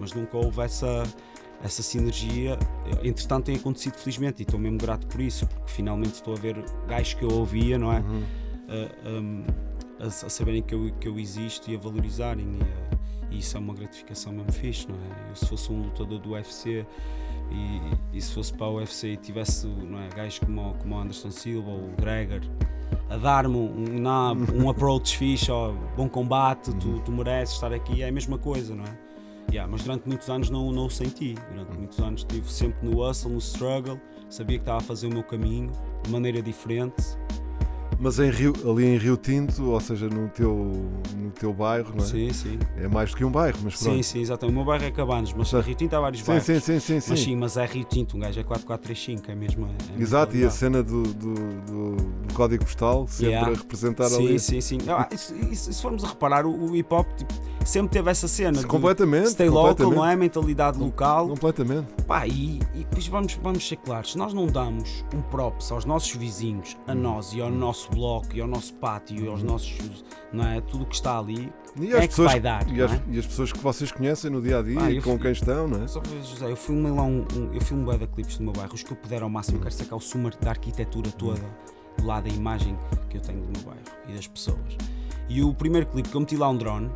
mas 0.00 0.12
nunca 0.14 0.36
houve 0.36 0.60
essa, 0.62 1.04
essa 1.62 1.80
sinergia. 1.80 2.58
Entretanto, 3.04 3.44
tem 3.46 3.54
acontecido 3.56 3.94
felizmente 3.94 4.40
e 4.40 4.42
estou 4.42 4.58
mesmo 4.58 4.78
grato 4.78 5.06
por 5.06 5.20
isso, 5.20 5.46
porque 5.46 5.70
finalmente 5.70 6.14
estou 6.14 6.34
a 6.34 6.36
ver 6.38 6.56
gajos 6.88 7.14
que 7.14 7.22
eu 7.24 7.30
ouvia, 7.30 7.78
não 7.78 7.92
é? 7.92 7.98
A, 8.68 9.08
um, 9.10 9.44
a, 10.00 10.06
a 10.06 10.10
saberem 10.10 10.62
que 10.62 10.74
eu, 10.74 10.90
que 11.00 11.08
eu 11.08 11.18
existo 11.18 11.70
e 11.70 11.76
a 11.76 11.78
valorizarem. 11.78 12.44
E, 12.44 12.62
uh, 12.94 12.98
e 13.30 13.38
isso 13.38 13.56
é 13.56 13.60
uma 13.60 13.74
gratificação 13.74 14.32
mesmo 14.32 14.52
fixe, 14.52 14.88
não 14.88 14.94
é? 14.96 15.30
Eu, 15.30 15.36
se 15.36 15.46
fosse 15.46 15.70
um 15.70 15.82
lutador 15.82 16.18
do 16.18 16.30
UFC 16.30 16.86
e, 17.50 18.16
e 18.16 18.20
se 18.20 18.32
fosse 18.32 18.52
para 18.54 18.66
o 18.68 18.76
UFC 18.76 19.08
e 19.08 19.16
tivesse 19.16 19.66
não 19.66 20.00
é, 20.00 20.08
gajos 20.08 20.38
como, 20.38 20.74
como 20.74 20.94
o 20.94 20.98
Anderson 20.98 21.30
Silva 21.30 21.70
ou 21.70 21.90
o 21.90 21.94
Gregor 21.96 22.40
a 23.10 23.16
dar-me 23.16 23.56
um, 23.56 24.00
na- 24.00 24.32
um 24.32 24.68
approach 24.68 25.16
fixe, 25.16 25.50
bom 25.96 26.08
combate, 26.08 26.74
tu, 26.76 27.00
tu 27.00 27.12
mereces 27.12 27.54
estar 27.54 27.72
aqui, 27.72 28.02
é 28.02 28.08
a 28.08 28.12
mesma 28.12 28.38
coisa, 28.38 28.74
não 28.74 28.84
é? 28.84 28.98
Yeah, 29.50 29.70
mas 29.70 29.82
durante 29.82 30.06
muitos 30.06 30.28
anos 30.28 30.50
não, 30.50 30.70
não 30.72 30.86
o 30.86 30.90
senti. 30.90 31.34
Durante 31.50 31.74
muitos 31.78 31.98
anos 32.00 32.20
estive 32.20 32.52
sempre 32.52 32.86
no 32.86 33.02
hustle, 33.02 33.32
no 33.32 33.38
struggle, 33.38 33.98
sabia 34.28 34.58
que 34.58 34.62
estava 34.62 34.78
a 34.78 34.82
fazer 34.82 35.06
o 35.06 35.10
meu 35.10 35.22
caminho 35.22 35.72
de 36.02 36.10
maneira 36.10 36.42
diferente. 36.42 37.02
Mas 38.00 38.20
em 38.20 38.30
Rio, 38.30 38.52
ali 38.70 38.84
em 38.86 38.96
Rio 38.96 39.16
Tinto, 39.16 39.70
ou 39.70 39.80
seja, 39.80 40.08
no 40.08 40.28
teu, 40.28 40.54
no 41.16 41.30
teu 41.32 41.52
bairro, 41.52 41.90
não 41.96 42.04
é? 42.04 42.06
Sim, 42.06 42.32
sim. 42.32 42.56
É 42.76 42.86
mais 42.86 43.10
do 43.10 43.16
que 43.16 43.24
um 43.24 43.30
bairro, 43.30 43.58
mas 43.64 43.74
pronto. 43.76 43.96
Sim, 43.96 44.02
sim, 44.04 44.20
exatamente. 44.20 44.54
O 44.54 44.56
meu 44.56 44.64
bairro 44.64 44.84
é 44.84 44.90
Cabanos, 44.92 45.32
mas 45.32 45.48
Sim. 45.48 45.60
Rio 45.60 45.74
Tinto 45.74 45.94
há 45.96 46.00
vários 46.00 46.20
sim, 46.22 46.26
bairros. 46.28 46.46
sim, 46.46 46.60
sim, 46.60 46.78
sim, 46.78 47.00
sim. 47.00 47.10
Mas 47.10 47.20
sim, 47.20 47.36
mas 47.36 47.56
é 47.56 47.66
Rio 47.66 47.84
Tinto, 47.84 48.16
um 48.16 48.20
gajo 48.20 48.38
é 48.38 48.44
4435, 48.44 49.30
é 49.30 49.34
mesmo. 49.34 49.66
É, 49.66 49.98
é 49.98 50.00
Exato, 50.00 50.34
e 50.36 50.38
a 50.38 50.44
mesmo 50.44 50.58
cena 50.58 50.80
do, 50.82 51.02
do, 51.02 51.34
do- 51.34 51.96
do 51.96 52.34
código 52.34 52.64
postal 52.64 53.08
sempre 53.08 53.32
Yeah. 53.32 53.50
a 53.52 53.56
representar 53.56 54.08
Sim, 54.10 54.26
ali. 54.28 54.38
sim, 54.38 54.60
sim. 54.60 54.78
Ah, 54.86 55.08
isso- 55.12 55.34
isso- 55.50 55.72
se 55.72 55.82
formos 55.82 56.04
a 56.04 56.08
reparar, 56.08 56.46
o, 56.46 56.70
o 56.70 56.76
hip 56.76 56.94
hop 56.94 57.06
tipo, 57.16 57.34
sempre 57.68 57.90
teve 57.90 58.10
essa 58.10 58.26
cena. 58.28 58.62
Completamente, 58.64 59.30
Stay 59.30 59.48
local, 59.48 59.68
completamente. 59.70 59.96
não 59.96 60.04
é? 60.06 60.16
Mentalidade 60.16 60.78
local. 60.78 61.28
Completamente. 61.28 61.86
Pá, 62.06 62.26
e, 62.26 62.58
e 62.74 62.78
depois 62.78 63.06
vamos, 63.08 63.34
vamos 63.42 63.66
ser 63.66 63.76
claros: 63.76 64.12
se 64.12 64.18
nós 64.18 64.32
não 64.34 64.46
damos 64.46 65.04
um 65.14 65.20
props 65.22 65.70
aos 65.72 65.84
nossos 65.84 66.10
vizinhos, 66.14 66.76
a 66.86 66.92
Hum. 66.92 66.96
nós 66.96 67.32
e 67.32 67.40
ao 67.40 67.50
nosso 67.50 67.90
bloco 67.90 68.28
e 68.34 68.40
ao 68.40 68.48
nosso 68.48 68.72
pátio 68.74 69.24
e 69.24 69.28
aos 69.28 69.42
nossos. 69.42 70.04
Não 70.32 70.46
é? 70.46 70.60
Tudo 70.60 70.84
o 70.84 70.86
que 70.86 70.94
está 70.94 71.18
ali, 71.18 71.50
E 71.80 71.92
é 71.92 72.06
que 72.06 72.20
vai 72.20 72.38
dar? 72.40 72.68
e, 72.68 72.76
não 72.76 72.84
as, 72.84 72.92
é? 72.92 73.02
e 73.10 73.18
as 73.18 73.26
pessoas 73.26 73.52
que 73.52 73.58
vocês 73.58 73.90
conhecem 73.92 74.30
no 74.30 74.42
dia 74.42 74.58
a 74.58 74.62
dia 74.62 74.90
e 74.90 74.96
com 75.00 75.12
fui- 75.12 75.18
quem 75.20 75.32
estão, 75.32 75.66
não 75.68 75.82
é? 75.82 75.86
Só 75.88 76.00
para 76.00 76.10
ver, 76.10 76.22
José, 76.24 76.50
eu 76.50 76.56
filmei 76.56 76.92
lá 76.92 77.02
um, 77.02 77.24
um- 77.34 77.50
eu 77.54 77.60
filmo 77.60 77.84
bué 77.84 77.96
de 77.96 78.06
clipes 78.08 78.36
do 78.38 78.44
meu 78.44 78.52
bairro, 78.52 78.74
os 78.74 78.82
que 78.82 78.92
eu 78.92 78.96
puder 78.96 79.22
ao 79.22 79.30
máximo, 79.30 79.58
eu 79.58 79.62
quero 79.62 79.74
sacar 79.74 79.96
o 79.96 80.00
sumo 80.00 80.30
da 80.40 80.50
arquitetura 80.50 81.10
toda, 81.12 81.40
do 81.96 82.04
lado 82.06 82.28
da 82.28 82.34
imagem 82.34 82.76
que 83.08 83.16
eu 83.16 83.20
tenho 83.22 83.40
do 83.40 83.46
meu 83.58 83.62
bairro 83.62 83.82
e 84.08 84.12
das 84.12 84.26
pessoas. 84.26 84.76
E 85.30 85.42
o 85.42 85.54
primeiro 85.54 85.86
clipe 85.86 86.08
que 86.08 86.14
eu 86.14 86.20
meti 86.20 86.36
lá 86.36 86.48
um 86.50 86.56
drone, 86.56 86.90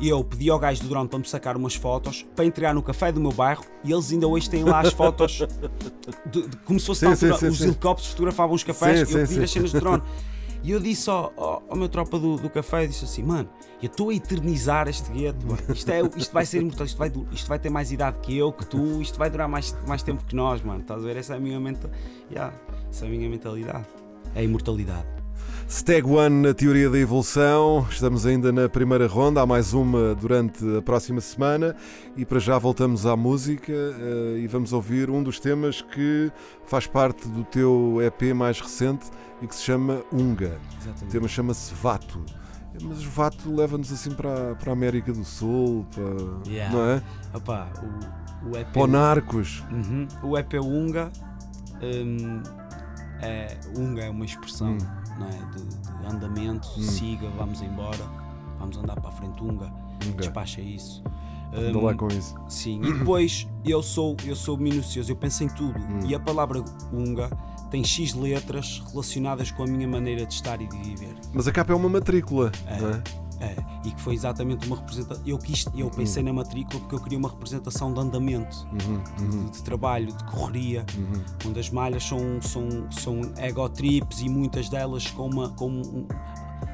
eu 0.00 0.22
pedi 0.24 0.50
ao 0.50 0.58
gajo 0.58 0.82
do 0.82 0.88
drone 0.88 1.08
para 1.08 1.18
me 1.18 1.28
sacar 1.28 1.56
umas 1.56 1.74
fotos 1.74 2.26
para 2.34 2.44
entregar 2.44 2.74
no 2.74 2.82
café 2.82 3.12
do 3.12 3.20
meu 3.20 3.32
bairro 3.32 3.64
e 3.84 3.92
eles 3.92 4.10
ainda 4.12 4.26
hoje 4.26 4.50
têm 4.50 4.64
lá 4.64 4.80
as 4.80 4.92
fotos 4.92 5.38
de- 6.30 6.42
de- 6.42 6.56
como 6.64 6.78
se 6.80 6.86
fosse 6.86 7.00
Sim, 7.00 7.06
altura, 7.12 7.36
sim, 7.38 7.46
os 7.48 7.58
sim. 7.58 7.64
helicópteros 7.64 8.10
fotografavam 8.10 8.54
os 8.54 8.64
cafés 8.64 9.08
e 9.08 9.12
eu 9.14 9.26
pedi 9.28 9.42
as 9.44 9.50
cenas 9.50 9.70
de 9.72 9.80
drone. 9.80 10.02
E 10.66 10.70
eu 10.70 10.80
disse 10.80 11.10
ao, 11.10 11.30
ao, 11.36 11.62
ao 11.68 11.76
meu 11.76 11.90
tropa 11.90 12.18
do, 12.18 12.36
do 12.38 12.48
café, 12.48 12.86
disse 12.86 13.04
assim, 13.04 13.22
mano, 13.22 13.46
eu 13.82 13.86
estou 13.86 14.08
a 14.08 14.14
eternizar 14.14 14.88
este 14.88 15.10
gueto, 15.12 15.46
mano. 15.46 15.60
isto, 15.68 15.90
é, 15.90 16.00
isto 16.16 16.32
vai 16.32 16.46
ser 16.46 16.62
imortal, 16.62 16.86
isto 16.86 16.96
vai, 16.96 17.12
isto 17.32 17.46
vai 17.46 17.58
ter 17.58 17.68
mais 17.68 17.92
idade 17.92 18.16
que 18.22 18.34
eu, 18.34 18.50
que 18.50 18.64
tu, 18.64 19.02
isto 19.02 19.18
vai 19.18 19.28
durar 19.28 19.46
mais, 19.46 19.76
mais 19.86 20.02
tempo 20.02 20.24
que 20.24 20.34
nós, 20.34 20.62
mano. 20.62 20.80
Estás 20.80 21.02
a 21.02 21.06
ver? 21.06 21.18
Essa 21.18 21.34
é 21.34 21.36
a 21.36 21.40
minha 21.40 21.60
mentalidade. 21.60 22.00
Yeah, 22.30 22.54
essa 22.88 23.04
é 23.04 23.08
a 23.08 23.10
minha 23.10 23.28
mentalidade. 23.28 23.84
É 24.34 24.40
a 24.40 24.42
imortalidade. 24.42 25.06
Stag 25.68 26.06
One 26.06 26.42
na 26.46 26.54
teoria 26.54 26.88
da 26.90 26.98
evolução. 26.98 27.86
Estamos 27.90 28.26
ainda 28.26 28.52
na 28.52 28.68
primeira 28.68 29.06
ronda, 29.06 29.40
há 29.40 29.46
mais 29.46 29.72
uma 29.72 30.14
durante 30.14 30.62
a 30.76 30.82
próxima 30.82 31.20
semana 31.20 31.74
e 32.16 32.24
para 32.24 32.38
já 32.38 32.58
voltamos 32.58 33.06
à 33.06 33.16
música 33.16 33.72
eh, 33.72 34.38
e 34.40 34.46
vamos 34.46 34.72
ouvir 34.72 35.10
um 35.10 35.22
dos 35.22 35.40
temas 35.40 35.80
que 35.82 36.30
faz 36.66 36.86
parte 36.86 37.26
do 37.28 37.44
teu 37.44 37.98
EP 38.02 38.34
mais 38.34 38.60
recente 38.60 39.06
e 39.42 39.46
que 39.46 39.54
se 39.54 39.62
chama 39.62 40.02
Unga. 40.12 40.58
O 40.60 40.82
Exatamente. 40.82 41.10
tema 41.12 41.28
chama-se 41.28 41.74
Vato. 41.74 42.22
Mas 42.82 43.04
o 43.06 43.10
Vato 43.10 43.54
leva-nos 43.54 43.90
assim 43.92 44.10
para, 44.10 44.54
para 44.56 44.70
a 44.70 44.72
América 44.72 45.12
do 45.12 45.24
Sul, 45.24 45.86
para, 45.94 46.50
Yeah. 46.50 46.74
não 46.74 46.84
é? 46.90 47.02
Opá, 47.32 47.68
o, 48.42 48.50
o 48.50 48.56
EP. 48.58 48.66
para 48.72 48.82
o 48.82 48.86
Narcos. 48.86 49.62
Uhum. 49.70 50.06
O 50.24 50.36
EP 50.38 50.54
Unga. 50.54 51.10
hum, 51.82 52.42
é, 53.22 53.56
Unga 53.78 54.02
é 54.02 54.10
uma 54.10 54.24
expressão 54.24 54.72
Hum. 54.72 55.03
Não 55.18 55.26
é? 55.28 55.30
de, 55.54 56.00
de 56.00 56.06
andamento, 56.06 56.66
siga, 56.80 57.28
vamos 57.36 57.60
embora, 57.62 58.04
vamos 58.58 58.76
andar 58.76 59.00
para 59.00 59.08
a 59.08 59.12
frente, 59.12 59.42
Unga, 59.42 59.72
Unga. 60.06 60.16
despacha 60.18 60.60
isso. 60.60 61.02
Anda 61.56 61.78
Hum, 61.78 61.82
lá 61.84 61.94
com 61.94 62.08
isso. 62.08 62.34
Sim, 62.48 62.80
e 62.84 62.92
depois 62.92 63.46
eu 63.64 63.80
sou, 63.82 64.16
eu 64.24 64.34
sou 64.34 64.56
minucioso, 64.58 65.12
eu 65.12 65.16
penso 65.16 65.44
em 65.44 65.48
tudo. 65.48 65.78
Hum. 65.78 66.00
E 66.04 66.14
a 66.14 66.18
palavra 66.18 66.64
Unga 66.92 67.30
tem 67.70 67.84
X 67.84 68.12
letras 68.14 68.82
relacionadas 68.90 69.50
com 69.52 69.62
a 69.62 69.66
minha 69.66 69.86
maneira 69.86 70.26
de 70.26 70.34
estar 70.34 70.60
e 70.60 70.66
de 70.66 70.76
viver. 70.78 71.14
Mas 71.32 71.46
a 71.46 71.52
capa 71.52 71.72
é 71.72 71.76
uma 71.76 71.88
matrícula, 71.88 72.50
não 72.80 72.90
é? 72.90 73.02
É, 73.40 73.56
e 73.84 73.90
que 73.90 74.00
foi 74.00 74.14
exatamente 74.14 74.66
uma 74.66 74.76
representação. 74.76 75.22
Eu, 75.26 75.38
quis, 75.38 75.66
eu 75.76 75.90
pensei 75.90 76.22
na 76.22 76.32
matrícula 76.32 76.80
porque 76.80 76.94
eu 76.94 77.00
queria 77.00 77.18
uma 77.18 77.28
representação 77.28 77.92
de 77.92 78.00
andamento, 78.00 78.66
Uhum, 78.72 79.44
de, 79.46 79.50
de 79.50 79.62
trabalho, 79.62 80.12
de 80.12 80.24
correria, 80.24 80.84
onde 81.46 81.58
as 81.60 81.70
malhas 81.70 82.04
são, 82.04 82.40
são, 82.40 82.68
são 82.90 83.20
ego 83.36 83.68
trips 83.68 84.20
e 84.20 84.28
muitas 84.28 84.68
delas 84.68 85.06
com 85.10 85.26
uma, 85.28 85.48
com 85.50 85.68
um- 85.70 86.06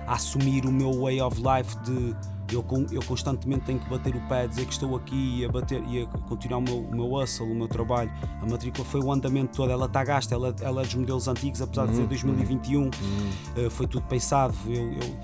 a 0.06 0.14
assumir 0.14 0.66
o 0.66 0.72
meu 0.72 0.92
way 1.02 1.20
of 1.20 1.36
life 1.40 1.76
de 1.84 2.14
eu, 2.52 2.64
eu 2.90 3.00
constantemente 3.04 3.64
tenho 3.64 3.78
que 3.78 3.88
bater 3.88 4.12
o 4.14 4.20
pé, 4.22 4.48
dizer 4.48 4.66
que 4.66 4.72
estou 4.72 4.96
aqui 4.96 5.38
e 5.38 5.44
a, 5.44 5.48
bater, 5.48 5.80
e 5.88 6.02
a 6.02 6.06
continuar 6.06 6.58
o 6.58 6.62
meu, 6.62 6.78
o 6.80 6.90
meu 6.96 7.12
hustle, 7.14 7.48
o 7.48 7.54
meu 7.54 7.68
trabalho. 7.68 8.10
A 8.42 8.46
matrícula 8.46 8.84
foi 8.84 9.00
o 9.00 9.12
andamento 9.12 9.56
todo, 9.56 9.70
ela 9.70 9.86
está 9.86 10.02
gasta, 10.02 10.34
ela, 10.34 10.52
ela 10.60 10.80
é 10.82 10.84
dos 10.84 10.94
modelos 10.96 11.28
antigos, 11.28 11.62
apesar 11.62 11.86
de 11.86 11.94
ser 11.94 12.06
2021, 12.08 12.88
uh, 12.88 12.90
foi 13.70 13.86
tudo 13.86 14.04
pensado. 14.06 14.52
Eu, 14.66 14.92
eu 14.94 15.16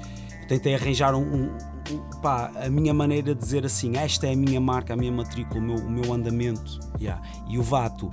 tentei 0.49 0.75
arranjar 0.75 1.15
um, 1.15 1.23
um- 1.23 1.57
um- 1.91 2.21
pá, 2.21 2.51
a 2.57 2.69
minha 2.69 2.95
maneira 2.95 3.35
de 3.35 3.41
dizer 3.41 3.65
assim: 3.65 3.97
esta 3.97 4.27
é 4.27 4.33
a 4.33 4.37
minha 4.37 4.61
marca, 4.61 4.95
a 4.95 4.97
minha 4.97 5.13
matrícula, 5.13 5.61
o 5.61 5.63
meu, 5.63 5.77
o 5.77 5.91
meu 5.91 6.13
andamento. 6.13 6.81
Yeah. 7.01 7.23
E 7.49 7.59
o 7.59 7.63
Vato, 7.63 8.09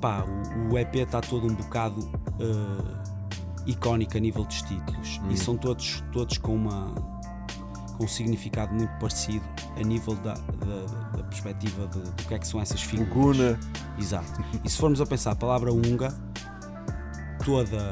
pá, 0.00 0.24
o, 0.24 0.72
o 0.72 0.78
EP 0.78 0.96
está 0.96 1.20
todo 1.20 1.46
um 1.46 1.54
bocado 1.54 2.00
uh, 2.00 2.98
icónico 3.66 4.16
a 4.16 4.20
nível 4.20 4.44
dos 4.44 4.62
títulos 4.62 5.20
e 5.30 5.36
são 5.36 5.56
todos, 5.56 6.02
todos 6.12 6.38
com 6.38 6.54
uma 6.54 6.94
com 7.98 8.04
um 8.04 8.08
significado 8.08 8.72
muito 8.72 8.92
parecido 9.00 9.44
a 9.76 9.82
nível 9.82 10.14
da, 10.16 10.34
da, 10.34 11.16
da 11.16 11.24
perspectiva 11.24 11.86
de, 11.88 11.98
do 11.98 12.22
que 12.28 12.32
é 12.34 12.38
que 12.38 12.46
são 12.46 12.60
essas 12.60 12.80
figuras. 12.80 13.08
Guna. 13.12 13.60
Exato. 13.98 14.40
E 14.64 14.70
se 14.70 14.76
formos 14.78 15.00
a 15.00 15.06
pensar 15.06 15.32
a 15.32 15.34
palavra 15.34 15.72
unga, 15.72 16.14
toda 17.44 17.90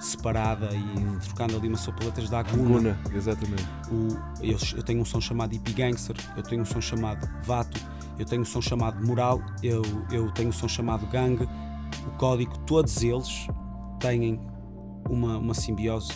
separada 0.00 0.70
e 0.74 1.18
trocando 1.20 1.56
ali 1.56 1.68
uma 1.68 1.76
sopa 1.76 2.04
letras, 2.04 2.30
dá 2.30 2.42
guna. 2.42 2.68
Guna, 2.68 3.00
exatamente. 3.14 3.66
O, 3.90 4.08
eu, 4.42 4.58
eu 4.76 4.82
tenho 4.82 5.00
um 5.00 5.04
som 5.04 5.20
chamado 5.20 5.52
Hippie 5.52 5.72
Gangster, 5.72 6.16
eu 6.36 6.42
tenho 6.42 6.62
um 6.62 6.64
som 6.64 6.80
chamado 6.80 7.28
Vato, 7.42 7.80
eu 8.18 8.24
tenho 8.24 8.42
um 8.42 8.44
som 8.44 8.60
chamado 8.60 9.04
Moral, 9.06 9.40
eu, 9.62 9.82
eu 10.10 10.30
tenho 10.32 10.48
um 10.48 10.52
som 10.52 10.68
chamado 10.68 11.06
Gang, 11.06 11.42
o 12.06 12.10
código, 12.18 12.56
todos 12.60 13.02
eles 13.02 13.46
têm 14.00 14.40
uma, 15.08 15.38
uma 15.38 15.54
simbiose 15.54 16.12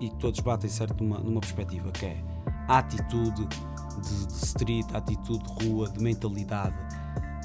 e 0.00 0.10
todos 0.10 0.40
batem 0.40 0.70
certo 0.70 1.02
numa, 1.02 1.18
numa 1.18 1.40
perspectiva 1.40 1.90
que 1.92 2.06
é 2.06 2.24
a 2.68 2.78
atitude 2.78 3.46
de, 3.46 4.26
de 4.26 4.32
street, 4.34 4.86
a 4.94 4.98
atitude 4.98 5.44
de 5.44 5.66
rua, 5.66 5.90
de 5.90 6.02
mentalidade, 6.02 6.74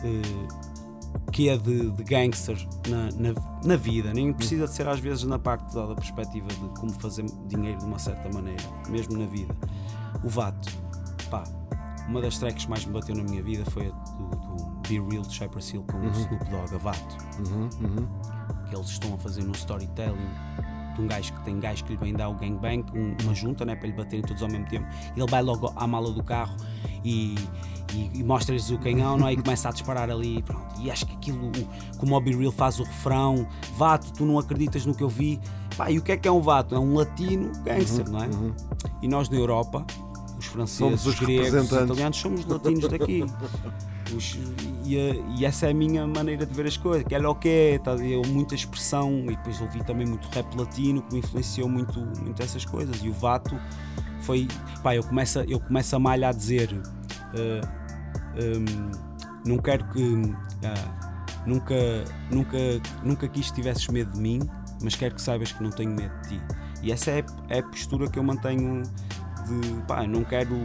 eh, 0.04 0.66
que 1.32 1.50
é 1.50 1.58
de, 1.58 1.92
de 1.92 2.04
gangster 2.04 2.58
na, 2.88 3.10
na, 3.12 3.60
na, 3.64 3.76
vida, 3.76 4.14
nem 4.14 4.32
precisa 4.32 4.66
de 4.66 4.74
ser 4.74 4.88
às 4.88 5.00
vezes 5.00 5.24
na 5.24 5.38
parte 5.38 5.74
da, 5.74 5.88
da 5.88 5.96
perspectiva 5.96 6.48
de 6.48 6.80
como 6.80 6.94
fazer 6.94 7.26
dinheiro 7.48 7.80
de 7.80 7.86
uma 7.86 8.00
certa 8.00 8.30
maneira, 8.34 8.64
mesmo 8.90 9.18
na 9.18 9.26
vida. 9.26 9.56
O 10.24 10.30
Vato, 10.30 10.70
pá, 11.30 11.44
uma 12.08 12.22
das 12.22 12.38
tracks 12.38 12.66
que 12.66 12.70
mais 12.70 12.86
me 12.86 12.94
bateu 12.94 13.16
na 13.16 13.24
minha 13.24 13.44
vida 13.44 13.70
foi 13.72 13.88
a 13.88 13.92
do, 13.92 14.58
do 14.58 14.88
Be 14.88 15.00
Real 15.00 15.24
de 15.24 15.34
Cypress 15.34 15.74
Hill 15.74 15.84
com 15.84 15.98
uhum. 15.98 16.08
o 16.08 16.12
Snoop 16.12 16.46
Dogg, 16.46 16.74
a 16.74 16.78
Vato. 16.78 17.18
Uhum, 17.40 17.70
uhum. 17.82 18.08
Que 18.70 18.76
eles 18.76 18.90
estão 18.90 19.14
a 19.14 19.18
fazer 19.18 19.44
um 19.44 19.52
storytelling 19.52 20.30
de 20.96 21.02
um 21.02 21.08
gajo 21.08 21.34
que 21.34 21.44
tem 21.44 21.60
gajo 21.60 21.84
que 21.84 21.92
lhe 21.92 21.98
vem 21.98 22.14
dar 22.14 22.30
o 22.30 22.36
gangbang, 22.36 22.86
um, 22.94 23.16
uma 23.24 23.34
junta 23.36 23.66
né, 23.66 23.76
para 23.76 23.88
lhe 23.88 23.94
baterem 23.94 24.22
todos 24.24 24.42
ao 24.42 24.50
mesmo 24.50 24.68
tempo. 24.68 24.88
Ele 25.16 25.26
vai 25.28 25.42
logo 25.42 25.72
à 25.76 25.86
mala 25.86 26.12
do 26.12 26.24
carro 26.24 26.56
e, 27.04 27.36
e, 27.94 28.20
e 28.20 28.24
mostra-lhes 28.24 28.70
o 28.70 28.78
canhão 28.78 29.18
não 29.18 29.28
é? 29.28 29.34
e 29.34 29.38
começa 29.38 29.70
a 29.70 29.72
disparar 29.72 30.10
ali. 30.10 30.42
Pronto. 30.44 30.82
E 30.82 30.90
acho 30.90 31.06
que 31.06 31.14
aquilo, 31.14 31.52
como 31.98 32.16
o 32.16 32.22
Be 32.22 32.36
Real 32.36 32.52
faz 32.52 32.80
o 32.80 32.84
refrão: 32.84 33.48
Vato, 33.78 34.12
tu 34.14 34.26
não 34.26 34.40
acreditas 34.40 34.86
no 34.86 34.96
que 34.96 35.04
eu 35.04 35.10
vi. 35.10 35.40
Pá, 35.78 35.92
e 35.92 35.98
o 35.98 36.02
que 36.02 36.14
é 36.14 36.18
que 36.18 36.28
é 36.28 36.32
um 36.32 36.42
vato? 36.42 36.74
É 36.74 36.80
um 36.80 36.94
latino 36.96 37.52
gangster, 37.64 38.06
uhum, 38.06 38.14
não 38.14 38.24
é? 38.24 38.28
Uhum. 38.28 38.54
E 39.02 39.08
nós 39.08 39.30
na 39.30 39.38
Europa, 39.38 39.86
os 40.40 40.46
franceses, 40.46 41.06
os 41.06 41.20
gregos, 41.20 41.54
os 41.54 41.72
italianos, 41.72 42.18
somos 42.18 42.46
latinos 42.46 42.88
daqui. 42.88 43.26
Os, 44.16 44.38
e, 44.86 44.96
e, 45.38 45.46
essa 45.46 45.66
é 45.66 45.72
a 45.72 45.74
minha 45.74 46.06
maneira 46.06 46.46
de 46.46 46.54
ver 46.54 46.68
as 46.68 46.78
coisas, 46.78 47.04
que 47.04 47.16
é 47.16 47.28
o 47.28 47.36
que 47.36 47.50
é, 47.50 47.80
muita 48.28 48.54
expressão 48.54 49.12
e 49.26 49.36
depois 49.36 49.60
ouvi 49.60 49.84
também 49.84 50.06
muito 50.06 50.28
rap 50.30 50.56
latino 50.56 51.02
que 51.02 51.14
me 51.14 51.20
influenciou 51.20 51.68
muito, 51.68 52.00
muito 52.00 52.42
essas 52.42 52.64
coisas. 52.64 53.04
E 53.04 53.10
o 53.10 53.14
Vato 53.14 53.60
foi, 54.22 54.48
pá, 54.84 54.96
eu 54.96 55.04
começo, 55.04 55.40
eu 55.40 55.60
começo 55.60 55.96
a 55.96 56.00
malha 56.00 56.30
a 56.30 56.32
dizer: 56.32 56.70
um, 57.36 58.40
ehm, 58.40 58.92
não 59.46 59.58
quero 59.58 59.86
que. 59.90 60.02
Uh, 60.02 60.36
nunca, 61.46 61.76
nunca, 62.32 62.58
nunca 63.04 63.28
quis 63.28 63.50
que 63.50 63.56
tivesses 63.56 63.88
medo 63.88 64.12
de 64.12 64.20
mim, 64.20 64.40
mas 64.82 64.96
quero 64.96 65.16
que 65.16 65.22
saibas 65.22 65.52
que 65.52 65.64
não 65.64 65.70
tenho 65.70 65.92
medo 65.92 66.14
de 66.22 66.30
ti. 66.30 66.42
E 66.82 66.92
essa 66.92 67.12
é, 67.12 67.26
é 67.50 67.60
a 67.60 67.64
postura 67.64 68.10
que 68.10 68.20
eu 68.20 68.24
mantenho 68.24 68.84
de 68.84 69.82
pá, 69.88 70.06
não 70.08 70.24
quero 70.24 70.56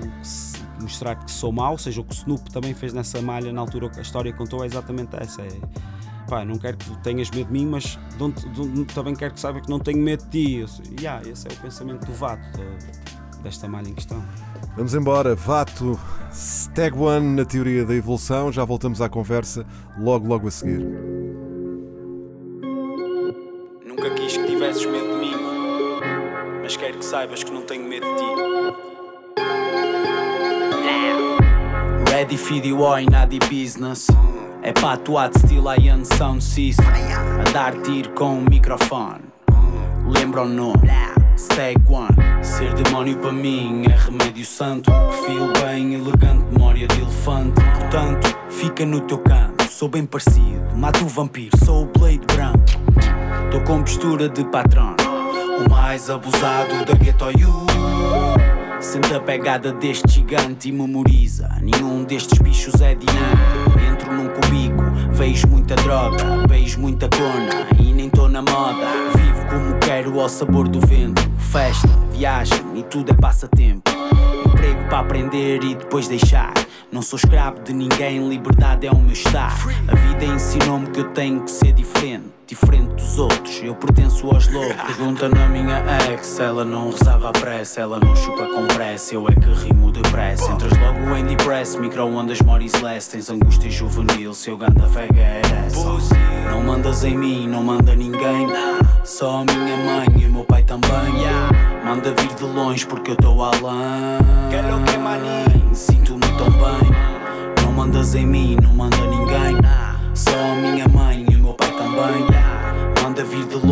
mostrar 0.80 1.14
que 1.16 1.30
sou 1.30 1.52
mau, 1.52 1.76
seja 1.76 2.00
o 2.00 2.04
que 2.04 2.12
o 2.12 2.16
Snoop 2.16 2.50
também 2.50 2.74
fez 2.74 2.92
nessa 2.92 3.20
malha 3.20 3.52
na 3.52 3.60
altura 3.60 3.90
a 3.94 4.00
história 4.00 4.32
contou 4.32 4.62
é 4.64 4.66
exatamente 4.66 5.14
essa. 5.16 5.42
É, 5.42 5.48
pá, 6.28 6.44
não 6.44 6.58
quero 6.58 6.76
que 6.76 6.96
tenhas 7.02 7.30
medo 7.30 7.46
de 7.46 7.52
mim, 7.52 7.66
mas 7.66 7.98
também 8.94 9.14
quero 9.14 9.34
que 9.34 9.40
saiba 9.40 9.60
que 9.60 9.68
não 9.68 9.78
tenho 9.78 9.98
medo 9.98 10.24
de 10.24 10.30
ti. 10.30 10.64
E 10.90 11.00
yeah, 11.00 11.26
esse 11.28 11.46
é 11.48 11.52
o 11.52 11.56
pensamento 11.56 12.06
do 12.06 12.12
Vato, 12.12 12.42
de, 12.52 13.09
desta 13.40 13.68
malha 13.68 13.88
em 13.88 13.94
questão. 13.94 14.22
Vamos 14.76 14.94
embora, 14.94 15.34
Vato, 15.34 15.98
Stag 16.32 16.96
One 16.96 17.36
na 17.36 17.44
teoria 17.44 17.84
da 17.84 17.94
evolução, 17.94 18.52
já 18.52 18.64
voltamos 18.64 19.00
à 19.00 19.08
conversa 19.08 19.66
logo, 19.98 20.26
logo 20.26 20.48
a 20.48 20.50
seguir. 20.50 20.80
Nunca 23.84 24.10
quis 24.14 24.36
que 24.36 24.46
tivesses 24.46 24.86
medo 24.86 25.08
de 25.08 25.20
mim, 25.20 25.34
mas 26.62 26.76
quero 26.76 26.98
que 26.98 27.04
saibas 27.04 27.42
que 27.42 27.50
não 27.50 27.62
tenho 27.62 27.88
medo 27.88 28.06
de 28.06 28.16
ti. 28.16 28.24
Ready 32.10 32.36
for 32.36 32.60
the 32.60 32.72
war 32.72 33.00
the 33.28 33.38
business. 33.48 34.06
É 34.62 34.72
patuado 34.72 35.38
estilo 35.38 35.72
Iron 35.74 36.04
Sound 36.04 36.44
System. 36.44 36.86
A 36.86 37.50
dar 37.50 37.74
tiro 37.80 38.10
com 38.10 38.38
o 38.38 38.42
microfone. 38.42 39.22
Lembra 40.06 40.42
o 40.42 40.48
nome? 40.48 40.86
One. 41.88 42.44
Ser 42.44 42.74
demónio 42.74 43.16
para 43.16 43.32
mim 43.32 43.82
é 43.86 43.96
remédio 43.96 44.44
santo. 44.44 44.90
Perfil 44.90 45.52
bem 45.64 45.94
elegante, 45.94 46.44
memória 46.52 46.86
de 46.86 47.00
elefante. 47.00 47.60
Portanto, 47.78 48.36
fica 48.50 48.84
no 48.84 49.00
teu 49.00 49.18
canto. 49.18 49.64
Sou 49.70 49.88
bem 49.88 50.04
parecido, 50.04 50.76
mato 50.76 51.04
o 51.04 51.08
vampiro, 51.08 51.56
sou 51.64 51.84
o 51.84 51.86
Blade 51.86 52.20
branco. 52.26 52.60
Tô 53.50 53.60
com 53.62 53.80
postura 53.80 54.28
de 54.28 54.44
patrão. 54.44 54.94
O 55.64 55.70
mais 55.70 56.10
abusado 56.10 56.84
da 56.84 56.94
Ghetto 56.94 57.30
You. 57.30 58.49
Sente 58.80 59.12
a 59.12 59.20
pegada 59.20 59.72
deste 59.74 60.10
gigante 60.10 60.70
e 60.70 60.72
memoriza. 60.72 61.48
Nenhum 61.60 62.02
destes 62.02 62.38
bichos 62.38 62.80
é 62.80 62.96
um. 62.96 63.92
Entro 63.92 64.10
num 64.10 64.28
cubico, 64.28 64.82
vejo 65.12 65.46
muita 65.48 65.76
droga, 65.76 66.46
vejo 66.48 66.80
muita 66.80 67.06
cona 67.10 67.68
e 67.78 67.92
nem 67.92 68.08
tô 68.08 68.26
na 68.26 68.40
moda. 68.40 68.86
Vivo 69.14 69.46
como 69.50 69.78
quero 69.80 70.18
ao 70.18 70.30
sabor 70.30 70.66
do 70.66 70.80
vento. 70.80 71.20
Festa, 71.52 71.88
viagem 72.10 72.64
e 72.74 72.82
tudo 72.82 73.12
é 73.12 73.14
passatempo. 73.14 73.90
Emprego 74.46 74.88
para 74.88 75.00
aprender 75.00 75.62
e 75.62 75.74
depois 75.74 76.08
deixar. 76.08 76.54
Não 76.90 77.02
sou 77.02 77.18
escravo 77.18 77.60
de 77.60 77.74
ninguém, 77.74 78.26
liberdade 78.28 78.86
é 78.86 78.90
o 78.90 78.96
meu 78.96 79.12
estar. 79.12 79.56
A 79.88 79.94
vida 79.94 80.24
ensinou-me 80.24 80.86
que 80.88 81.00
eu 81.00 81.10
tenho 81.12 81.42
que 81.42 81.50
ser 81.50 81.72
diferente, 81.72 82.24
diferente 82.50 82.94
dos 82.94 83.18
outros. 83.18 83.62
Eu 83.62 83.76
pertenço 83.76 84.26
aos 84.26 84.48
loucos. 84.48 84.74
Pergunta 84.96 85.28
na 85.28 85.48
minha 85.48 85.82
ex, 86.10 86.40
ela 86.40 86.64
não 86.64 86.90
rezava 86.90 87.28
a 87.28 87.32
pressa, 87.32 87.80
ela 87.80 88.00
não 88.00 88.14
chupa 88.16 88.44
com 88.46 88.66
pressa. 88.66 89.14
Eu 89.14 89.28
é 89.28 89.32
que 89.32 89.48
rimo 89.64 89.92
depressa. 89.92 90.50
Entras 90.50 90.72
logo 90.78 91.16
em 91.16 91.24
depress, 91.24 91.76
micro-ondas, 91.76 92.40
moris 92.40 92.72
less. 92.82 93.08
Tens 93.08 93.30
angústia 93.30 93.70
juvenil, 93.70 94.34
seu 94.34 94.56
ganda 94.56 94.84
fega 94.88 95.20
é 95.20 95.42
essa. 95.66 95.78
Não 96.50 96.62
mandas 96.64 97.04
em 97.04 97.16
mim, 97.16 97.48
não 97.48 97.62
manda 97.62 97.94
ninguém. 97.94 98.48
Só 99.04 99.42
a 99.42 99.44
minha 99.44 99.76
mãe 99.76 100.08
e 100.18 100.26
o 100.26 100.32
meu 100.32 100.44
pai 100.44 100.64
também. 100.64 100.90
Manda 101.84 102.10
vir 102.10 102.34
de 102.34 102.44
longe 102.44 102.84
porque 102.84 103.12
eu 103.12 103.14
estou 103.14 103.44
além. 103.44 104.20
Sinto-me 105.72 106.26
tão 106.36 106.50
bem. 106.50 107.62
Não 107.62 107.72
mandas 107.72 108.16
em 108.16 108.26
mim, 108.26 108.56
não 108.60 108.74
manda 108.74 108.96
ninguém. 108.96 109.56
Só 110.14 110.30
a 110.30 110.54
minha 110.56 110.88
mãe 110.88 111.24
e 111.30 111.36
o 111.36 111.38
meu 111.38 111.54
pai 111.54 111.70
também. 111.70 112.29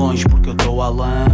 Longe 0.08 0.24
porque 0.24 0.48
eu 0.48 0.54
estou 0.54 0.80
além. 0.80 1.26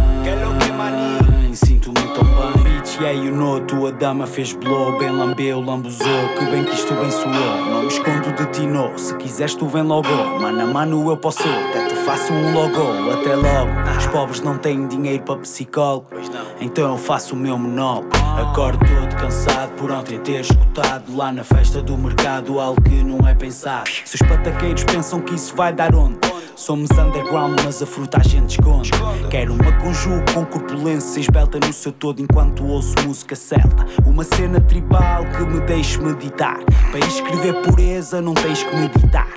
Sinto-me 1.53 1.95
tão 2.13 2.25
bem. 2.25 2.63
Bitch, 2.63 2.99
yeah, 2.99 3.11
you 3.11 3.33
know, 3.33 3.61
tua 3.61 3.89
dama 3.89 4.27
fez 4.27 4.51
blow. 4.51 4.99
Bem 4.99 5.11
lambeu, 5.11 5.61
lambuzou. 5.61 6.05
Que 6.37 6.45
bem 6.47 6.65
que 6.65 6.73
isto 6.73 6.93
bem 6.93 7.09
soou. 7.09 7.31
Não 7.31 7.83
me 7.83 7.87
escondo 7.87 8.33
de 8.33 8.45
ti, 8.47 8.67
no. 8.67 8.91
Se 8.99 9.15
quiseres, 9.15 9.55
tu 9.55 9.65
vem 9.67 9.81
logo. 9.81 10.09
Mano 10.41 10.61
a 10.61 10.65
mano, 10.65 11.09
eu 11.09 11.15
posso. 11.15 11.43
Até 11.43 11.87
te 11.87 11.95
faço 11.95 12.33
um 12.33 12.53
logo. 12.53 13.11
Até 13.13 13.33
logo. 13.33 13.71
Os 13.97 14.07
pobres 14.07 14.41
não 14.41 14.57
têm 14.57 14.85
dinheiro 14.87 15.23
para 15.23 15.37
psicólogo. 15.37 16.07
Então 16.59 16.91
eu 16.91 16.97
faço 16.97 17.33
o 17.33 17.37
meu 17.37 17.57
monólogo. 17.57 18.09
Acordo 18.37 18.79
todo 18.79 19.15
cansado 19.15 19.71
por 19.77 19.89
ontem 19.89 20.19
ter 20.19 20.41
escutado 20.41 21.15
lá 21.15 21.31
na 21.31 21.45
festa 21.45 21.81
do 21.81 21.97
mercado 21.97 22.59
algo 22.59 22.81
que 22.81 23.01
não 23.01 23.25
é 23.25 23.33
pensado. 23.33 23.89
Se 24.03 24.15
os 24.15 24.27
pataqueiros 24.27 24.83
pensam 24.83 25.21
que 25.21 25.33
isso 25.33 25.55
vai 25.55 25.71
dar 25.71 25.95
onde? 25.95 26.34
Somos 26.55 26.89
underground, 26.91 27.59
mas 27.65 27.81
a 27.81 27.85
fruta 27.85 28.17
a 28.19 28.23
gente 28.23 28.51
esconde. 28.51 28.89
Quero 29.29 29.53
uma 29.53 29.73
conjugo 29.73 30.23
com 30.33 30.45
corpulência 30.45 31.19
esbelta 31.19 31.59
no 31.59 31.73
seu 31.73 31.91
todo 31.91 32.21
enquanto 32.21 32.65
ouço 32.65 32.95
música 33.05 33.35
celta. 33.35 33.85
Uma 34.05 34.23
cena 34.23 34.61
tribal 34.61 35.25
que 35.25 35.43
me 35.43 35.59
deixe 35.61 35.99
meditar. 36.01 36.57
Para 36.91 37.05
escrever 37.05 37.61
pureza, 37.61 38.21
não 38.21 38.33
tens 38.33 38.63
que 38.63 38.73
meditar. 38.73 39.27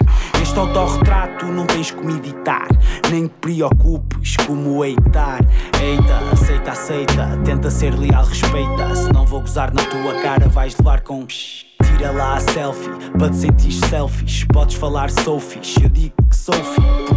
Este 0.41 0.57
autorretrato 0.57 1.47
não 1.47 1.67
tens 1.67 1.91
que 1.91 2.07
meditar. 2.07 2.69
Nem 3.11 3.27
te 3.27 3.35
preocupes 3.41 4.37
como 4.47 4.85
eitar. 4.85 5.41
Eita, 5.83 6.19
aceita, 6.33 6.71
aceita. 6.71 7.41
Tenta 7.45 7.69
ser 7.69 7.99
leal, 7.99 8.25
respeita. 8.25 8.95
Se 8.95 9.13
não 9.13 9.27
vou 9.27 9.41
gozar 9.41 9.75
na 9.75 9.83
tua 9.83 10.15
cara, 10.23 10.49
vais 10.49 10.77
levar 10.77 11.01
com. 11.01 11.27
Tira 11.27 12.13
lá 12.13 12.37
a 12.37 12.41
selfie, 12.41 12.91
para 13.19 13.29
te 13.31 13.37
sentir 13.37 13.73
selfish. 13.73 14.47
Podes 14.53 14.77
falar 14.77 15.11
fixe, 15.11 15.83
eu 15.83 15.89
digo 15.89 16.15
que 16.31 16.37
sou. 16.37 16.55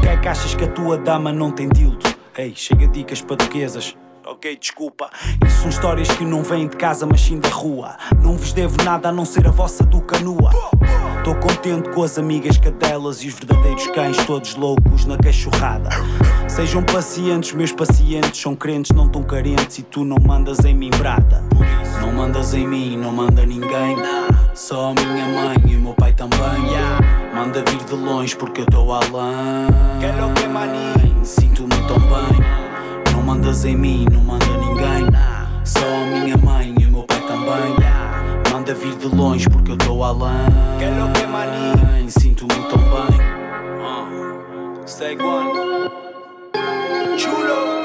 Porque 0.01 0.15
é 0.15 0.17
que 0.17 0.27
achas 0.27 0.55
que 0.55 0.63
a 0.63 0.67
tua 0.67 0.97
dama 0.97 1.31
não 1.31 1.51
tem 1.51 1.69
dildo? 1.69 2.03
Ei, 2.35 2.55
chega 2.55 2.87
dicas 2.87 3.21
paduquesas. 3.21 3.95
Ok, 4.25 4.55
desculpa. 4.55 5.09
Isso 5.45 5.61
são 5.61 5.69
histórias 5.69 6.07
que 6.09 6.23
não 6.23 6.43
vêm 6.43 6.67
de 6.67 6.77
casa, 6.77 7.05
mas 7.05 7.21
sim 7.21 7.39
da 7.39 7.49
rua. 7.49 7.97
Não 8.21 8.37
vos 8.37 8.53
devo 8.53 8.77
nada 8.83 9.09
a 9.09 9.11
não 9.11 9.25
ser 9.25 9.47
a 9.47 9.51
vossa 9.51 9.83
do 9.83 10.01
canua. 10.01 10.51
Tô 11.23 11.35
contente 11.35 11.89
com 11.89 12.03
as 12.03 12.17
amigas 12.17 12.57
cadelas 12.57 13.23
e 13.23 13.27
os 13.27 13.33
verdadeiros 13.33 13.87
cães, 13.87 14.17
todos 14.25 14.55
loucos 14.55 15.05
na 15.05 15.17
cachorrada. 15.17 15.89
Sejam 16.47 16.83
pacientes, 16.83 17.53
meus 17.53 17.71
pacientes 17.71 18.39
são 18.39 18.55
crentes, 18.55 18.95
não 18.95 19.09
tão 19.09 19.23
carentes 19.23 19.79
e 19.79 19.83
tu 19.83 20.03
não 20.03 20.17
mandas 20.19 20.63
em 20.65 20.75
mim 20.75 20.91
brada. 20.91 21.43
Não 21.99 22.11
mandas 22.11 22.53
em 22.53 22.67
mim, 22.67 22.97
não 22.97 23.11
manda 23.11 23.45
ninguém. 23.45 23.97
Só 24.53 24.91
a 24.91 24.93
minha 24.93 25.25
mãe 25.27 25.57
e 25.67 25.75
o 25.75 25.81
meu 25.81 25.93
pai 25.93 26.13
também. 26.13 26.39
Manda 27.33 27.63
vir 27.69 27.83
de 27.85 27.95
longe 27.95 28.35
porque 28.35 28.61
eu 28.61 28.65
tô 28.65 28.91
além. 28.91 29.67
Sinto-me 31.23 31.75
tão 31.87 31.99
bem. 31.99 32.70
Não 33.11 33.21
mandas 33.21 33.65
em 33.65 33.75
mim, 33.75 34.05
não 34.11 34.21
manda 34.21 34.45
ninguém. 34.45 35.05
Só 35.63 35.79
a 35.79 36.19
minha 36.19 36.37
mãe 36.37 36.75
e 36.79 36.85
o 36.85 36.91
meu 36.91 37.03
pai 37.03 37.21
também. 37.21 37.75
Manda 38.51 38.73
vir 38.73 38.95
de 38.95 39.07
longe 39.07 39.49
porque 39.49 39.71
eu 39.71 39.77
tô 39.77 40.03
além. 40.03 40.31
Sinto-me 42.07 42.55
tão 42.69 42.77
bem. 42.77 43.21
Stay 44.85 45.15
one. 45.17 45.89
Chulo. 47.17 47.80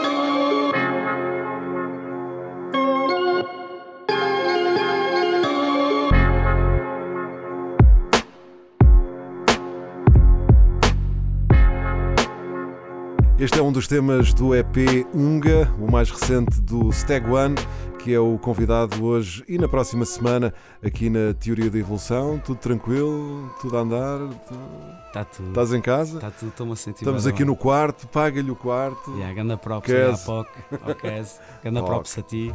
Este 13.38 13.58
é 13.58 13.62
um 13.62 13.70
dos 13.70 13.86
temas 13.86 14.32
do 14.32 14.54
EP 14.54 15.06
Unga, 15.14 15.70
o 15.78 15.90
mais 15.90 16.10
recente 16.10 16.58
do 16.60 16.90
Stag 16.90 17.28
One, 17.28 17.54
que 17.98 18.14
é 18.14 18.18
o 18.18 18.38
convidado 18.38 19.04
hoje 19.04 19.44
e 19.46 19.58
na 19.58 19.68
próxima 19.68 20.06
semana 20.06 20.54
aqui 20.82 21.10
na 21.10 21.34
Teoria 21.34 21.68
da 21.70 21.78
Evolução. 21.78 22.38
Tudo 22.42 22.56
tranquilo? 22.58 23.50
Tudo 23.60 23.76
a 23.76 23.80
andar? 23.80 24.18
Tu- 24.48 24.96
Está 25.08 25.24
tudo. 25.24 25.48
Estás 25.48 25.72
em 25.72 25.80
casa? 25.80 26.16
Está 26.16 26.30
tudo, 26.30 26.48
estou-me 26.50 26.72
a 26.72 26.76
sentir 26.76 26.98
Estamos 27.02 27.26
aqui 27.26 27.38
bem. 27.38 27.46
no 27.46 27.56
quarto, 27.56 28.06
paga-lhe 28.08 28.50
o 28.50 28.56
quarto. 28.56 29.10
Yeah, 29.12 29.32
ganda 29.32 29.56
props 29.56 29.86
Kes. 29.86 30.22
à 30.22 30.24
POC, 30.26 30.48
ao 30.84 30.94
Kes, 30.96 31.40
ganda 31.64 31.80
POC. 31.80 31.90
props 31.90 32.18
a 32.18 32.22
ti, 32.22 32.54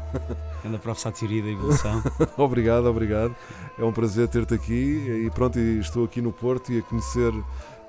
ganda 0.63 0.78
props 0.78 1.06
à 1.08 1.12
teoria 1.12 1.41
da 1.41 1.50
evolução. 1.50 2.04
obrigado, 2.38 2.86
obrigado. 2.86 3.36
É 3.80 3.84
um 3.84 3.91
prazer 3.91 4.28
ter-te 4.28 4.54
aqui 4.54 5.24
e 5.26 5.32
pronto, 5.34 5.58
estou 5.58 6.06
aqui 6.06 6.22
no 6.22 6.32
Porto 6.32 6.72
e 6.72 6.80
a 6.80 6.82
conhecer. 6.84 7.34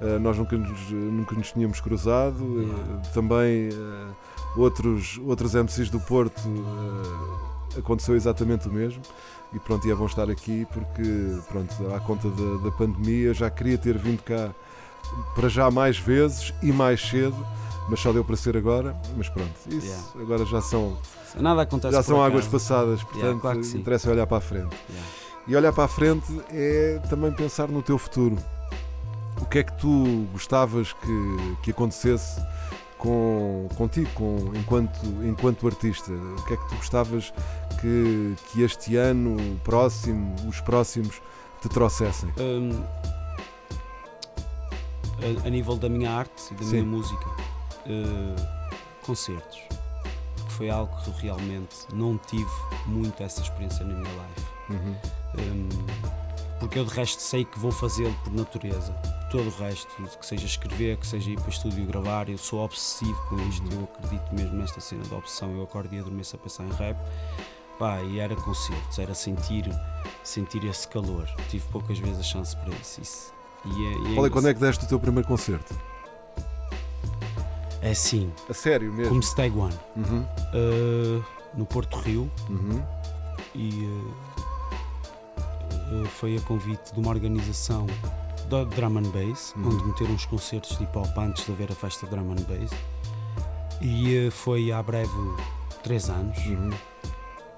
Eh, 0.03 0.19
nós 0.19 0.37
nunca 0.37 0.57
nos, 0.57 0.91
nunca 0.91 1.35
nos 1.35 1.53
tínhamos 1.53 1.81
cruzado. 1.81 2.37
eh, 2.61 2.63
Yeah. 2.65 3.09
também 3.15 3.69
eh, 3.73 4.07
outros, 4.57 5.19
outros 5.25 5.55
MCs 5.55 5.89
do 5.91 6.01
Porto 6.01 6.43
aconteceu 7.79 8.15
exatamente 8.15 8.69
o 8.69 8.73
mesmo. 8.73 9.03
E 9.55 9.59
pronto, 9.59 9.87
e 9.87 9.91
é 9.91 9.95
bom 9.95 10.07
estar 10.07 10.31
aqui 10.31 10.67
porque, 10.73 11.03
pronto, 11.49 11.75
à 11.95 12.01
conta 12.01 12.29
da, 12.31 12.65
da 12.65 12.71
pandemia, 12.73 13.35
já 13.35 13.51
queria 13.51 13.77
ter 13.77 13.99
vindo 13.99 14.23
cá 14.23 14.51
para 15.35 15.49
já 15.49 15.71
mais 15.71 15.99
vezes 15.99 16.55
e 16.63 16.73
mais 16.73 17.03
cedo, 17.03 17.37
mas 17.89 18.01
só 18.01 18.13
deu 18.13 18.25
para 18.25 18.35
ser 18.37 18.57
agora. 18.57 18.97
Mas 19.17 19.29
pronto, 19.29 19.53
isso 19.69 19.87
Yeah. 19.87 20.05
agora 20.21 20.45
já 20.47 20.61
são, 20.63 20.97
Nada 21.37 21.63
acontece 21.63 21.95
já 21.95 22.03
são 22.03 22.23
águas 22.23 22.47
passadas, 22.47 23.03
portanto, 23.05 23.41
claro 23.41 23.59
que 23.61 23.67
sim. 23.67 23.79
interessa 23.79 24.11
olhar 24.11 24.27
para 24.27 24.39
a 24.39 24.41
frente. 24.41 24.75
Yeah. 24.89 25.09
E 25.49 25.57
olhar 25.57 25.73
para 25.73 25.85
a 25.85 25.89
frente 25.89 26.41
é 26.51 26.99
também 27.11 27.31
pensar 27.33 27.69
no 27.69 27.83
teu 27.83 27.99
futuro. 27.99 28.37
O 29.43 29.47
que 29.47 29.59
é 29.59 29.63
que 29.65 29.73
tu 29.73 30.27
gostavas 30.33 30.93
que, 30.93 31.57
que 31.65 31.71
acontecesse 31.73 32.41
com, 32.97 33.69
contigo, 33.77 34.09
com, 34.15 34.39
enquanto, 34.55 35.05
enquanto 35.25 35.67
artista? 35.67 36.13
O 36.13 36.45
que 36.45 36.55
é 36.55 36.57
que 36.57 36.69
tu 36.69 36.77
gostavas 36.77 37.35
que, 37.81 38.37
que 38.51 38.63
este 38.63 38.97
ano, 38.97 39.37
o 39.37 39.59
próximo, 39.59 40.35
os 40.49 40.61
próximos, 40.61 41.21
te 41.61 41.69
trouxessem? 41.69 42.33
Hum, 42.39 42.83
a, 45.23 45.47
a 45.47 45.51
nível 45.51 45.77
da 45.77 45.89
minha 45.89 46.11
arte 46.13 46.53
e 46.53 46.55
da 46.55 46.63
Sim. 46.63 46.71
minha 46.71 46.85
música, 46.85 47.27
eh, 47.87 48.37
concertos, 49.05 49.59
porque 50.37 50.53
foi 50.53 50.71
algo 50.71 50.97
que 51.03 51.11
realmente 51.21 51.77
não 51.93 52.17
tive 52.17 52.51
muito 52.87 53.21
essa 53.21 53.43
experiência 53.43 53.85
na 53.85 53.95
minha 53.95 54.13
life. 54.13 54.47
Uhum. 54.71 54.97
Hum, 55.39 55.69
porque 56.63 56.79
eu 56.79 56.85
de 56.85 56.95
resto 56.95 57.21
sei 57.21 57.45
que 57.45 57.59
vou 57.59 57.73
fazê-lo 57.73 58.15
por 58.23 58.33
natureza. 58.33 58.93
Todo 59.33 59.49
o 59.49 59.51
resto, 59.51 59.89
que 60.17 60.25
seja 60.25 60.47
escrever, 60.47 60.97
que 60.97 61.05
seja 61.05 61.29
ir 61.33 61.35
para 61.37 61.49
o 61.49 61.51
estúdio 61.51 61.85
gravar, 61.85 62.29
eu 62.29 62.39
sou 62.39 62.61
obsessivo 62.65 63.21
com 63.29 63.37
isto, 63.49 63.67
eu 63.73 63.83
acredito 63.83 64.33
mesmo 64.33 64.55
nesta 64.59 64.81
cena 64.81 65.03
da 65.07 65.17
obsessão. 65.17 65.51
Eu 65.57 65.65
acordo 65.65 65.93
e 65.93 65.99
adormeço 65.99 66.37
a 66.37 66.39
pensar 66.39 66.63
em 66.63 66.71
rap. 66.75 66.97
Pá, 67.81 68.01
e 68.03 68.21
era 68.21 68.37
concertos, 68.37 68.97
era 68.97 69.13
sentir, 69.13 69.69
sentir 70.23 70.65
esse 70.65 70.87
calor. 70.87 71.29
Tive 71.51 71.65
poucas 71.73 71.99
vezes 71.99 72.21
a 72.21 72.23
chance 72.23 72.57
para 72.57 72.73
isso. 72.77 73.35
E 73.65 73.69
é, 73.69 74.13
e 74.13 74.19
Olha, 74.21 74.31
quando 74.31 74.47
é 74.49 74.55
que 74.55 74.61
deste 74.61 74.85
o 74.85 74.89
teu 74.89 75.01
primeiro 75.01 75.27
concerto? 75.27 75.75
é 77.81 77.91
assim, 77.91 78.33
A 78.49 78.55
sério 78.55 78.93
mesmo? 78.93 79.09
como 79.09 79.23
Stag 79.25 79.59
One, 79.59 79.75
Uhum, 79.97 80.21
uh, 80.23 81.25
no 81.55 81.67
Porto 81.67 81.99
Rio, 81.99 82.31
uhum, 82.49 82.81
e 83.53 83.85
uh, 83.85 84.32
foi 86.11 86.37
a 86.37 86.41
convite 86.43 86.93
de 86.93 87.01
uma 87.01 87.11
organização 87.11 87.87
da 88.49 88.65
Drum 88.65 88.99
and 88.99 89.11
Bass, 89.11 89.55
Uhum. 89.57 89.69
onde 89.69 89.85
meteram 89.85 90.13
uns 90.13 90.27
concertos 90.27 90.77
de 90.77 90.85
hip 90.85 90.97
hop 90.99 91.17
antes 91.19 91.45
de 91.47 91.53
haver 91.53 91.71
a 91.73 91.75
festa 91.75 92.07
de 92.07 92.11
Drum 92.15 92.33
and 92.33 92.43
Bass. 92.49 92.71
E 93.81 94.27
uh, 94.29 94.31
foi 94.31 94.71
há 94.73 94.83
breve 94.83 95.11
três 95.83 96.09
anos 96.11 96.37
uhum. 96.47 96.69
uh, 96.71 96.73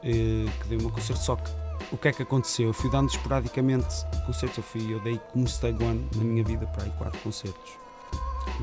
que 0.03 0.68
dei 0.68 0.79
meu 0.79 0.90
concerto. 0.90 1.23
Só 1.23 1.37
que 1.37 1.51
o 1.92 1.97
que 1.99 2.09
é 2.09 2.12
que 2.12 2.23
aconteceu? 2.23 2.68
Eu 2.68 2.73
fui 2.75 2.90
dando 2.90 3.09
esporadicamente 3.11 4.07
concertos. 4.27 4.59
Eu, 4.59 4.64
fui, 4.64 4.92
eu 4.94 5.01
dei 5.01 5.20
como 5.33 5.47
Stag 5.47 5.83
One 5.83 6.07
na 6.16 6.25
minha 6.25 6.44
vida 6.44 6.66
para 6.66 6.85
aí 6.85 6.90
quatro 6.97 7.18
concertos. 7.20 7.73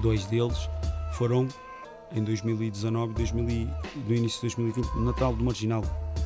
Dois 0.01 0.25
deles 0.25 0.69
foram 1.13 1.47
em 2.13 2.23
2019 2.23 3.13
2000 3.13 3.49
e- 3.49 3.69
no 4.07 4.15
início 4.15 4.37
de 4.37 4.55
2020, 4.55 4.85
no 4.95 5.05
Natal 5.05 5.33
do 5.35 5.43
Marginal, 5.43 5.83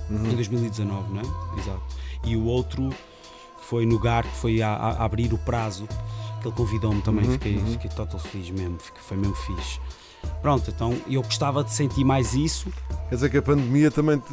Uhum. 0.09 0.31
em 0.31 0.35
2019, 0.35 1.13
não 1.13 1.21
é? 1.21 1.59
Exato. 1.59 1.81
E 2.23 2.35
o 2.35 2.45
outro 2.45 2.89
foi 3.69 3.85
no 3.85 3.99
GAR, 3.99 4.23
que 4.23 4.35
foi 4.37 4.61
a, 4.61 4.69
a- 4.73 5.05
abrir 5.05 5.33
o 5.33 5.37
prazo, 5.37 5.87
que 6.41 6.47
ele 6.47 6.55
convidou-me 6.55 7.01
também, 7.01 7.25
Uhum, 7.25 7.31
fiquei, 7.33 7.57
uhum. 7.57 7.65
fiquei 7.67 7.89
total 7.91 8.19
feliz 8.19 8.49
mesmo, 8.51 8.77
fiquei- 8.79 9.01
foi 9.01 9.17
mesmo 9.17 9.35
fixe. 9.35 9.79
Pronto, 10.41 10.71
então 10.75 10.95
eu 11.07 11.21
gostava 11.21 11.63
de 11.63 11.71
sentir 11.71 12.03
mais 12.03 12.33
isso. 12.33 12.67
Quer 13.09 13.15
dizer 13.15 13.29
que 13.29 13.37
a 13.37 13.41
pandemia 13.43 13.91
também 13.91 14.17
te. 14.17 14.25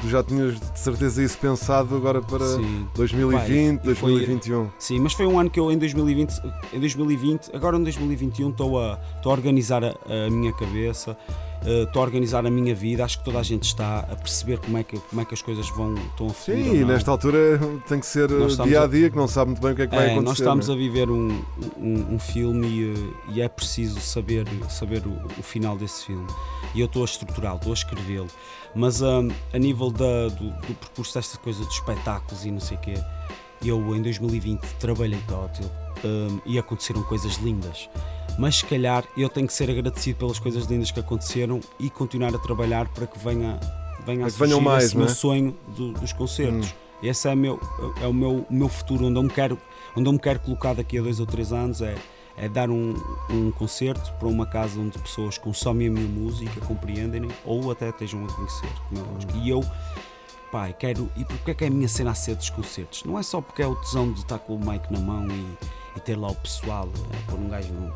Tu 0.00 0.08
já 0.08 0.24
tinhas 0.24 0.58
de 0.58 0.78
certeza 0.78 1.22
isso 1.22 1.38
pensado 1.38 1.94
agora 1.94 2.20
para 2.20 2.44
Sim. 2.44 2.84
2020, 2.96 3.80
Vai, 3.82 3.92
e 3.92 3.94
foi- 3.94 4.10
2021. 4.12 4.70
Sim, 4.76 4.98
mas 4.98 5.12
foi 5.12 5.26
um 5.28 5.38
ano 5.38 5.48
que 5.48 5.60
eu 5.60 5.70
em 5.70 5.78
2020, 5.78 6.32
em 6.72 6.80
2020 6.80 7.50
agora 7.54 7.76
em 7.76 7.82
2021 7.84 8.50
estou 8.50 8.80
a, 8.80 8.98
estou 9.16 9.30
a 9.30 9.34
organizar 9.36 9.84
a, 9.84 9.94
a 10.26 10.30
minha 10.30 10.52
cabeça, 10.52 11.16
estou 11.64 12.00
a 12.00 12.04
organizar 12.04 12.46
a 12.46 12.50
minha 12.50 12.74
vida. 12.74 13.04
Acho 13.04 13.18
que 13.18 13.24
toda 13.24 13.38
a 13.38 13.42
gente 13.42 13.64
está 13.64 14.00
a 14.00 14.16
perceber 14.16 14.58
como 14.58 14.78
é 14.78 14.82
que, 14.84 14.98
como 14.98 15.20
é 15.20 15.24
que 15.24 15.34
as 15.34 15.42
coisas 15.42 15.68
vão, 15.70 15.94
estão 15.94 16.26
a 16.28 16.30
fluir. 16.30 16.64
Sim, 16.64 16.76
e 16.76 16.84
nesta 16.84 17.10
altura 17.10 17.58
tem 17.88 18.00
que 18.00 18.06
ser 18.06 18.30
estamos 18.30 18.68
dia 18.68 18.82
a 18.82 18.86
dia, 18.86 19.10
que 19.10 19.16
não 19.16 19.28
sabe 19.28 19.50
muito 19.50 19.62
bem 19.62 19.72
o 19.72 19.76
que 19.76 19.82
é 19.82 19.86
que 19.86 19.94
vai 19.94 20.04
É, 20.06 20.12
acontecer. 20.12 20.24
nós 20.28 20.38
estamos 20.38 20.68
né? 20.68 20.74
a 20.74 20.76
viver 20.76 21.10
um, 21.10 21.42
um, 21.78 22.14
um 22.14 22.18
filme 22.18 22.66
e, 22.66 22.92
eh, 22.94 23.32
e 23.34 23.40
é 23.42 23.48
preciso 23.48 24.00
saber, 24.00 24.46
saber 24.68 25.02
o, 25.06 25.12
o 25.38 25.42
final 25.42 25.76
desse 25.76 26.06
filme. 26.06 26.26
E 26.74 26.80
eu 26.80 26.86
estou 26.86 27.02
a 27.02 27.04
estruturá-lo, 27.04 27.56
estou 27.56 27.72
a 27.72 27.74
escrevê-lo. 27.74 28.28
Mas 28.74 29.02
hum, 29.02 29.28
a 29.52 29.58
nível 29.58 29.90
da- 29.90 30.28
do, 30.28 30.50
do 30.50 30.74
percurso 30.74 31.14
desta 31.14 31.36
coisa 31.38 31.64
dos 31.64 31.74
espetáculos 31.74 32.44
e 32.44 32.50
não 32.50 32.60
sei 32.60 32.76
o 32.76 32.80
quê, 32.80 32.94
eu 33.64 33.94
em 33.96 34.00
2020 34.00 34.60
trabalhei 34.78 35.20
tótil 35.28 35.70
hum, 36.04 36.40
e 36.46 36.58
aconteceram 36.58 37.02
coisas 37.02 37.34
lindas. 37.38 37.88
Mas 38.40 38.56
se 38.56 38.64
calhar 38.64 39.04
eu 39.18 39.28
tenho 39.28 39.46
que 39.46 39.52
ser 39.52 39.68
agradecido 39.70 40.18
pelas 40.20 40.38
coisas 40.38 40.64
lindas 40.64 40.90
que 40.90 40.98
aconteceram 40.98 41.60
e 41.78 41.90
continuar 41.90 42.34
a 42.34 42.38
trabalhar 42.38 42.88
para 42.88 43.06
que 43.06 43.18
venha, 43.18 43.60
venha 44.06 44.24
a 44.24 44.30
surgir 44.30 44.58
mais, 44.62 44.84
esse 44.84 44.94
não 44.94 45.02
meu 45.04 45.10
é? 45.12 45.14
sonho 45.14 45.58
do- 45.76 45.92
dos 45.92 46.12
concertos. 46.14 46.68
Hum. 46.70 46.74
Esse 47.02 47.28
é, 47.28 47.34
meu, 47.34 47.60
é 48.02 48.06
o 48.06 48.14
meu, 48.14 48.46
meu 48.48 48.68
futuro, 48.68 49.04
onde 49.06 49.18
eu 49.18 49.22
me 49.22 49.28
quero, 49.28 49.58
onde 49.94 50.08
eu 50.08 50.12
me 50.14 50.18
quero 50.18 50.40
colocar 50.40 50.72
daqui 50.74 50.98
a 50.98 51.02
dois 51.02 51.20
ou 51.20 51.26
três 51.26 51.52
anos 51.52 51.82
é, 51.82 51.94
é 52.36 52.48
dar 52.48 52.70
um, 52.70 52.94
um 53.30 53.50
concerto 53.50 54.10
para 54.14 54.26
uma 54.28 54.46
casa 54.46 54.80
onde 54.80 54.98
pessoas 54.98 55.36
consomem 55.36 55.88
a 55.88 55.90
minha 55.90 56.08
música, 56.08 56.60
compreendem 56.64 57.28
ou 57.44 57.70
até 57.70 57.90
estejam 57.90 58.24
a 58.24 58.32
conhecer. 58.32 58.68
é 58.96 58.98
lógico. 59.12 59.36
E 59.36 59.50
eu, 59.50 59.62
pá, 60.50 60.72
quero. 60.72 61.10
E 61.14 61.24
porque 61.26 61.50
é 61.50 61.54
que 61.54 61.64
é 61.64 61.66
a 61.68 61.70
minha 61.70 61.88
cena 61.88 62.10
a 62.12 62.14
ser 62.14 62.36
dos 62.36 62.48
concertos? 62.48 63.04
Não 63.04 63.18
é 63.18 63.22
só 63.22 63.42
porque 63.42 63.60
é 63.62 63.66
o 63.66 63.74
tesão 63.76 64.10
de 64.12 64.20
estar 64.20 64.38
com 64.38 64.54
o 64.56 64.58
mic 64.58 64.90
na 64.90 64.98
mão 65.00 65.26
e, 65.28 65.56
e 65.96 66.00
ter 66.00 66.16
lá 66.18 66.28
o 66.28 66.34
pessoal, 66.36 66.88
é, 67.12 67.30
pôr 67.30 67.38
um 67.38 67.48
gajo 67.48 67.72
no, 67.72 67.92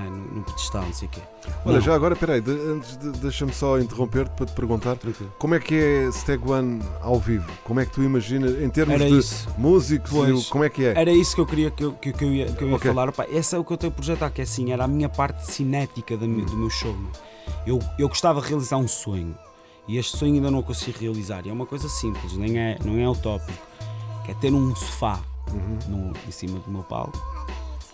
é, 0.00 0.04
no, 0.04 0.16
no 0.36 0.42
pedestal, 0.42 0.82
não 0.82 0.92
sei 0.92 1.08
o 1.08 1.10
quê. 1.10 1.20
Olha, 1.64 1.74
Não, 1.74 1.80
já 1.80 1.94
agora, 1.94 2.16
peraí, 2.16 2.40
de, 2.40 2.50
antes 2.50 2.96
de, 2.96 3.10
deixa-me 3.18 3.52
só 3.52 3.78
interromper-te 3.78 4.30
para 4.36 4.46
te 4.46 4.52
perguntar 4.52 4.96
tranquilo. 4.96 5.32
como 5.38 5.54
é 5.54 5.60
que 5.60 5.74
é 5.74 6.10
Stag 6.12 6.48
One 6.50 6.82
ao 7.00 7.18
vivo? 7.18 7.46
Como 7.64 7.78
é 7.80 7.84
que 7.86 7.92
tu 7.92 8.02
imaginas, 8.02 8.60
em 8.62 8.70
termos 8.70 8.94
Era 8.94 9.08
de 9.10 9.18
isso. 9.18 9.48
músicos, 9.58 10.10
Pois. 10.10 10.46
como 10.48 10.64
é 10.64 10.70
que 10.70 10.84
é? 10.84 10.94
Era 10.98 11.12
isso 11.12 11.34
que 11.34 11.40
eu 11.40 11.46
queria 11.46 11.70
que 11.70 11.84
eu, 11.84 11.92
que, 11.92 12.12
que 12.12 12.24
eu 12.24 12.32
ia, 12.32 12.46
que 12.52 12.62
eu 12.64 12.68
ia 12.68 12.76
Ok. 12.76 12.90
falar. 12.92 13.12
Esse 13.30 13.54
é 13.54 13.58
o 13.58 13.64
que 13.64 13.72
eu 13.72 13.76
tenho 13.76 13.92
a 13.92 13.94
projetar, 13.96 14.30
que 14.30 14.40
é 14.40 14.44
assim, 14.44 14.72
era 14.72 14.84
a 14.84 14.88
minha 14.88 15.08
parte 15.08 15.44
cinética 15.50 16.16
da 16.16 16.26
mi- 16.26 16.44
do 16.44 16.56
meu 16.56 16.70
show. 16.70 16.94
meu. 16.94 17.10
Eu, 17.66 17.78
eu 17.98 18.08
gostava 18.08 18.40
de 18.40 18.48
realizar 18.48 18.76
um 18.78 18.88
sonho 18.88 19.36
e 19.86 19.98
este 19.98 20.16
sonho 20.16 20.34
ainda 20.34 20.50
não 20.50 20.62
consegui 20.62 20.96
realizar. 21.00 21.44
E 21.46 21.50
é 21.50 21.52
uma 21.52 21.66
coisa 21.66 21.88
simples, 21.88 22.32
nem 22.34 22.58
é, 22.58 22.78
não 22.84 22.98
é 22.98 23.08
utópico, 23.08 23.58
que 24.24 24.30
é 24.30 24.34
ter 24.34 24.52
um 24.54 24.74
sofá 24.74 25.20
no, 25.88 26.12
em 26.26 26.30
cima 26.30 26.58
do 26.60 26.70
meu 26.70 26.82
palco, 26.82 27.18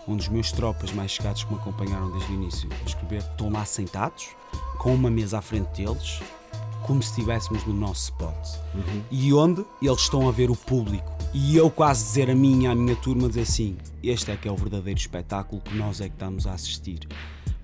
onde 0.09 0.23
os 0.23 0.29
meus 0.29 0.51
tropas 0.51 0.90
mais 0.90 1.11
chegados 1.11 1.44
que 1.44 1.53
me 1.53 1.59
acompanharam 1.61 2.11
desde 2.11 2.33
o 2.33 2.35
início 2.35 2.68
a 2.81 2.85
escrever 2.85 3.18
estão 3.18 3.51
lá 3.51 3.64
sentados, 3.64 4.29
com 4.79 4.94
uma 4.94 5.11
mesa 5.11 5.38
à 5.38 5.42
frente 5.42 5.83
deles, 5.83 6.21
como 6.87 7.03
se 7.03 7.11
estivéssemos 7.11 7.64
no 7.66 7.75
nosso 7.75 8.05
spot. 8.05 8.35
E 9.11 9.33
onde 9.35 9.64
eles 9.83 10.01
estão 10.01 10.27
a 10.29 10.33
ver 10.33 10.51
o 10.51 10.57
público. 10.57 11.12
E 11.35 11.55
eu 11.57 11.71
quase 11.71 12.05
dizer 12.05 12.31
a 12.31 12.35
minha, 12.35 12.71
a 12.71 12.75
minha 12.75 12.97
turma, 12.97 13.29
dizer 13.29 13.42
assim: 13.42 13.77
este 14.03 14.31
é 14.31 14.37
que 14.37 14.49
é 14.49 14.51
o 14.51 14.57
verdadeiro 14.57 14.99
espetáculo 14.99 15.61
que 15.61 15.77
nós 15.77 16.01
é 16.01 16.09
que 16.09 16.14
estamos 16.14 16.47
a 16.47 16.53
assistir. 16.53 17.01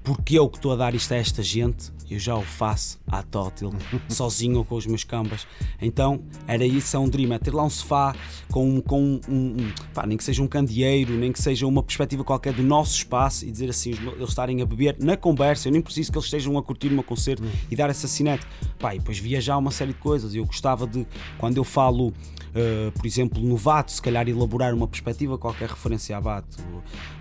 Porque 0.05 0.39
eu 0.39 0.49
que 0.49 0.59
estou 0.59 0.73
a 0.73 0.77
dar 0.77 0.95
isto 0.95 1.13
a 1.13 1.17
esta 1.17 1.43
gente 1.43 1.93
eu 2.11 2.19
já 2.19 2.37
o 2.37 2.43
faço 2.43 3.01
à 3.07 3.23
tótil, 3.23 3.73
sozinho 4.09 4.59
ou 4.59 4.65
com 4.65 4.75
os 4.77 4.87
meus 4.87 5.05
cambas. 5.05 5.47
Então 5.81 6.23
era 6.47 6.65
isso, 6.65 6.95
é 6.95 6.99
um 6.99 7.09
dream, 7.09 7.33
é 7.33 7.39
ter 7.39 7.53
lá 7.53 7.65
um 7.65 7.71
sofá 7.71 8.15
com, 8.51 8.81
com 8.83 9.03
um, 9.03 9.21
um- 9.29 9.73
pá, 9.95 10.07
nem 10.07 10.17
que 10.17 10.23
seja 10.23 10.43
um 10.43 10.47
candeeiro, 10.47 11.15
nem 11.15 11.33
que 11.33 11.41
seja 11.41 11.67
uma 11.67 11.83
perspectiva 11.83 12.23
qualquer 12.23 12.53
do 12.53 12.63
nosso 12.63 12.95
espaço 12.97 13.47
e 13.47 13.51
dizer 13.51 13.71
assim, 13.71 13.91
eles 14.17 14.29
estarem 14.29 14.61
a 14.61 14.67
beber 14.67 14.97
na 15.01 15.17
conversa, 15.17 15.69
eu 15.69 15.73
nem 15.73 15.81
preciso 15.81 16.13
que 16.13 16.19
eles 16.19 16.27
estejam 16.27 16.57
a 16.59 16.63
curtir 16.63 16.89
o 16.89 16.93
meu 16.93 17.03
concerto 17.03 17.43
e 17.71 17.75
dar 17.75 17.89
essa 17.89 18.07
cinete. 18.07 18.47
Pá, 18.79 18.95
e 18.95 18.99
depois 18.99 19.19
viajar 19.19 19.57
uma 19.57 19.71
série 19.71 19.93
de 19.95 19.99
coisas. 19.99 20.35
Eu 20.35 20.45
gostava 20.45 20.87
de, 20.87 21.07
quando 21.39 21.57
eu 21.57 21.65
falo, 21.65 22.13
eh, 22.55 22.91
por 22.95 23.07
exemplo, 23.07 23.41
no 23.43 23.57
Vato, 23.57 23.91
se 23.93 24.01
calhar 24.01 24.29
elaborar 24.29 24.73
uma 24.75 24.87
perspectiva, 24.87 25.37
qualquer 25.37 25.69
referência 25.69 26.17
a 26.17 26.21
Vato. 26.21 26.57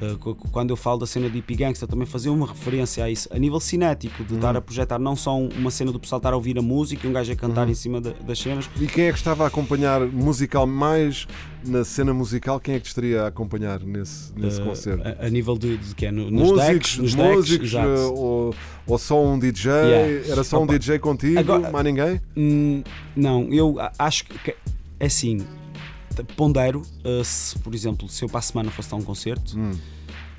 Eh, 0.02 0.16
co- 0.20 0.36
quando 0.52 0.70
eu 0.70 0.76
falo 0.78 1.00
da 1.00 1.08
cena 1.08 1.30
de 1.30 1.36
Hippie 1.38 1.56
Gangsta, 1.56 1.88
também 1.88 2.06
fazer 2.06 2.30
uma 2.30 2.46
referência 2.48 3.04
a 3.04 3.10
isso, 3.10 3.28
a 3.32 3.40
nível 3.40 3.60
cinético, 3.60 4.24
de 4.24 4.36
estar 4.36 4.56
a 4.56 4.62
projetar 4.62 5.00
não 5.00 5.16
só 5.16 5.38
um- 5.38 5.50
uma 5.58 5.72
cena 5.72 5.92
do 5.92 6.00
pessoal 6.00 6.18
estar 6.20 6.34
a 6.34 6.36
ouvir 6.36 6.58
a 6.58 6.62
música 6.62 7.06
e 7.06 7.10
um 7.10 7.14
gajo 7.14 7.32
a 7.32 7.36
cantar 7.36 7.68
em 7.70 7.74
cima 7.74 8.00
da- 8.00 8.12
das 8.12 8.40
cenas, 8.40 8.70
E 8.80 8.86
quem 8.88 9.06
é 9.06 9.12
que 9.12 9.18
estava 9.18 9.44
a 9.44 9.48
acompanhar 9.48 10.02
musical 10.02 10.68
mais 10.68 11.28
na 11.66 11.84
cena 11.84 12.14
musical? 12.14 12.60
Quem 12.60 12.76
é 12.76 12.80
que 12.80 12.88
estaria 12.88 13.24
a 13.24 13.28
acompanhar 13.28 13.80
nesse, 13.82 14.32
nesse 14.38 14.62
eh, 14.62 14.64
concerto? 14.66 15.04
a, 15.08 15.26
a 15.26 15.30
nível 15.30 15.58
de, 15.58 15.78
de 15.78 15.96
que 15.96 16.06
é 16.06 16.12
no- 16.12 16.30
nos 16.30 16.50
músicos, 16.52 16.66
decks, 16.68 16.98
nos 16.98 17.16
decks, 17.16 17.36
músicos 17.36 17.74
eh, 17.74 17.86
ou, 18.14 18.56
ou 18.86 18.98
só 18.98 19.26
um 19.26 19.40
DJ? 19.40 19.72
Yeah. 19.72 20.32
Era 20.32 20.44
só 20.44 20.60
um 20.60 20.64
Opa. 20.64 20.78
DJ 20.78 21.00
contigo? 21.00 21.40
Agora- 21.40 21.72
mais 21.72 21.86
ninguém? 21.86 22.22
Hum, 22.38 22.84
não, 23.16 23.52
eu 23.54 23.76
acho 23.98 24.26
que 24.26 24.54
é 25.04 25.08
assim. 25.08 25.38
Pondero, 26.36 26.82
uh, 27.04 27.24
se, 27.24 27.58
por 27.60 27.74
exemplo, 27.74 28.08
se 28.08 28.24
eu 28.24 28.30
para 28.30 28.40
a 28.40 28.42
semana 28.42 28.70
fosse 28.70 28.90
dar 28.92 28.98
um 28.98 29.02
concerto, 29.02 29.58
Hum. 29.58 29.72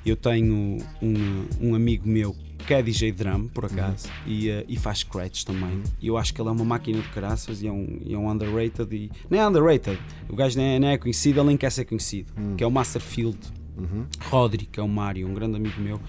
eu 0.05 0.15
tenho 0.15 0.77
um, 1.01 1.45
um 1.59 1.75
amigo 1.75 2.07
meu 2.07 2.33
que 2.65 2.73
é 2.73 2.81
DJ 2.81 3.11
drum, 3.11 3.47
por 3.49 3.65
acaso, 3.65 4.07
Uhum. 4.25 4.31
e, 4.33 4.49
uh, 4.49 4.65
e 4.69 4.77
faz 4.77 4.99
scratch 4.99 5.43
também. 5.43 5.83
E 6.01 6.07
eu 6.07 6.17
acho 6.17 6.33
que 6.33 6.41
ele 6.41 6.47
é 6.47 6.51
uma 6.51 6.63
máquina 6.65 7.01
de 7.01 7.09
caraças 7.09 7.61
e 7.61 7.67
é 7.67 7.71
um, 7.71 7.99
e 8.05 8.13
é 8.13 8.17
um 8.17 8.29
underrated. 8.31 8.95
E, 8.95 9.11
nem 9.29 9.39
é 9.41 9.47
underrated, 9.47 9.99
o 10.29 10.35
gajo 10.35 10.57
nem 10.57 10.75
é, 10.75 10.79
nem 10.79 10.89
é 10.91 10.97
conhecido, 10.97 11.41
ele 11.41 11.47
nem 11.49 11.57
quer 11.57 11.71
ser 11.71 11.83
conhecido, 11.85 12.31
Hum. 12.37 12.55
que 12.55 12.63
é 12.63 12.67
o 12.67 12.71
Masterfield 12.71 13.37
Uhum. 13.77 14.05
Rodri, 14.29 14.65
que 14.65 14.79
é 14.79 14.83
o 14.83 14.87
Mário, 14.87 15.27
um 15.27 15.33
grande 15.33 15.57
amigo 15.57 15.79
meu. 15.81 15.99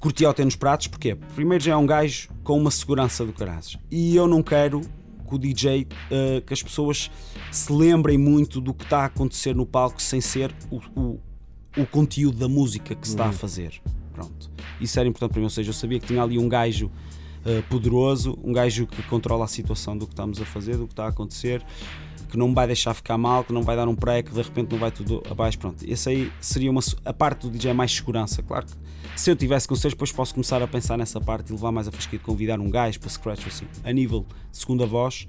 Curti 0.00 0.24
ao 0.24 0.34
ter 0.34 0.44
nos 0.44 0.56
pratos, 0.56 0.88
porque 0.88 1.14
primeiro 1.36 1.62
já 1.62 1.74
é 1.74 1.76
um 1.76 1.86
gajo 1.86 2.28
com 2.42 2.58
uma 2.58 2.72
segurança 2.72 3.24
do 3.24 3.32
caraças. 3.32 3.78
E 3.88 4.16
eu 4.16 4.26
não 4.26 4.42
quero 4.42 4.80
que 5.32 5.36
o 5.36 5.38
DJ, 5.38 5.86
eh, 6.10 6.42
que 6.46 6.52
as 6.52 6.62
pessoas 6.62 7.10
se 7.50 7.72
lembrem 7.72 8.18
muito 8.18 8.60
do 8.60 8.74
que 8.74 8.84
está 8.84 9.00
a 9.00 9.04
acontecer 9.06 9.54
no 9.54 9.64
palco 9.64 10.00
sem 10.00 10.20
ser 10.20 10.54
o, 10.70 10.76
o, 10.98 11.20
o 11.76 11.86
conteúdo 11.86 12.38
da 12.38 12.48
música 12.48 12.94
que 12.94 13.06
se 13.06 13.14
está 13.14 13.26
a 13.26 13.32
fazer. 13.32 13.80
Pronto. 14.12 14.50
Isso 14.80 14.98
era 15.00 15.08
importante 15.08 15.32
para 15.32 15.40
mim, 15.40 15.46
ou 15.46 15.50
seja, 15.50 15.70
eu 15.70 15.74
sabia 15.74 15.98
que 15.98 16.06
tinha 16.06 16.22
ali 16.22 16.38
um 16.38 16.48
gajo 16.48 16.90
eh, 17.44 17.62
poderoso, 17.68 18.38
um 18.44 18.52
gajo 18.52 18.86
que 18.86 19.02
controla 19.04 19.46
a 19.46 19.48
situação 19.48 19.96
do 19.96 20.06
que 20.06 20.12
estamos 20.12 20.40
a 20.40 20.44
fazer, 20.44 20.76
do 20.76 20.86
que 20.86 20.92
está 20.92 21.06
a 21.06 21.08
acontecer, 21.08 21.64
que 22.32 22.38
não 22.38 22.48
me 22.48 22.54
vai 22.54 22.66
deixar 22.66 22.94
ficar 22.94 23.18
mal, 23.18 23.44
que 23.44 23.52
não 23.52 23.60
vai 23.62 23.76
dar 23.76 23.86
um 23.86 23.94
pré, 23.94 24.22
que 24.22 24.32
de 24.32 24.40
repente 24.40 24.72
não 24.72 24.78
vai 24.78 24.90
tudo 24.90 25.22
abaixo. 25.30 25.58
Pronto, 25.58 25.84
esse 25.86 26.08
aí 26.08 26.32
seria 26.40 26.70
uma, 26.70 26.80
a 27.04 27.12
parte 27.12 27.42
do 27.42 27.50
DJ 27.50 27.72
é 27.72 27.74
mais 27.74 27.92
segurança. 27.92 28.42
Claro 28.42 28.64
que 28.64 28.72
se 29.20 29.30
eu 29.30 29.36
tivesse 29.36 29.68
conselhos, 29.68 29.92
depois 29.92 30.10
posso 30.10 30.32
começar 30.32 30.62
a 30.62 30.66
pensar 30.66 30.96
nessa 30.96 31.20
parte 31.20 31.50
e 31.50 31.52
levar 31.52 31.70
mais 31.70 31.88
a 31.88 31.92
fasquia 31.92 32.18
de 32.18 32.24
convidar 32.24 32.58
um 32.58 32.70
gajo 32.70 32.98
para 33.00 33.10
scratch 33.10 33.46
assim. 33.46 33.66
A 33.84 33.92
nível 33.92 34.24
de 34.50 34.56
segunda 34.56 34.86
voz, 34.86 35.26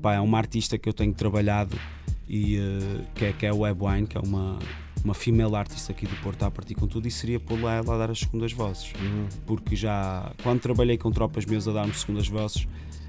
pá, 0.00 0.14
é 0.14 0.20
uma 0.20 0.38
artista 0.38 0.78
que 0.78 0.88
eu 0.88 0.94
tenho 0.94 1.12
trabalhado 1.12 1.78
e 2.26 2.56
eh, 2.56 3.04
que, 3.14 3.24
é, 3.26 3.32
que 3.34 3.44
é 3.44 3.50
a 3.50 3.54
Webwine, 3.54 4.06
que 4.06 4.16
é 4.16 4.20
uma, 4.20 4.58
uma 5.04 5.12
female 5.12 5.54
artist 5.54 5.90
aqui 5.90 6.06
do 6.06 6.16
Porto 6.22 6.44
a 6.44 6.50
partir 6.50 6.74
com 6.74 6.86
tudo 6.86 7.06
e 7.06 7.10
seria 7.10 7.38
ela 7.70 7.94
a 7.94 7.98
dar 7.98 8.10
as 8.10 8.20
segundas 8.20 8.54
vozes. 8.54 8.90
Porque 9.44 9.76
já 9.76 10.32
quando 10.42 10.60
trabalhei 10.60 10.96
com 10.96 11.10
tropas 11.10 11.44
meus 11.44 11.68
a 11.68 11.72
dar-me 11.72 11.92
segundas 11.92 12.26
vozes 12.26 12.66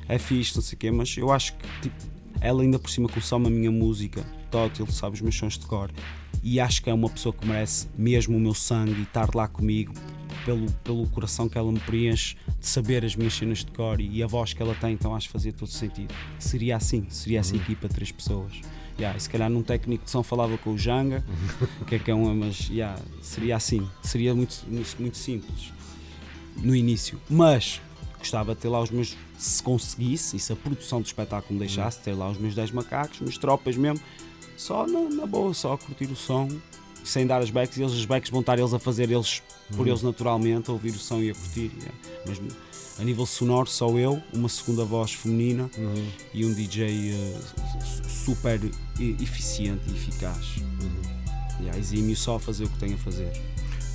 é 0.10 0.20
fixe, 0.20 0.56
não 0.56 0.62
sei 0.62 0.76
o 0.76 0.80
quê, 0.80 0.92
mas 0.92 1.16
eu 1.16 1.32
acho 1.32 1.54
que 1.54 1.66
tipo, 1.84 2.14
ela 2.42 2.62
ainda 2.62 2.80
por 2.80 2.90
cima 2.90 3.08
consome 3.08 3.48
a 3.48 3.50
minha 3.50 3.72
música, 3.72 4.24
tótil, 4.52 4.86
sabe 4.88 5.16
os 5.16 5.22
meus 5.22 5.36
sons 5.36 5.58
de 5.58 5.66
cor 5.66 5.92
e 6.44 6.60
acho 6.60 6.84
que 6.84 6.90
é 6.90 6.94
uma 6.94 7.10
pessoa 7.10 7.34
que 7.34 7.48
merece 7.48 7.88
mesmo 7.98 8.36
o 8.36 8.40
meu 8.40 8.54
sangue 8.54 9.00
e 9.00 9.04
estar 9.04 9.34
lá 9.34 9.48
comigo 9.48 9.94
pelo, 10.46 10.70
pelo 10.84 11.08
coração 11.08 11.48
que 11.48 11.58
ela 11.58 11.72
me 11.72 11.80
preenche 11.80 12.36
de 12.60 12.68
saber 12.68 13.06
as 13.06 13.16
minhas 13.16 13.34
cenas 13.34 13.60
de 13.60 13.72
cor 13.72 14.02
e, 14.02 14.22
a 14.22 14.28
voz 14.28 14.54
que 14.54 14.62
ela 14.62 14.76
tem, 14.76 14.94
então 14.94 15.16
acho 15.16 15.28
que 15.28 15.32
fazia 15.32 15.54
todo 15.54 15.70
sentido. 15.70 16.14
Seria 16.38 16.76
assim, 16.76 17.06
seria 17.10 17.40
essa 17.40 17.56
equipa 17.56 17.88
de 17.88 17.96
três 17.96 18.12
pessoas. 18.12 18.52
Yeah, 19.00 19.18
e 19.18 19.22
se 19.22 19.30
calhar 19.30 19.50
num 19.50 19.64
técnico 19.64 20.04
de 20.04 20.12
som 20.12 20.22
falava 20.22 20.58
com 20.58 20.72
o 20.72 20.78
Janga, 20.78 21.24
que 21.88 21.96
é 21.96 22.00
que 22.00 22.12
é 22.12 22.16
um, 22.16 22.36
mas 22.36 22.68
yeah, 22.70 23.00
seria 23.22 23.56
assim, 23.56 23.88
seria 24.02 24.36
muito, 24.36 24.66
muito, 24.68 24.96
muito 25.00 25.18
simples 25.18 25.72
no 26.58 26.76
início. 26.76 27.20
Mas 27.30 27.82
gostava 28.24 28.56
de 28.56 28.62
ter 28.62 28.70
lá 28.70 28.82
os 28.82 28.90
meus, 28.90 29.16
se 29.38 29.62
conseguisse, 29.62 30.36
e 30.36 30.40
se 30.40 30.52
a 30.52 30.56
produção 30.56 31.02
do 31.02 31.06
espetáculo 31.06 31.54
me 31.54 31.60
deixasse, 31.60 32.00
ter 32.00 32.14
lá 32.14 32.30
os 32.30 32.38
meus 32.38 32.56
10 32.56 32.72
macacos, 32.72 33.20
meus 33.20 33.38
tropas 33.38 33.76
mesmo, 33.78 34.00
só 34.58 34.88
na, 34.88 35.02
na 35.10 35.26
boa, 35.26 35.54
só 35.54 35.74
a 35.74 35.78
curtir 35.78 36.06
o 36.06 36.16
som, 36.16 36.48
sem 37.04 37.28
dar 37.28 37.42
as 37.42 37.50
backs, 37.50 37.78
e 37.78 37.82
eles 37.82 37.94
as 37.94 38.06
backs 38.06 38.30
vão 38.30 38.40
estar 38.40 38.58
eles 38.58 38.74
a 38.74 38.80
fazer 38.80 39.12
eles 39.12 39.42
por 39.76 39.88
eles 39.88 40.02
naturalmente, 40.02 40.70
a 40.70 40.74
ouvir 40.74 40.92
o 40.92 41.00
som 41.00 41.20
e 41.22 41.30
a 41.30 41.34
curtir. 41.36 41.72
yeah. 41.78 41.94
Mas 42.26 42.40
a 43.00 43.04
nível 43.04 43.26
sonoro, 43.26 43.68
só 43.70 43.90
eu, 43.98 44.22
uma 44.32 44.48
segunda 44.48 44.86
voz 44.86 45.12
feminina 45.14 45.70
e 46.34 46.46
um 46.46 46.54
DJ 46.54 47.12
eh, 47.12 47.40
su- 47.84 48.10
super 48.26 48.60
eficiente 49.20 49.82
e 49.90 49.94
eficaz. 49.96 50.46
Yeah, 51.60 51.78
exímio 51.78 52.16
só 52.16 52.36
a 52.36 52.40
fazer 52.40 52.66
o 52.66 52.70
que 52.70 52.78
tem 52.78 52.94
a 52.94 52.98
fazer. 52.98 53.32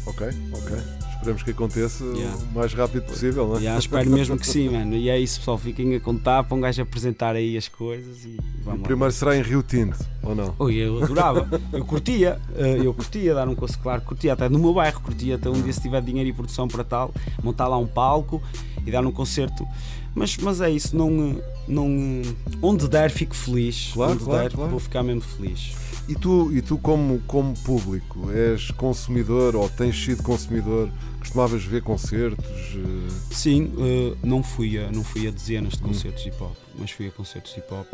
Ok, 0.08 0.26
ok. 0.52 0.76
Esperamos 1.18 1.42
que 1.42 1.50
aconteça 1.50 2.04
Yeah. 2.04 2.36
o 2.36 2.54
mais 2.54 2.72
rápido 2.72 3.02
possível, 3.02 3.48
não 3.48 3.56
é? 3.56 3.58
Yeah, 3.58 3.78
espero 3.78 4.08
mesmo 4.08 4.38
que 4.38 4.46
sim, 4.46 4.68
mano. 4.70 4.94
E 4.94 5.10
é 5.10 5.18
isso, 5.18 5.40
pessoal. 5.40 5.58
Fiquem 5.58 5.94
a 5.96 6.00
contar 6.00 6.44
para 6.44 6.56
um 6.56 6.60
gajo 6.60 6.80
apresentar 6.80 7.34
aí 7.34 7.56
as 7.56 7.66
coisas 7.66 8.24
e 8.24 8.36
vamos 8.64 8.82
lá. 8.82 8.86
Primeiro 8.86 9.12
será 9.12 9.36
em 9.36 9.42
Rio 9.42 9.60
Tinto, 9.62 9.98
ou 10.22 10.34
não? 10.34 10.54
Oi, 10.60 10.76
eu 10.76 11.02
adorava, 11.02 11.48
eu 11.72 11.84
curtia, 11.84 12.40
eh, 12.56 12.78
eu 12.84 12.94
curtia 12.94 13.34
dar 13.34 13.48
um 13.48 13.54
curso, 13.56 13.76
claro, 13.80 14.00
curtia 14.02 14.32
até 14.32 14.48
no 14.48 14.60
meu 14.60 14.72
bairro, 14.72 15.00
curtia 15.00 15.34
até 15.34 15.50
um 15.50 15.60
dia 15.60 15.72
se 15.72 15.80
tiver 15.82 16.00
dinheiro 16.02 16.30
e 16.30 16.32
produção 16.32 16.68
para 16.68 16.84
tal, 16.84 17.12
montar 17.42 17.66
lá 17.66 17.76
um 17.76 17.86
palco 17.86 18.40
e 18.86 18.90
dar 18.90 19.04
um 19.04 19.10
concerto. 19.12 19.66
Mas, 20.14 20.36
mas 20.38 20.60
é 20.60 20.70
isso, 20.70 20.96
não, 20.96 21.36
eh, 21.36 21.42
não, 21.66 21.86
eh, 22.24 22.56
onde 22.62 22.88
der 22.88 23.10
fico 23.10 23.34
feliz, 23.34 23.90
Claro, 23.92 24.12
onde 24.12 24.24
claro, 24.24 24.42
der 24.42 24.52
claro. 24.52 24.70
vou 24.70 24.78
ficar 24.80 25.02
mesmo 25.02 25.20
feliz. 25.22 25.72
E 26.08 26.14
tu, 26.14 26.50
e 26.52 26.62
tu 26.62 26.78
como, 26.78 27.18
como 27.26 27.52
público, 27.58 28.30
és 28.30 28.70
consumidor 28.70 29.54
ou 29.54 29.68
tens 29.68 29.94
sido 30.02 30.22
consumidor? 30.22 30.90
Costumavas 31.18 31.62
ver 31.64 31.82
concertos? 31.82 32.46
eh, 32.46 33.08
Sim, 33.30 33.70
eh, 33.78 34.16
não, 34.22 34.42
fui 34.42 34.78
a, 34.78 34.90
não 34.90 35.04
fui 35.04 35.28
a 35.28 35.30
dezenas 35.30 35.74
de 35.74 35.80
concertos 35.82 36.24
hip 36.24 36.36
hop, 36.42 36.56
mas 36.78 36.90
fui 36.90 37.08
a 37.08 37.10
concertos 37.10 37.54
hip 37.56 37.66
hop 37.74 37.86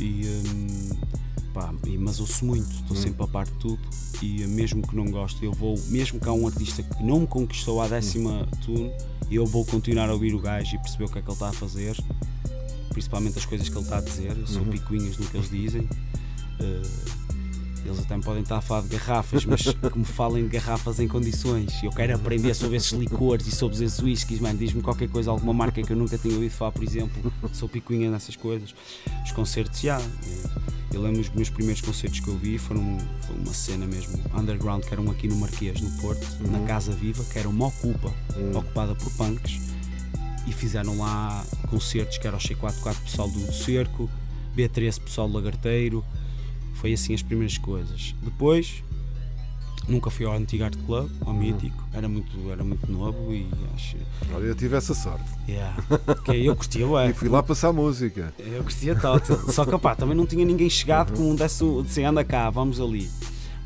e, 0.00 0.24
hum, 0.26 0.88
pá, 1.52 1.74
e- 1.86 1.98
mas 1.98 2.20
ouço 2.20 2.42
muito, 2.46 2.70
estou 2.70 2.96
sempre 2.96 3.22
a 3.24 3.26
par 3.26 3.44
de 3.44 3.52
tudo 3.58 3.80
e 4.22 4.42
eh, 4.42 4.46
mesmo 4.46 4.80
que 4.80 4.96
não 4.96 5.04
goste, 5.04 5.44
eu 5.44 5.52
vou, 5.52 5.78
mesmo 5.88 6.18
que 6.18 6.26
há 6.28 6.32
um 6.32 6.46
artista 6.46 6.82
que 6.82 7.02
não 7.02 7.20
me 7.20 7.26
conquistou 7.26 7.82
à 7.82 7.86
décima 7.88 8.48
tune, 8.64 8.90
eu 9.30 9.44
vou 9.44 9.66
continuar 9.66 10.08
a 10.08 10.14
ouvir 10.14 10.32
o 10.34 10.38
gajo 10.40 10.74
e 10.74 10.78
perceber 10.78 11.04
o 11.04 11.08
que 11.10 11.18
é 11.18 11.20
que 11.20 11.28
ele 11.28 11.34
está 11.34 11.50
a 11.50 11.52
fazer, 11.52 11.94
principalmente 12.90 13.38
as 13.38 13.44
coisas 13.44 13.68
que 13.68 13.74
ele 13.76 13.84
está 13.84 13.98
a 13.98 14.00
dizer, 14.00 14.34
eu 14.38 14.46
sou 14.46 14.64
picuinhas 14.64 15.18
no 15.18 15.26
que 15.26 15.36
eles 15.36 15.50
dizem. 15.50 15.86
Eh, 16.60 16.82
eles 17.88 18.00
até 18.00 18.16
me 18.16 18.22
podem 18.22 18.42
estar 18.42 18.58
a 18.58 18.60
falar 18.60 18.82
de 18.82 18.88
garrafas, 18.88 19.44
mas 19.44 19.62
que 19.62 19.98
me 19.98 20.04
falem 20.04 20.44
de 20.44 20.50
garrafas 20.50 21.00
em 21.00 21.08
condições. 21.08 21.82
Eu 21.82 21.90
quero 21.90 22.14
aprender 22.14 22.54
sobre 22.54 22.76
esses 22.76 22.92
licores 22.92 23.46
e 23.46 23.50
sobre 23.50 23.82
esses 23.82 23.98
whiskies, 24.00 24.40
mano. 24.40 24.58
Diz-me 24.58 24.82
qualquer 24.82 25.08
coisa, 25.08 25.30
alguma 25.30 25.52
marca 25.52 25.82
que 25.82 25.92
eu 25.92 25.96
nunca 25.96 26.18
tinha 26.18 26.34
ouvido 26.34 26.50
falar, 26.50 26.72
por 26.72 26.82
exemplo. 26.82 27.32
Sou 27.52 27.68
picuinha 27.68 28.10
nessas 28.10 28.36
coisas. 28.36 28.74
Os 29.24 29.32
concertos, 29.32 29.80
já. 29.80 30.00
Eu 30.92 31.02
lembro 31.02 31.20
os 31.20 31.28
meus 31.30 31.50
primeiros 31.50 31.80
concertos 31.82 32.20
que 32.20 32.28
eu 32.28 32.36
vi 32.36 32.58
foram 32.58 32.98
foi 33.20 33.36
uma 33.36 33.52
cena 33.52 33.86
mesmo 33.86 34.18
underground, 34.34 34.84
que 34.84 34.92
eram 34.92 35.10
aqui 35.10 35.28
no 35.28 35.36
Marquês, 35.36 35.80
no 35.80 35.90
Porto, 36.00 36.26
na 36.50 36.60
Casa 36.66 36.92
Viva, 36.92 37.22
que 37.24 37.38
era 37.38 37.48
uma 37.48 37.66
ocupa, 37.66 38.12
ocupada 38.54 38.94
por 38.94 39.10
punks. 39.12 39.60
E 40.46 40.52
fizeram 40.52 40.98
lá 40.98 41.44
concertos 41.68 42.16
que 42.16 42.26
era 42.26 42.36
o 42.36 42.40
C44 42.40 42.96
pessoal 43.02 43.28
do, 43.28 43.38
do 43.38 43.52
Cerco, 43.52 44.08
B13 44.56 45.00
pessoal 45.00 45.28
do 45.28 45.34
Lagarteiro. 45.34 46.02
Foi 46.80 46.92
assim 46.92 47.14
as 47.14 47.22
primeiras 47.22 47.58
coisas. 47.58 48.14
Depois, 48.22 48.84
nunca 49.88 50.10
fui 50.10 50.26
ao 50.26 50.32
Antigo 50.32 50.64
Art 50.64 50.76
Club, 50.86 51.10
ao 51.24 51.34
Mítico, 51.34 51.82
era 51.92 52.08
muito, 52.08 52.50
era 52.50 52.62
muito 52.62 52.90
novo 52.90 53.32
e 53.32 53.48
acho. 53.74 53.96
Olha, 54.32 54.44
eu 54.44 54.54
tive 54.54 54.76
essa 54.76 54.94
sorte. 54.94 55.24
Yeah. 55.48 55.76
Que 56.24 56.46
eu 56.46 56.54
curtia, 56.54 56.86
ué. 56.86 57.10
E 57.10 57.12
fui 57.12 57.28
lá 57.28 57.42
passar 57.42 57.72
música. 57.72 58.32
Eu 58.38 58.62
curtia 58.62 58.94
total. 58.94 59.20
Só 59.50 59.64
que 59.64 59.74
opá, 59.74 59.96
também 59.96 60.16
não 60.16 60.26
tinha 60.26 60.44
ninguém 60.44 60.70
chegado 60.70 61.16
com 61.16 61.30
um 61.30 61.34
desse, 61.34 61.64
disse, 61.82 62.04
anda 62.04 62.22
cá, 62.22 62.48
vamos 62.50 62.80
ali. 62.80 63.10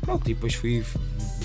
Pronto, 0.01 0.29
e 0.29 0.33
depois 0.33 0.53
fui, 0.55 0.83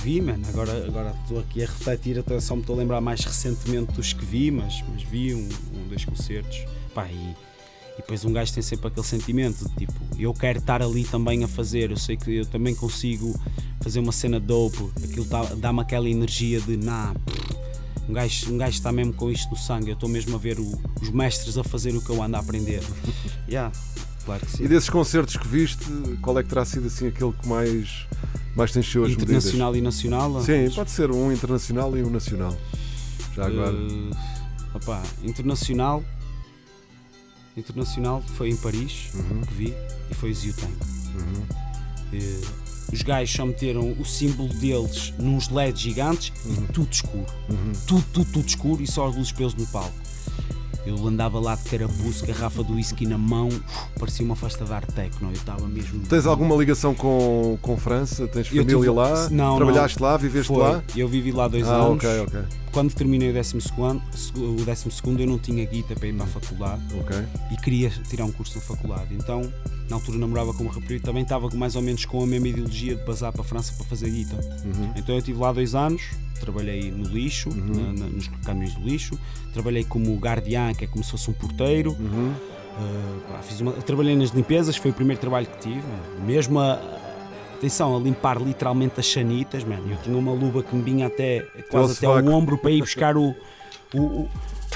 vi, 0.02 0.20
mano, 0.20 0.44
agora 0.48 0.86
agora 0.86 1.14
estou 1.22 1.38
aqui 1.38 1.62
a 1.62 1.66
refletir, 1.66 2.18
até 2.18 2.40
só 2.40 2.56
me 2.56 2.62
estou 2.62 2.74
a 2.74 2.78
lembrar 2.78 3.00
mais 3.00 3.24
recentemente 3.24 3.92
dos 3.92 4.12
que 4.12 4.24
vi, 4.24 4.50
mas, 4.50 4.82
mas 4.92 5.02
vi 5.02 5.34
um, 5.34 5.48
um 5.74 5.88
dois 5.88 6.04
concertos. 6.04 6.64
Pá, 6.94 7.06
e, 7.06 7.36
e 7.98 8.02
depois 8.02 8.24
um 8.24 8.32
gajo 8.32 8.52
tem 8.54 8.62
sempre 8.62 8.86
aquele 8.88 9.06
sentimento 9.06 9.68
de 9.68 9.74
tipo, 9.76 9.92
eu 10.18 10.32
quero 10.32 10.58
estar 10.60 10.80
ali 10.82 11.04
também 11.04 11.44
a 11.44 11.48
fazer, 11.48 11.90
eu 11.90 11.96
sei 11.96 12.16
que 12.16 12.36
eu 12.36 12.46
também 12.46 12.74
consigo 12.74 13.38
fazer 13.82 14.00
uma 14.00 14.12
cena 14.12 14.38
dope, 14.40 14.78
aquilo 15.04 15.26
dá-me 15.56 15.80
aquela 15.80 16.08
energia 16.08 16.60
de 16.60 16.76
nah, 16.76 17.14
Um 18.08 18.12
gajo, 18.14 18.50
um 18.52 18.56
gajo 18.56 18.72
está 18.78 18.90
mesmo 18.90 19.12
com 19.12 19.30
isto 19.30 19.50
no 19.50 19.56
sangue. 19.56 19.90
Eu 19.90 19.94
estou 19.94 20.08
mesmo 20.08 20.34
a 20.34 20.38
ver 20.38 20.58
o- 20.58 20.80
os 21.02 21.10
mestres 21.10 21.58
a 21.58 21.62
fazer 21.62 21.94
o 21.94 22.00
que 22.00 22.08
eu 22.08 22.22
ando 22.22 22.36
a 22.36 22.40
aprender. 22.40 22.82
yeah, 23.46 23.70
claro 24.24 24.46
que 24.46 24.50
sim. 24.56 24.64
E 24.64 24.68
desses 24.68 24.88
concertos 24.88 25.36
que 25.36 25.46
viste, 25.46 25.84
qual 26.22 26.38
é 26.38 26.42
que 26.42 26.48
terá 26.48 26.64
sido 26.64 26.86
assim 26.86 27.06
aquele 27.08 27.32
que 27.34 27.46
mais, 27.46 28.06
mais 28.56 28.72
te 28.72 28.78
encheu 28.78 29.04
as 29.04 29.12
Internacional 29.12 29.76
e 29.76 29.82
nacional? 29.82 30.30
medidas? 30.32 30.70
Sim, 30.70 30.74
pode 30.74 30.90
ser 30.90 31.10
um 31.10 31.30
internacional 31.30 31.94
e 31.98 32.02
um 32.02 32.08
nacional. 32.08 32.56
Já 33.36 33.44
agora. 33.46 33.76
Eh, 33.76 34.16
opá, 34.74 35.02
internacional. 35.22 36.02
Internacional 37.58 38.22
foi 38.36 38.50
em 38.50 38.56
Paris 38.56 39.08
Uhum. 39.14 39.40
que 39.42 39.54
vi 39.54 39.74
e 40.10 40.14
foi 40.14 40.32
Zio 40.34 40.52
Tank. 40.54 40.72
Eh, 42.12 42.40
os 42.92 43.02
gajos 43.02 43.34
só 43.34 43.44
meteram 43.44 43.92
o 43.98 44.04
símbolo 44.04 44.48
deles 44.54 45.12
nos 45.18 45.48
LEDs 45.50 45.80
gigantes 45.80 46.32
Uhum. 46.46 46.54
e 46.68 46.72
tudo 46.72 46.88
escuro. 46.90 47.26
Tudo, 47.86 48.04
tudo, 48.12 48.32
tudo 48.32 48.46
escuro 48.46 48.82
e 48.82 48.86
só 48.86 49.08
as 49.08 49.16
luzes 49.16 49.32
pelos 49.32 49.54
no 49.54 49.66
palco. 49.66 49.92
Eu 50.86 51.06
andava 51.06 51.38
lá 51.38 51.54
de 51.54 51.64
carapuço, 51.64 52.24
garrafa 52.24 52.62
do 52.62 52.74
whisky 52.74 53.04
na 53.04 53.18
mão, 53.18 53.50
parecia 53.98 54.24
uma 54.24 54.34
festa 54.36 54.64
de 54.64 54.72
arte 54.72 54.90
techno. 54.94 55.28
Eu 55.28 55.32
estava 55.34 55.66
mesmo. 55.68 56.00
Tens 56.06 56.24
alguma 56.24 56.56
ligação 56.56 56.94
com, 56.94 57.58
com 57.60 57.76
França? 57.76 58.26
Tens 58.26 58.48
família 58.48 58.74
tive- 58.74 58.88
lá? 58.90 59.28
Não, 59.28 59.56
Trabalhaste 59.56 60.00
lá? 60.02 60.16
Viveste 60.16 60.48
Foi. 60.48 60.56
lá? 60.62 60.82
Eu 60.96 61.06
vivi 61.06 61.30
lá 61.30 61.46
dois 61.46 61.68
Ah, 61.68 61.74
anos. 61.74 62.02
ok, 62.02 62.20
ok. 62.20 62.40
Quando 62.72 62.92
terminei 62.94 63.30
o 63.30 63.32
décimo 63.32 63.60
segundo, 63.60 64.00
o 64.36 64.64
décimo 64.64 64.90
segundo 64.92 65.20
eu 65.20 65.26
não 65.26 65.38
tinha 65.38 65.64
guita 65.64 65.94
para 65.94 66.08
ir 66.08 66.14
para 66.14 66.24
a 66.24 66.28
faculdade. 66.28 66.82
Ok. 67.00 67.16
e 67.50 67.56
queria 67.56 67.90
tirar 68.08 68.24
um 68.24 68.32
curso 68.32 68.56
na 68.56 68.60
faculdade. 68.62 69.14
Então, 69.14 69.52
na 69.88 69.96
altura 69.96 70.18
namorava 70.18 70.52
com 70.54 70.62
uma 70.64 70.72
rapariga 70.72 70.96
e 70.96 71.00
também 71.00 71.22
estava 71.22 71.48
mais 71.54 71.74
ou 71.76 71.82
menos 71.82 72.04
com 72.04 72.22
a 72.22 72.26
mesma 72.26 72.48
ideologia 72.48 72.94
de 72.94 73.02
basar 73.04 73.32
para 73.32 73.40
a 73.40 73.44
França 73.44 73.72
para 73.76 73.86
fazer 73.86 74.10
guita. 74.10 74.36
Uhum. 74.64 74.92
Então 74.96 75.14
eu 75.14 75.18
estive 75.18 75.38
lá 75.40 75.52
dois 75.52 75.74
anos, 75.74 76.02
trabalhei 76.40 76.90
no 76.90 77.04
lixo, 77.08 77.48
na- 77.50 77.92
na- 77.92 78.06
nos 78.06 78.28
caminhões 78.44 78.74
do 78.74 78.80
lixo, 78.82 79.18
trabalhei 79.52 79.82
como 79.84 80.14
guardiã, 80.16 80.72
que 80.74 80.84
é 80.84 80.86
como 80.86 81.02
se 81.02 81.10
fosse 81.10 81.30
um 81.30 81.32
porteiro. 81.34 81.96
Uhum. 81.98 82.32
Uh, 82.78 83.20
pá, 83.28 83.40
uma- 83.60 83.72
trabalhei 83.72 84.14
nas 84.14 84.30
limpezas, 84.30 84.76
foi 84.76 84.90
o 84.92 84.94
primeiro 84.94 85.20
trabalho 85.20 85.46
que 85.46 85.58
tive, 85.58 85.76
man. 85.80 86.24
mesmo 86.26 86.60
a, 86.60 86.74
atenção, 87.58 87.96
a 87.96 88.00
limpar 88.00 88.40
literalmente 88.40 88.98
as 89.00 89.06
chanitas, 89.06 89.64
man. 89.64 89.80
eu 89.88 89.96
tinha 90.02 90.16
uma 90.16 90.32
luva 90.32 90.62
que 90.62 90.74
me 90.74 90.82
vinha 90.82 91.06
até 91.08 91.40
quase 91.70 91.92
até 91.92 92.06
sovaco. 92.06 92.30
ombro 92.30 92.56
para 92.58 92.70
ir 92.70 92.80
buscar 92.80 93.16
o, 93.16 93.34
o, 93.94 93.98
o- 94.00 94.30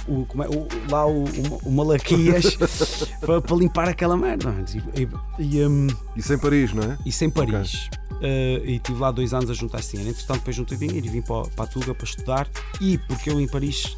o- 0.08 0.26
é, 0.42 0.48
o- 0.48 0.68
lá 0.90 1.06
o, 1.06 1.24
o, 1.24 1.60
o 1.64 1.72
Malaquias 1.72 2.56
para, 3.20 3.40
para 3.40 3.56
limpar 3.56 3.88
aquela 3.88 4.16
merda. 4.16 4.52
E, 4.96 5.02
e, 5.42 5.56
e, 5.58 5.66
um, 5.66 5.86
Isso 6.16 6.32
em 6.34 6.38
Paris, 6.38 6.72
não 6.72 6.82
é? 6.82 6.98
isso 7.06 7.24
em 7.24 7.30
Paris. 7.30 7.88
Uh, 8.12 8.64
e 8.64 8.76
estive 8.76 8.98
lá 9.00 9.10
dois 9.10 9.32
anos 9.34 9.50
a 9.50 9.54
juntar 9.54 9.80
esse 9.80 9.92
dinheiro. 9.92 10.10
Entretanto, 10.12 10.38
depois 10.38 10.56
juntei 10.56 10.78
dinheiro 10.78 11.06
e 11.06 11.08
vim 11.08 11.22
para, 11.22 11.42
para 11.50 11.64
a 11.64 11.66
Tuga 11.68 11.94
para 11.94 12.04
estudar. 12.04 12.48
E 12.80 12.98
porque 12.98 13.30
eu 13.30 13.40
em 13.40 13.48
Paris 13.48 13.96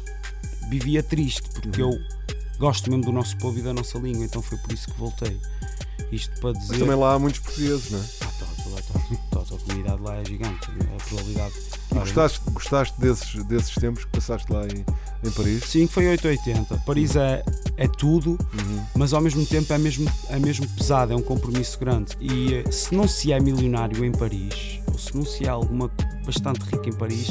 vivia 0.69 1.01
triste, 1.03 1.43
porque 1.53 1.81
Uhum. 1.81 1.91
eu 1.93 1.99
gosto 2.59 2.89
mesmo 2.89 3.03
do 3.05 3.11
nosso 3.11 3.35
povo 3.37 3.59
e 3.59 3.61
da 3.61 3.73
nossa 3.73 3.97
língua, 3.99 4.25
então 4.25 4.41
foi 4.41 4.57
por 4.59 4.71
isso 4.71 4.87
que 4.91 4.97
voltei. 4.99 5.39
Isto 6.11 6.39
para 6.39 6.53
dizer. 6.53 6.67
Mas 6.69 6.79
também 6.79 6.95
lá 6.95 7.13
há 7.13 7.19
muitos 7.19 7.39
portugueses, 7.41 7.91
não 7.91 7.99
é? 7.99 8.03
Ah, 8.21 8.31
tá, 8.39 8.45
tá, 8.81 8.99
tá, 9.31 9.55
a 9.55 9.57
comunidade 9.59 10.01
lá 10.01 10.15
é 10.15 10.25
gigante. 10.25 10.71
A 10.71 11.03
probabilidade. 11.09 11.53
E 11.91 11.95
gostaste, 11.99 12.39
gostaste 12.51 12.99
desses, 12.99 13.43
desses 13.45 13.75
tempos 13.75 14.05
que 14.05 14.11
passaste 14.11 14.51
lá 14.51 14.63
em, 14.65 14.85
em 15.27 15.31
Paris? 15.31 15.63
Sim, 15.65 15.87
foi 15.87 16.07
880. 16.07 16.77
Paris 16.85 17.15
é, 17.15 17.43
é 17.77 17.87
tudo, 17.87 18.31
Uhum. 18.53 18.83
mas 18.95 19.13
ao 19.13 19.21
mesmo 19.21 19.45
tempo 19.45 19.71
é 19.71 19.77
mesmo, 19.77 20.09
é 20.29 20.39
mesmo 20.39 20.67
pesado, 20.69 21.13
é 21.13 21.15
um 21.15 21.21
compromisso 21.21 21.79
grande. 21.79 22.11
E 22.19 22.55
eh, 22.65 22.71
se 22.71 22.93
não 22.93 23.07
se 23.07 23.31
é 23.31 23.39
milionário 23.39 24.03
em 24.03 24.11
Paris, 24.11 24.79
ou 24.91 24.97
se 24.97 25.15
não 25.15 25.25
se 25.25 25.45
é 25.45 25.49
alguma 25.49 25.89
bastante 26.25 26.61
rica 26.65 26.89
em 26.89 26.93
Paris, 26.93 27.29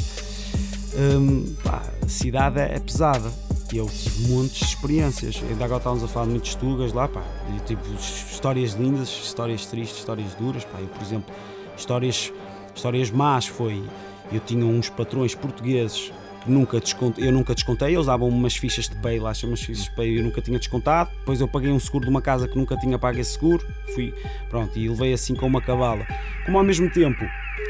hum, 0.95 1.55
pá, 1.63 1.83
a 2.03 2.07
cidade 2.07 2.59
é, 2.59 2.75
é 2.75 2.79
pesada. 2.79 3.31
E 3.73 3.77
eu 3.77 3.87
tive 3.87 4.27
muitas 4.27 4.61
experiências. 4.61 5.41
Ainda 5.49 5.65
agora 5.65 5.79
estávamos 5.79 6.03
a 6.03 6.07
falar 6.07 6.25
de 6.25 6.31
muitos 6.31 6.55
tugas 6.55 6.93
lá, 6.93 7.07
pá. 7.07 7.23
E, 7.55 7.59
tipo, 7.61 7.83
histórias 7.93 8.73
lindas, 8.73 9.09
histórias 9.09 9.65
tristes, 9.65 9.99
histórias 9.99 10.33
duras. 10.35 10.63
Pá. 10.63 10.79
Eu, 10.79 10.87
por 10.87 11.01
exemplo, 11.01 11.33
histórias, 11.77 12.31
histórias 12.75 13.09
más 13.11 13.47
foi. 13.47 13.83
Eu 14.31 14.39
tinha 14.39 14.65
uns 14.65 14.89
patrões 14.89 15.35
portugueses 15.35 16.11
que 16.43 16.51
nunca 16.51 16.79
descontei, 16.79 17.27
eu 17.27 17.31
nunca 17.31 17.53
descontei, 17.55 17.95
eles 17.95 18.05
davam 18.05 18.27
umas 18.29 18.55
fichas 18.55 18.87
de 18.87 18.95
pay, 18.97 19.19
lá 19.19 19.33
chamam 19.33 19.57
fichas 19.57 19.85
de 19.85 19.91
pay, 19.95 20.19
eu 20.19 20.23
nunca 20.23 20.41
tinha 20.41 20.59
descontado. 20.59 21.09
Depois 21.19 21.41
eu 21.41 21.47
paguei 21.47 21.71
um 21.71 21.79
seguro 21.79 22.05
de 22.05 22.11
uma 22.11 22.21
casa 22.21 22.47
que 22.47 22.57
nunca 22.57 22.77
tinha 22.77 22.97
pago 22.99 23.19
esse 23.19 23.31
seguro. 23.31 23.65
Fui, 23.93 24.13
pronto, 24.49 24.77
e 24.77 24.87
levei 24.87 25.13
assim 25.13 25.35
com 25.35 25.47
uma 25.47 25.61
cavala. 25.61 26.05
Como 26.45 26.57
ao 26.57 26.63
mesmo 26.63 26.89
tempo 26.91 27.25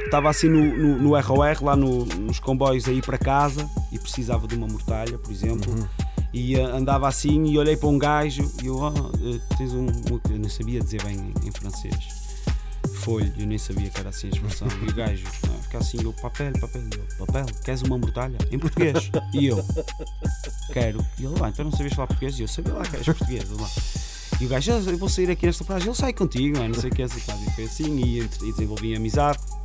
estava 0.05 0.29
assim 0.29 0.47
no, 0.47 0.63
no, 0.77 0.97
no 0.99 1.19
ROR, 1.19 1.63
lá 1.63 1.75
no- 1.75 2.05
nos 2.05 2.39
comboios 2.39 2.87
a 2.87 2.91
ir 2.91 3.03
para 3.05 3.17
casa 3.17 3.69
e 3.91 3.99
precisava 3.99 4.47
de 4.47 4.55
uma 4.55 4.67
mortalha, 4.67 5.17
por 5.17 5.31
exemplo. 5.31 5.73
E 6.33 6.59
ah, 6.59 6.67
andava 6.67 7.07
assim 7.07 7.45
e 7.45 7.57
olhei 7.57 7.77
para 7.77 7.87
um 7.89 7.97
gajo 7.97 8.51
e 8.61 8.67
eu, 8.67 8.85
ah, 8.85 8.93
eh, 9.23 9.55
tens 9.57 9.73
um, 9.73 9.87
eu 10.29 10.37
não 10.39 10.49
sabia 10.49 10.81
dizer 10.81 11.01
bem 11.03 11.15
em, 11.15 11.47
em 11.47 11.51
francês. 11.51 11.95
Folho, 12.95 13.31
eu 13.37 13.45
nem 13.45 13.57
sabia 13.57 13.89
que 13.89 13.99
era 13.99 14.09
assim 14.09 14.27
a 14.27 14.29
expressão. 14.31 14.67
E 14.85 14.89
o 14.89 14.93
gajo 14.93 15.23
ah, 15.45 15.63
fica 15.63 15.77
assim, 15.77 15.97
eu, 16.03 16.11
papel, 16.13 16.51
papel, 16.59 16.81
eu, 16.93 17.25
papel, 17.25 17.45
queres 17.63 17.81
uma 17.83 17.97
mortalha? 17.97 18.37
Em 18.51 18.57
português. 18.59 19.09
E 19.33 19.45
eu, 19.47 19.63
quero. 20.73 21.05
E 21.19 21.25
ele, 21.25 21.35
ah, 21.41 21.49
então 21.49 21.65
não 21.65 21.71
sabias 21.71 21.93
falar 21.93 22.07
português? 22.07 22.37
E 22.39 22.41
eu, 22.43 22.47
sabia 22.47 22.73
lá 22.73 22.83
que 22.83 22.95
eras 22.95 23.05
português. 23.05 23.43
Ele, 23.49 23.61
lá. 23.61 23.69
E 24.41 24.45
o 24.45 24.49
gajo, 24.49 24.73
"Ah, 24.73 24.75
eu 24.91 24.97
vou 24.97 25.07
sair 25.07 25.29
aqui 25.31 25.45
nesta 25.45 25.63
praia, 25.63 25.81
ele 25.83 25.93
sai 25.95 26.11
contigo, 26.11 26.57
não 26.59 26.73
sei 26.73 26.89
o 26.89 26.93
que, 26.93 27.01
assim, 27.03 27.19
quase. 27.21 27.45
E 27.47 27.51
foi 27.51 27.63
assim, 27.63 27.95
e, 27.95 28.19
e 28.19 28.51
desenvolvi 28.51 28.93
amizade 28.95 29.39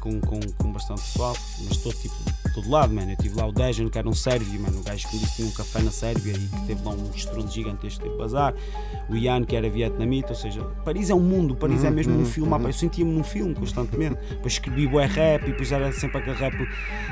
com, 0.00 0.20
com, 0.20 0.40
com 0.40 0.72
bastante 0.72 1.02
pessoal, 1.02 1.36
mas 1.64 1.76
todo 1.78 1.94
tipo, 1.96 2.14
todo 2.56 2.70
lado, 2.70 2.94
mano. 2.94 3.12
Eu 3.12 3.16
tive 3.16 3.36
lá 3.36 3.46
o 3.46 3.52
Dejan, 3.52 3.88
que 3.90 3.98
era 3.98 4.08
um 4.08 4.14
sérvio, 4.14 4.60
mano, 4.60 4.80
o 4.80 4.82
gajo 4.82 5.06
que 5.08 5.14
me 5.14 5.20
disse 5.20 5.32
que 5.32 5.36
tinha 5.36 5.48
um 5.48 5.52
café 5.52 5.82
na 5.82 5.90
Sérvia 5.90 6.32
e 6.32 6.38
que 6.38 6.66
teve 6.66 6.82
lá 6.84 6.92
um 6.92 7.10
estrondo 7.14 7.50
gigantesco 7.50 8.08
de 8.08 8.16
bazar. 8.16 8.54
O 9.10 9.16
Ian, 9.16 9.44
que 9.44 9.54
era 9.54 9.68
vietnamita, 9.68 10.30
ou 10.30 10.34
seja, 10.34 10.62
Paris 10.84 11.10
é 11.10 11.14
um 11.14 11.20
mundo, 11.20 11.54
Paris 11.54 11.84
é 11.84 11.90
mesmo 11.90 12.18
um 12.18 12.24
filme, 12.24 12.52
ah, 12.54 12.58
pá, 12.58 12.68
eu 12.68 12.72
sentia-me 12.72 13.12
num 13.12 13.22
filme 13.22 13.54
constantemente. 13.54 14.16
Depois 14.30 14.54
escrevi 14.54 14.86
o 14.86 14.98
rap 14.98 15.42
e 15.42 15.50
depois 15.50 15.70
era 15.70 15.92
sempre 15.92 16.18
aquele 16.18 16.36
rap 16.36 16.56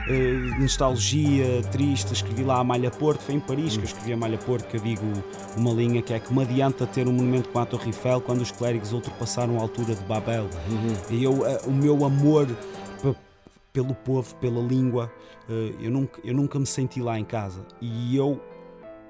de 0.07 0.61
nostalgia, 0.61 1.63
triste. 1.71 2.13
Escrevi 2.13 2.43
lá 2.43 2.59
a 2.59 2.65
Malha 2.65 2.91
Porto, 2.91 3.21
foi 3.21 3.35
em 3.35 3.41
Paris 3.41 3.77
que 3.77 3.83
eu 3.83 3.85
escrevi 3.85 4.13
a 4.15 4.17
Malha 4.17 4.39
Porto, 4.39 4.67
que 4.67 4.79
eu 4.79 4.81
digo 4.81 5.05
uma 5.57 5.73
linha 5.73 6.01
que 6.01 6.15
é 6.15 6.19
que 6.19 6.33
me 6.33 6.43
adianta 6.43 6.87
ter 6.87 7.07
um 7.07 7.13
monumento 7.13 7.51
com 7.51 7.59
a 7.59 7.67
Torre 7.67 7.89
Eiffel 7.89 8.21
quando 8.21 8.41
os 8.41 8.51
clérigos 8.51 8.93
ultrapassaram 8.93 9.59
a 9.59 9.63
altura 9.63 9.95
de 9.95 10.03
Babel. 10.05 10.49
E 11.11 11.23
eu, 11.23 11.47
eh, 11.47 11.61
o 11.67 11.71
meu 11.71 12.05
amor 12.05 12.47
pelo 13.75 13.93
povo, 13.93 14.35
pela 14.37 14.61
língua, 14.63 15.13
eh, 15.51 15.75
eu, 15.81 15.91
nunca, 15.91 16.21
eu 16.25 16.33
nunca 16.33 16.59
me 16.61 16.65
senti 16.65 17.03
lá 17.03 17.19
em 17.19 17.25
casa. 17.25 17.67
E 17.81 18.17
eu 18.17 18.41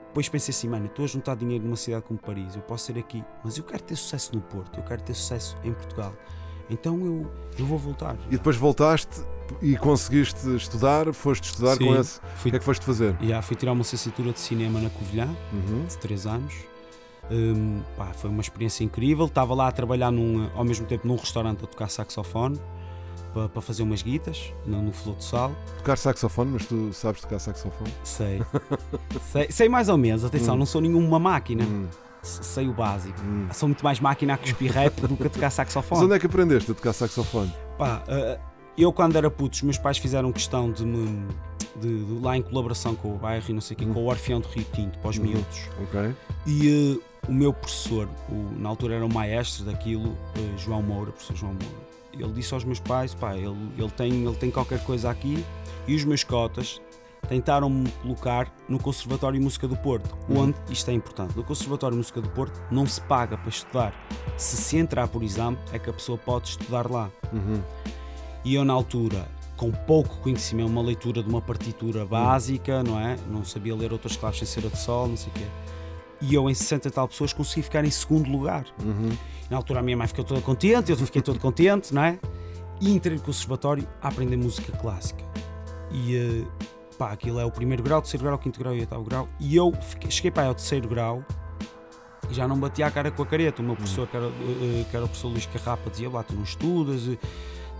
depois 0.06 0.26
pensei 0.28 0.52
assim, 0.52 0.68
mano, 0.70 0.86
estou 0.86 1.04
a 1.04 1.08
juntar 1.08 1.36
dinheiro 1.36 1.62
numa 1.64 1.76
cidade 1.76 2.02
como 2.04 2.18
Paris, 2.18 2.56
eu 2.56 2.62
posso 2.62 2.86
ser 2.86 2.98
aqui, 2.98 3.22
mas 3.44 3.58
eu 3.58 3.64
quero 3.64 3.82
ter 3.82 3.94
sucesso 3.94 4.34
no 4.34 4.40
Porto, 4.40 4.78
eu 4.78 4.82
quero 4.84 5.02
ter 5.02 5.12
sucesso 5.12 5.54
em 5.62 5.72
Portugal. 5.74 6.14
Então 6.70 6.98
eu, 7.04 7.30
eu 7.58 7.66
vou 7.66 7.76
voltar. 7.76 8.16
E 8.28 8.30
depois 8.38 8.56
voltaste 8.56 9.20
e 9.60 9.76
conseguiste 9.76 10.48
estudar, 10.56 11.12
foste 11.12 11.44
estudar 11.44 11.76
Sim, 11.76 11.84
com 11.86 11.96
esse. 11.96 12.18
O 12.20 12.22
fui- 12.36 12.50
que 12.50 12.56
é 12.56 12.58
que 12.58 12.64
foste 12.64 12.86
fazer? 12.86 13.14
Já 13.20 13.42
fui 13.42 13.54
tirar 13.56 13.72
uma 13.72 13.80
licenciatura 13.82 14.32
de 14.32 14.40
cinema 14.40 14.80
na 14.80 14.88
Covilhã, 14.88 15.28
Uhum. 15.52 15.84
de 15.84 15.98
3 15.98 16.26
anos. 16.26 16.54
Hum, 17.30 17.82
pá, 17.98 18.14
foi 18.14 18.30
uma 18.30 18.40
experiência 18.40 18.82
incrível. 18.82 19.26
Estava 19.26 19.52
lá 19.54 19.68
a 19.68 19.72
trabalhar 19.72 20.10
num, 20.10 20.48
ao 20.54 20.64
mesmo 20.64 20.86
tempo 20.86 21.06
num 21.06 21.16
restaurante 21.16 21.62
a 21.64 21.66
tocar 21.66 21.90
saxofone 21.90 22.58
para, 23.34 23.48
para 23.48 23.60
fazer 23.60 23.82
umas 23.82 24.00
guitas 24.02 24.52
no, 24.64 24.80
no 24.82 24.92
Sal. 25.20 25.52
Tocar 25.78 25.98
saxofone, 25.98 26.52
mas 26.52 26.64
tu 26.66 26.92
sabes 26.92 27.20
tocar 27.20 27.38
saxofone? 27.38 27.92
Sei. 28.04 28.40
sei. 29.32 29.46
sei 29.50 29.68
mais 29.68 29.88
ou 29.88 29.98
menos, 29.98 30.24
atenção, 30.24 30.54
Hum. 30.54 30.58
não 30.58 30.66
sou 30.66 30.80
nenhuma 30.80 31.18
máquina. 31.18 31.64
Hum. 31.64 31.86
Sei 32.22 32.66
o 32.66 32.72
básico. 32.72 33.20
Hum. 33.20 33.48
Sou 33.52 33.68
muito 33.68 33.84
mais 33.84 34.00
máquina 34.00 34.32
a 34.34 34.38
cuspir 34.38 34.72
rap 34.72 34.98
do 35.02 35.14
que 35.16 35.26
a 35.26 35.30
tocar 35.30 35.46
Mas 35.46 35.54
saxofone. 35.54 36.04
onde 36.04 36.14
é 36.14 36.18
que 36.18 36.24
aprendeste 36.26 36.70
a 36.70 36.74
tocar 36.74 36.92
saxofone? 36.94 37.52
Pá, 37.76 38.02
eh, 38.08 38.38
eu 38.78 38.90
quando 38.94 39.16
era 39.16 39.30
puto, 39.30 39.54
os 39.56 39.62
meus 39.62 39.76
pais 39.76 39.98
fizeram 39.98 40.32
questão 40.32 40.70
de 40.72 40.84
me. 40.86 41.26
De, 41.76 42.04
de 42.04 42.20
lá 42.22 42.36
em 42.36 42.40
colaboração 42.42 42.94
com 42.94 43.12
o 43.14 43.18
bairro 43.18 43.44
e 43.48 43.52
não 43.52 43.60
sei 43.60 43.74
o 43.74 43.78
quê, 43.78 43.84
com 43.84 43.98
o 44.00 44.06
Orfeão 44.06 44.40
de 44.40 44.46
Rio 44.48 44.64
Tinto, 44.72 44.96
para 45.00 45.10
os 45.10 45.18
miúdos. 45.18 45.68
Ok. 45.82 46.14
E 46.46 46.98
eh, 47.02 47.28
o 47.28 47.32
meu 47.34 47.52
professor, 47.52 48.08
o- 48.30 48.58
na 48.60 48.68
altura 48.68 48.94
era 48.94 49.04
o 49.04 49.12
maestro 49.12 49.64
daquilo, 49.64 50.16
eh, 50.36 50.56
João 50.56 50.80
Moura, 50.82 51.10
professor 51.10 51.34
João 51.36 51.52
Moura, 51.52 51.83
ele 52.14 52.32
disse 52.32 52.54
aos 52.54 52.64
meus 52.64 52.80
pais: 52.80 53.14
pá, 53.14 53.36
ele, 53.36 53.56
ele, 53.76 53.90
tem, 53.90 54.24
ele 54.24 54.36
tem 54.36 54.50
qualquer 54.50 54.82
coisa 54.84 55.10
aqui 55.10 55.44
e 55.86 55.94
os 55.94 56.04
meus 56.04 56.24
cotas 56.24 56.80
tentaram-me 57.28 57.90
colocar 58.02 58.52
no 58.68 58.78
Conservatório 58.78 59.38
de 59.38 59.44
Música 59.44 59.66
do 59.66 59.76
Porto, 59.76 60.16
onde, 60.28 60.56
isto 60.70 60.90
é 60.90 60.94
importante, 60.94 61.36
no 61.36 61.42
Conservatório 61.42 61.94
de 61.94 61.98
Música 61.98 62.20
do 62.20 62.28
Porto 62.28 62.60
não 62.70 62.86
se 62.86 63.00
paga 63.00 63.36
para 63.36 63.48
estudar. 63.48 63.94
Se 64.36 64.56
se 64.56 64.76
entrar 64.76 65.08
por 65.08 65.22
exame, 65.22 65.58
é 65.72 65.78
que 65.78 65.88
a 65.88 65.92
pessoa 65.92 66.18
pode 66.18 66.48
estudar 66.48 66.90
lá. 66.90 67.10
Uhum. 67.32 67.62
E 68.44 68.54
eu, 68.54 68.64
na 68.64 68.74
altura, 68.74 69.26
com 69.56 69.70
pouco 69.70 70.16
conhecimento, 70.18 70.68
uma 70.68 70.82
leitura 70.82 71.22
de 71.22 71.28
uma 71.28 71.40
partitura 71.40 72.04
básica, 72.04 72.82
não 72.82 73.00
é? 73.00 73.16
Não 73.30 73.44
sabia 73.44 73.74
ler 73.74 73.92
outras 73.92 74.16
claves 74.16 74.38
sem 74.40 74.46
ser 74.46 74.66
a 74.66 74.70
de 74.70 74.78
sol, 74.78 75.08
não 75.08 75.16
sei 75.16 75.28
o 75.28 75.32
quê. 75.32 75.46
E 76.20 76.34
eu, 76.34 76.48
em 76.48 76.54
60 76.54 76.88
e 76.88 76.90
tal 76.90 77.08
pessoas, 77.08 77.32
consegui 77.32 77.62
ficar 77.62 77.84
em 77.84 77.90
segundo 77.90 78.30
lugar. 78.30 78.64
Uhum. 78.82 79.10
Na 79.50 79.56
altura, 79.58 79.80
a 79.80 79.82
minha 79.82 79.96
mãe 79.96 80.06
ficou 80.06 80.24
toda 80.24 80.40
contente, 80.40 80.90
eu 80.90 80.96
fiquei 80.96 81.20
todo 81.20 81.38
contente, 81.38 81.92
não 81.94 82.02
é? 82.02 82.18
E 82.80 82.90
entrei 82.94 83.16
no 83.16 83.22
conservatório 83.22 83.86
a 84.02 84.08
aprender 84.08 84.36
música 84.36 84.72
clássica. 84.78 85.24
E 85.92 86.16
eh, 86.16 86.44
pá, 86.98 87.12
aquilo 87.12 87.38
é 87.38 87.44
o 87.44 87.50
primeiro 87.50 87.82
grau, 87.82 87.98
o 87.98 88.02
terceiro 88.02 88.24
grau, 88.24 88.36
o 88.36 88.38
quinto 88.38 88.58
grau 88.58 88.72
e 88.74 88.78
o 88.78 88.80
oitavo 88.80 89.04
grau. 89.04 89.28
E 89.38 89.54
eu 89.54 89.72
fiquei- 89.82 90.10
cheguei 90.10 90.30
para 90.30 90.46
ao 90.48 90.54
terceiro 90.54 90.88
grau 90.88 91.24
e 92.30 92.34
já 92.34 92.48
não 92.48 92.58
batia 92.58 92.86
a 92.86 92.90
cara 92.90 93.10
com 93.10 93.22
a 93.22 93.26
careta. 93.26 93.60
O 93.60 93.64
meu 93.64 93.76
professor, 93.76 94.06
que 94.08 94.16
era, 94.16 94.26
eh, 94.26 94.84
que 94.90 94.96
era 94.96 95.04
o 95.04 95.08
professor 95.08 95.28
Luís 95.28 95.46
Carrapa, 95.46 95.90
dizia 95.90 96.08
lá: 96.10 96.22
tu 96.22 96.34
não 96.34 96.42
estudas, 96.42 97.06
eh, 97.08 97.18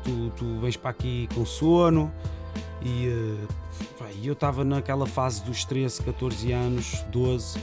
tu, 0.05 0.31
tu 0.37 0.61
vens 0.61 0.77
para 0.77 0.91
aqui 0.91 1.29
com 1.35 1.45
sono. 1.47 2.13
E 2.83 3.09
eh, 3.09 3.47
e 4.23 4.27
eu 4.27 4.35
estava 4.35 4.65
naquela 4.65 5.07
fase 5.07 5.43
dos 5.43 5.65
13, 5.65 6.03
14 6.03 6.53
anos, 6.53 7.03
12. 7.11 7.59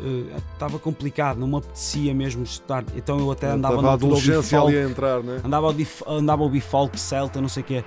Eh, 0.00 0.36
Estava 0.54 0.78
complicado, 0.78 1.38
não 1.38 1.46
me 1.46 1.56
apetecia 1.56 2.14
mesmo 2.14 2.42
estudar. 2.42 2.84
Então 2.94 3.18
eu 3.18 3.30
até 3.30 3.48
andava 3.48 3.74
no 3.82 3.88
adolescência 3.90 4.60
ali 4.60 4.78
a 4.78 4.88
entrar, 4.88 5.22
né? 5.22 5.40
andava 5.44 5.66
ouvir, 5.66 5.88
andava 6.06 6.42
a 6.42 6.44
ouvir 6.44 6.60
folk 6.60 6.98
celta, 6.98 7.40
não 7.40 7.48
sei 7.48 7.62
o 7.62 7.66
quê. 7.66 7.84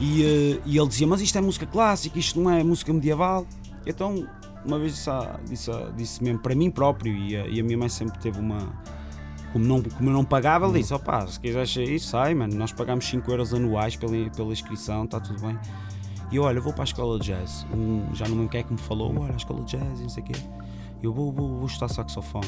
E, 0.00 0.24
eh, 0.24 0.60
e 0.64 0.78
ele 0.78 0.88
dizia: 0.88 1.06
Mas 1.06 1.20
isto 1.20 1.36
é 1.36 1.40
música 1.40 1.66
clássica, 1.66 2.18
isto 2.18 2.40
não 2.40 2.50
é 2.50 2.62
música 2.62 2.92
medieval. 2.92 3.46
Então, 3.86 4.26
uma 4.64 4.78
vez 4.78 4.94
disse, 4.94 5.10
a- 5.10 5.40
disse, 5.48 5.70
a- 5.70 5.90
disse 5.96 6.22
mesmo 6.22 6.38
para 6.40 6.54
mim 6.54 6.70
próprio, 6.70 7.12
e 7.14 7.36
a, 7.36 7.46
e 7.46 7.60
a 7.60 7.64
minha 7.64 7.76
mãe 7.78 7.88
sempre 7.88 8.18
teve 8.20 8.38
uma. 8.38 8.58
Como, 9.52 9.64
não, 9.66 9.82
como 9.82 10.08
eu 10.08 10.14
não 10.14 10.24
pagava, 10.24 10.66
ele 10.66 10.78
disse: 10.80 10.94
opá, 10.94 11.26
se 11.26 11.38
quiseres 11.38 11.70
ser 11.72 11.84
isso, 11.84 12.08
sai, 12.08 12.34
mano. 12.34 12.54
Nós 12.54 12.72
pagamos 12.72 13.04
5 13.06 13.30
euros 13.30 13.52
anuais 13.52 13.96
pela, 13.96 14.30
pela 14.30 14.52
inscrição, 14.52 15.04
está 15.04 15.20
tudo 15.20 15.40
bem. 15.42 15.58
E 16.30 16.36
eu, 16.36 16.44
olha, 16.44 16.58
vou 16.62 16.72
para 16.72 16.84
a 16.84 16.84
escola 16.84 17.18
de 17.18 17.26
jazz. 17.26 17.66
Um, 17.74 18.06
já 18.14 18.26
não 18.26 18.36
me 18.36 18.48
quem 18.48 18.60
é 18.60 18.62
que 18.62 18.72
me 18.72 18.78
falou: 18.78 19.14
olha, 19.20 19.34
a 19.34 19.36
escola 19.36 19.62
de 19.64 19.76
jazz, 19.76 20.00
não 20.00 20.08
sei 20.08 20.22
o 20.22 20.26
quê. 20.26 20.32
Eu 21.02 21.12
vou, 21.12 21.32
vou, 21.32 21.56
vou 21.58 21.66
estudar 21.66 21.88
saxofone. 21.88 22.46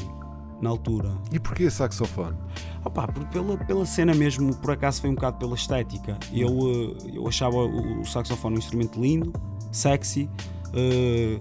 Na 0.61 0.69
altura, 0.69 1.11
E 1.33 1.37
porquê 1.39 1.69
saxofone? 1.69 2.37
Opa, 2.85 3.05
por- 3.09 3.25
pela, 3.27 3.57
pela 3.57 3.85
cena 3.85 4.13
mesmo, 4.15 4.55
por 4.55 4.71
acaso 4.71 5.01
foi 5.01 5.09
um 5.09 5.13
bocado 5.15 5.37
pela 5.37 5.53
estética. 5.53 6.17
Eu, 6.33 6.47
eh, 6.49 7.11
eu 7.13 7.27
achava 7.27 7.57
o, 7.57 8.05
saxofone 8.05 8.55
um 8.55 8.59
instrumento 8.59 8.99
lindo, 8.99 9.33
sexy, 9.69 10.29
eh, 10.73 11.39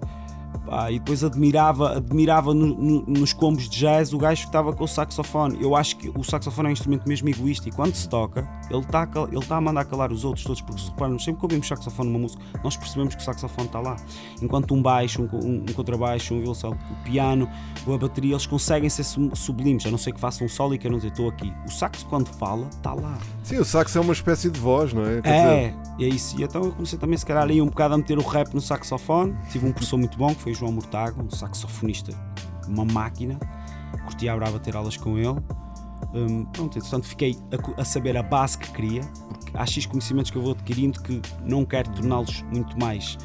pá, 0.58 0.90
e 0.90 0.98
depois 0.98 1.22
admirava, 1.24 1.96
admirava 1.96 2.52
no- 2.54 2.74
no- 2.74 3.04
nos 3.06 3.32
combos 3.32 3.68
de 3.68 3.78
jazz 3.78 4.12
o 4.12 4.18
gajo 4.18 4.42
que 4.42 4.48
estava 4.48 4.72
com 4.72 4.84
o 4.84 4.88
saxofone. 4.88 5.58
Eu 5.62 5.74
acho 5.76 5.96
que 5.96 6.10
o 6.16 6.22
saxofone 6.22 6.66
é 6.66 6.70
um 6.70 6.72
instrumento 6.72 7.08
mesmo 7.08 7.28
egoísta 7.28 7.68
e 7.68 7.72
quando 7.72 7.94
se 7.94 8.08
toca, 8.08 8.48
ele 8.70 8.80
está 8.80 9.08
ele 9.30 9.38
está 9.38 9.56
a 9.56 9.60
mandar 9.60 9.84
calar 9.84 10.10
os 10.12 10.24
outros 10.24 10.44
todos, 10.44 10.60
porque 10.60 10.80
se 10.80 10.88
repararmos, 10.90 11.22
sempre 11.24 11.40
que 11.40 11.44
ouvimos 11.46 11.68
saxofone 11.68 12.08
numa 12.10 12.20
música, 12.20 12.42
nós 12.62 12.76
percebemos 12.76 13.14
que 13.14 13.20
o 13.20 13.24
saxofone 13.24 13.66
está 13.66 13.80
lá. 13.80 13.96
Enquanto 14.42 14.74
um 14.74 14.82
baixo, 14.82 15.22
um, 15.22 15.36
um, 15.36 15.54
um 15.68 15.72
contrabaixo, 15.72 16.34
um 16.34 16.38
violoncelo, 16.38 16.76
o 16.90 17.04
piano, 17.04 17.48
ou 17.86 17.94
a 17.94 17.98
bateria, 17.98 18.32
eles 18.32 18.46
conseguem 18.46 18.88
ser 18.90 19.04
sub- 19.04 19.36
sublimes, 19.36 19.84
a 19.86 19.90
não 19.90 19.98
ser 19.98 20.12
que 20.12 20.20
façam 20.20 20.46
um 20.46 20.48
solo 20.48 20.74
e 20.74 20.78
que 20.78 20.86
eu 20.86 20.90
não 20.90 20.98
dizer 20.98 21.10
estou 21.10 21.28
aqui. 21.28 21.52
O 21.66 21.70
saxo, 21.70 22.06
quando 22.06 22.28
fala, 22.28 22.66
está 22.68 22.92
lá. 22.94 23.18
Sim, 23.42 23.58
o 23.58 23.64
sax 23.64 23.94
é 23.96 24.00
uma 24.00 24.12
espécie 24.12 24.50
de 24.50 24.58
voz, 24.58 24.92
não 24.92 25.04
é? 25.04 25.20
Quer 25.20 25.28
É, 25.30 25.68
dizer, 25.68 25.76
é 26.00 26.08
isso. 26.08 26.40
E 26.40 26.44
então 26.44 26.64
eu 26.64 26.72
comecei 26.72 26.98
também, 26.98 27.16
se 27.18 27.26
calhar, 27.26 27.44
aí 27.48 27.60
um 27.60 27.66
bocado 27.66 27.94
a 27.94 27.98
meter 27.98 28.18
o 28.18 28.22
rap 28.26 28.52
no 28.54 28.60
saxofone. 28.60 29.36
Tive 29.50 29.66
um 29.66 29.72
professor 29.72 29.96
muito 29.98 30.16
bom, 30.16 30.34
que 30.34 30.40
foi 30.44 30.52
João 30.52 30.72
Mortago, 30.72 31.22
um 31.22 31.30
saxofonista, 31.30 32.12
uma 32.68 32.84
máquina. 32.84 33.38
Curti 34.04 34.28
a 34.28 34.36
brava 34.36 34.60
ter 34.60 34.76
aulas 34.76 34.96
com 34.96 35.16
ele. 35.16 35.40
Hum, 36.14 36.44
pronto, 36.52 36.76
entretanto 36.76 37.08
fiquei 37.08 37.36
a, 37.50 37.80
a 37.80 37.84
saber 37.84 38.16
a 38.16 38.22
base 38.22 38.58
que 38.58 38.70
queria, 38.70 39.00
porque 39.30 39.56
há 39.56 39.64
X 39.64 39.86
conhecimentos 39.86 40.30
que 40.30 40.36
eu 40.36 40.42
vou 40.42 40.52
adquirindo 40.52 41.02
que 41.02 41.20
não 41.42 41.64
quero 41.64 41.90
torná-los 41.92 42.42
muito 42.52 42.78
mais 42.78 43.16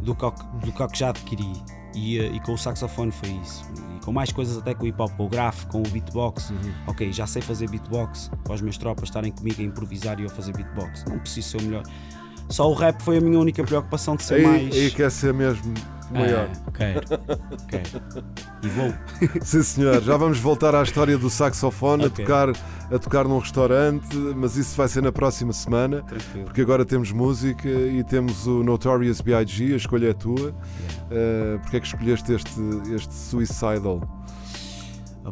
do 0.00 0.14
que, 0.14 0.24
do 0.64 0.72
que 0.72 0.98
já 0.98 1.10
adquiri. 1.10 1.52
E, 1.92 2.20
eh, 2.20 2.30
e 2.32 2.40
com 2.40 2.52
o 2.54 2.58
saxofone 2.58 3.10
foi 3.10 3.30
isso. 3.30 3.64
E 3.96 4.04
com 4.04 4.12
mais 4.12 4.30
coisas 4.30 4.56
até 4.56 4.72
com 4.72 4.84
o 4.84 4.86
hip 4.86 5.02
hop, 5.02 5.10
com 5.16 5.26
o 5.26 5.28
grafo, 5.28 5.66
com 5.66 5.78
o 5.80 5.88
beatbox. 5.88 6.52
Ok, 6.86 7.12
já 7.12 7.26
sei 7.26 7.42
fazer 7.42 7.68
beatbox, 7.68 8.30
para 8.44 8.54
os 8.54 8.60
meus 8.60 8.78
tropas 8.78 9.08
estarem 9.08 9.32
comigo 9.32 9.60
a 9.60 9.64
improvisar 9.64 10.20
e 10.20 10.22
eu 10.22 10.28
a 10.28 10.32
fazer 10.32 10.52
beatbox. 10.52 11.04
Não 11.08 11.18
preciso 11.18 11.48
ser 11.48 11.56
o 11.58 11.62
melhor. 11.64 11.82
Só 12.48 12.70
o 12.70 12.74
rap 12.74 13.02
foi 13.02 13.18
a 13.18 13.20
minha 13.20 13.40
única 13.40 13.64
preocupação 13.64 14.14
de 14.14 14.22
ser 14.22 14.34
aí, 14.34 14.46
mais. 14.46 14.74
aí 14.74 14.90
quer 14.92 15.10
ser 15.10 15.34
mesmo 15.34 15.74
maior. 16.10 16.48
É, 16.48 16.70
quero, 16.76 17.06
quero. 17.68 18.24
E 18.62 18.68
vou. 18.68 18.92
Sim, 19.42 19.62
senhor. 19.62 20.02
Já 20.02 20.16
vamos 20.16 20.38
voltar 20.38 20.74
à 20.74 20.82
história 20.82 21.16
do 21.16 21.30
saxofone, 21.30 22.06
Ok. 22.06 22.24
a, 22.24 22.26
tocar, 22.26 22.48
a 22.94 22.98
tocar 22.98 23.24
num 23.28 23.38
restaurante, 23.38 24.16
mas 24.36 24.56
isso 24.56 24.76
vai 24.76 24.88
ser 24.88 25.02
na 25.02 25.12
próxima 25.12 25.52
semana, 25.52 26.02
Tranquilo. 26.02 26.44
porque 26.44 26.60
agora 26.60 26.84
temos 26.84 27.12
música 27.12 27.68
e 27.68 28.02
temos 28.04 28.46
o 28.46 28.62
Notorious 28.62 29.20
B.I.G., 29.20 29.72
a 29.72 29.76
escolha 29.76 30.10
é 30.10 30.12
tua. 30.14 30.50
Uh, 30.50 31.58
porque 31.60 31.76
é 31.76 31.80
que 31.80 31.86
escolheste 31.86 32.32
este, 32.32 32.60
este 32.94 33.12
Suicidal? 33.14 34.00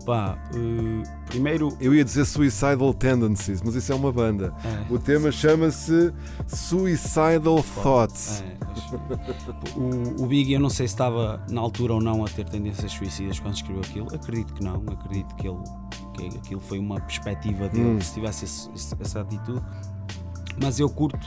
Opá, 0.03 0.39
eh, 0.55 1.03
primeiro. 1.27 1.77
Eu 1.81 1.95
ia 1.95 2.05
dizer 2.05 2.25
Suicidal 2.25 2.93
Tendencies, 2.95 3.61
mas 3.63 3.75
isso 3.75 3.91
é 3.93 3.95
uma 3.95 4.13
banda. 4.13 4.55
É. 4.65 4.93
O 4.93 4.99
tema 4.99 5.31
chama-se 5.33 6.13
Suicidal 6.47 7.63
Thoughts. 7.83 8.43
É, 8.43 9.79
o, 9.79 10.23
o 10.25 10.27
Big, 10.27 10.53
eu 10.53 10.61
não 10.61 10.71
sei 10.71 10.87
se 10.87 10.95
estava 10.95 11.45
na 11.51 11.61
altura 11.61 11.95
ou 11.95 12.01
não 12.01 12.25
a 12.25 12.29
ter 12.29 12.45
tendências 12.49 12.93
suicidas 12.93 13.39
quando 13.41 13.55
escreveu 13.55 13.83
aquilo. 13.83 14.07
Acredito 14.15 14.53
que 14.55 14.63
não. 14.65 14.77
Acredito 14.89 15.35
que, 15.37 15.49
ele, 15.49 15.59
que 16.15 16.39
aquilo 16.39 16.61
foi 16.61 16.79
uma 16.79 17.01
perspectiva 17.01 17.69
dele, 17.69 17.97
Hum. 17.97 18.01
se 18.01 18.15
tivesse 18.15 18.45
esse- 18.45 18.71
essa 19.01 19.21
atitude. 19.21 19.63
Mas 20.61 20.79
eu 20.81 20.89
curto 20.91 21.19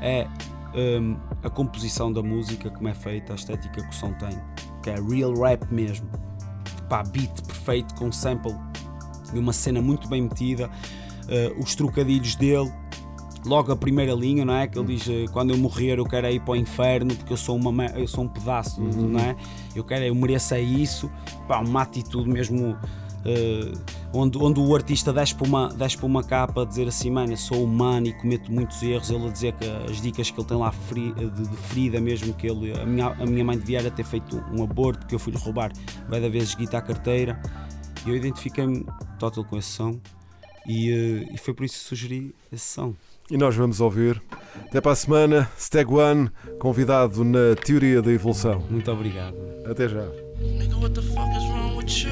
é 0.00 0.26
hum, 0.74 1.16
a 1.42 1.50
composição 1.50 2.12
da 2.12 2.22
música, 2.22 2.70
como 2.70 2.88
é 2.88 2.94
feita, 2.94 3.32
a 3.32 3.36
estética 3.36 3.82
que 3.82 3.88
o 3.88 3.92
som 3.92 4.12
tem, 4.14 4.30
que 4.82 4.90
é 4.90 4.94
real 5.00 5.34
rap 5.34 5.64
mesmo. 5.72 6.08
Pá, 6.90 7.02
beat 7.04 7.30
perfeito, 7.46 7.94
com 7.94 8.12
sample 8.12 8.54
e 9.32 9.38
uma 9.38 9.52
cena 9.52 9.80
muito 9.80 10.08
bem 10.08 10.22
metida. 10.22 10.68
eh, 11.28 11.54
os 11.56 11.76
trocadilhos 11.76 12.34
dele, 12.34 12.70
logo 13.46 13.70
a 13.70 13.76
primeira 13.76 14.12
linha, 14.12 14.44
não 14.44 14.54
é? 14.54 14.66
Que 14.66 14.76
ele 14.78 14.96
diz: 14.96 15.08
eh, 15.08 15.26
Quando 15.32 15.50
eu 15.50 15.56
morrer, 15.56 15.98
eu 15.98 16.04
quero 16.04 16.26
é 16.26 16.32
ir 16.32 16.40
para 16.40 16.52
o 16.52 16.56
inferno, 16.56 17.14
porque 17.14 17.32
eu 17.32 17.36
sou, 17.36 17.56
uma, 17.56 17.86
eu 17.86 18.08
sou 18.08 18.24
um 18.24 18.28
pedaço, 18.28 18.82
não 18.82 19.20
é? 19.20 19.36
Eu 19.74 19.84
quero, 19.84 20.04
eu 20.04 20.14
mereço 20.14 20.52
é 20.54 20.60
isso. 20.60 21.08
Pá, 21.46 21.60
uma 21.60 21.82
atitude 21.82 22.28
mesmo. 22.28 22.76
Eh, 23.24 23.72
onde, 24.12 24.38
onde 24.38 24.60
o 24.60 24.74
artista 24.74 25.12
desce 25.12 25.34
para, 25.34 25.46
uma, 25.46 25.68
desce 25.68 25.96
para 25.96 26.06
uma 26.06 26.22
capa 26.22 26.62
a 26.62 26.64
dizer 26.64 26.88
assim, 26.88 27.10
mano, 27.10 27.32
eu 27.32 27.36
sou 27.36 27.62
humano 27.62 28.06
e 28.06 28.12
cometo 28.12 28.50
muitos 28.50 28.82
erros. 28.82 29.10
Ele 29.10 29.26
a 29.26 29.30
dizer 29.30 29.52
que 29.54 29.64
as 29.90 30.00
dicas 30.00 30.30
que 30.30 30.40
ele 30.40 30.48
tem 30.48 30.56
lá 30.56 30.72
feri- 30.72 31.12
de, 31.12 31.30
de 31.48 31.56
ferida 31.56 32.00
mesmo, 32.00 32.32
que 32.34 32.46
ele, 32.46 32.72
a, 32.80 32.86
minha, 32.86 33.06
a 33.08 33.26
minha 33.26 33.44
mãe 33.44 33.58
devia 33.58 33.90
ter 33.90 34.04
feito 34.04 34.42
um 34.52 34.62
aborto 34.62 35.00
porque 35.00 35.14
eu 35.14 35.18
fui-lhe 35.18 35.38
roubar 35.38 35.72
vai 36.08 36.20
da 36.20 36.28
vezes 36.28 36.54
guita 36.54 36.78
à 36.78 36.82
carteira. 36.82 37.40
E 38.06 38.10
eu 38.10 38.16
identifiquei-me 38.16 38.86
total 39.18 39.44
com 39.44 39.58
esse 39.58 39.68
som 39.68 40.00
e, 40.66 40.90
eh, 40.90 41.34
e 41.34 41.38
foi 41.38 41.52
por 41.52 41.64
isso 41.64 41.78
que 41.78 41.84
sugeri 41.84 42.34
esse 42.50 42.64
som. 42.64 42.94
E 43.30 43.36
nós 43.36 43.54
vamos 43.54 43.80
ouvir. 43.80 44.20
Até 44.66 44.80
para 44.80 44.92
a 44.92 44.96
semana, 44.96 45.48
Steg 45.56 45.92
One, 45.92 46.30
convidado 46.58 47.22
na 47.22 47.54
Teoria 47.64 48.02
da 48.02 48.10
Evolução. 48.10 48.64
Muito 48.68 48.90
obrigado. 48.90 49.36
Até 49.70 49.88
já. 49.88 50.29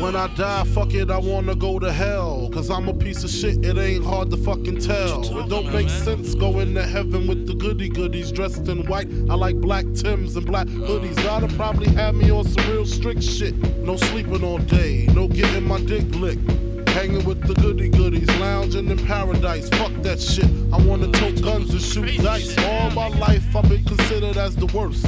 When 0.00 0.14
I 0.14 0.26
die, 0.36 0.64
fuck 0.64 0.94
it, 0.94 1.10
I 1.10 1.18
wanna 1.18 1.54
go 1.54 1.78
to 1.78 1.92
hell. 1.92 2.50
Cause 2.52 2.70
I'm 2.70 2.88
a 2.88 2.94
piece 2.94 3.24
of 3.24 3.30
shit, 3.30 3.64
it 3.64 3.78
ain't 3.78 4.04
hard 4.04 4.30
to 4.30 4.36
fucking 4.36 4.80
tell. 4.80 5.22
It 5.22 5.48
don't 5.48 5.72
make 5.72 5.88
sense 5.88 6.34
going 6.34 6.74
to 6.74 6.84
heaven 6.84 7.26
with 7.26 7.46
the 7.46 7.54
goody 7.54 7.88
goodies 7.88 8.30
dressed 8.30 8.68
in 8.68 8.86
white. 8.86 9.08
I 9.28 9.34
like 9.34 9.56
black 9.56 9.84
Tims 9.94 10.36
and 10.36 10.46
black 10.46 10.66
hoodies. 10.66 11.16
Gotta 11.16 11.48
probably 11.56 11.88
have 11.90 12.14
me 12.14 12.30
on 12.30 12.44
some 12.44 12.70
real 12.70 12.86
strict 12.86 13.22
shit. 13.22 13.56
No 13.78 13.96
sleeping 13.96 14.44
all 14.44 14.58
day, 14.58 15.06
no 15.14 15.26
getting 15.26 15.66
my 15.66 15.80
dick 15.80 16.04
licked. 16.14 16.48
Hanging 16.90 17.24
with 17.24 17.42
the 17.46 17.54
goody 17.54 17.88
goodies, 17.88 18.28
lounging 18.38 18.90
in 18.90 18.98
paradise. 19.06 19.68
Fuck 19.70 19.92
that 20.02 20.20
shit. 20.20 20.50
I 20.72 20.78
wanna 20.86 21.10
tote 21.12 21.42
guns 21.42 21.70
and 21.70 21.80
shoot 21.80 22.22
dice. 22.22 22.56
All 22.58 22.90
my 22.90 23.08
life 23.08 23.56
I've 23.56 23.68
been 23.68 23.84
considered 23.84 24.36
as 24.36 24.54
the 24.54 24.66
worst. 24.66 25.06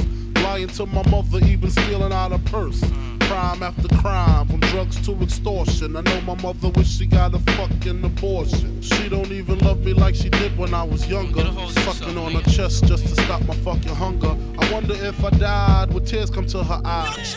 Lying 0.51 0.67
to 0.67 0.85
my 0.85 1.01
mother, 1.09 1.39
even 1.45 1.69
stealing 1.69 2.11
out 2.11 2.33
a 2.33 2.39
purse. 2.39 2.81
Crime 3.21 3.63
after 3.63 3.87
crime, 3.99 4.49
from 4.49 4.59
drugs 4.59 4.99
to 5.05 5.13
extortion. 5.23 5.95
I 5.95 6.01
know 6.01 6.19
my 6.21 6.35
mother 6.41 6.67
wish 6.75 6.89
she 6.97 7.05
got 7.05 7.33
a 7.33 7.39
fucking 7.39 8.03
abortion. 8.03 8.81
She 8.81 9.07
don't 9.07 9.31
even 9.31 9.59
love 9.59 9.79
me 9.85 9.93
like 9.93 10.13
she 10.13 10.27
did 10.27 10.57
when 10.57 10.73
I 10.73 10.83
was 10.83 11.07
younger. 11.07 11.45
Sucking 11.85 12.17
on 12.17 12.33
her 12.33 12.51
chest 12.51 12.83
just 12.83 13.07
to 13.07 13.21
stop 13.21 13.41
my 13.45 13.55
fucking 13.55 13.95
hunger. 13.95 14.35
I 14.59 14.73
wonder 14.73 14.93
if 14.93 15.23
I 15.23 15.29
died, 15.29 15.93
would 15.93 16.05
tears 16.05 16.29
come 16.29 16.47
to 16.47 16.61
her 16.65 16.81
eyes? 16.83 17.33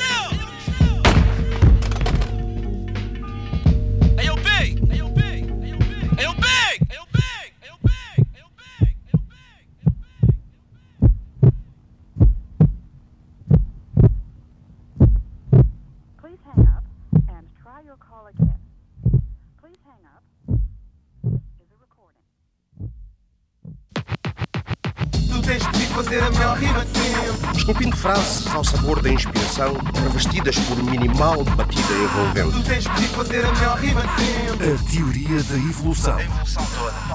Frases 28.05 28.47
ao 28.55 28.63
sabor 28.63 29.01
da 29.01 29.09
inspiração, 29.09 29.73
revestidas 30.03 30.59
por 30.59 30.77
minimal 30.83 31.43
batida 31.43 31.95
envolvente. 31.95 32.53
Tu 32.53 32.69
tens 32.69 32.85
de 32.85 32.91
vir 33.01 33.09
fazer 33.09 33.47
a 33.47 33.51
melhor 33.51 33.79
rima 33.79 34.03
de 34.03 34.23
sempre. 34.23 34.73
A 34.73 34.93
teoria 34.93 35.43
da 35.45 35.57
evolução. 35.57 36.19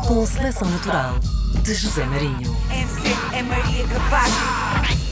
Com 0.07 0.25
seleção 0.25 0.67
natural 0.67 1.19
de 1.61 1.75
José 1.75 2.03
Marinho. 2.05 2.57
MC 2.71 3.15
é 3.33 3.43
Maria 3.43 3.87
Capaz. 3.87 5.08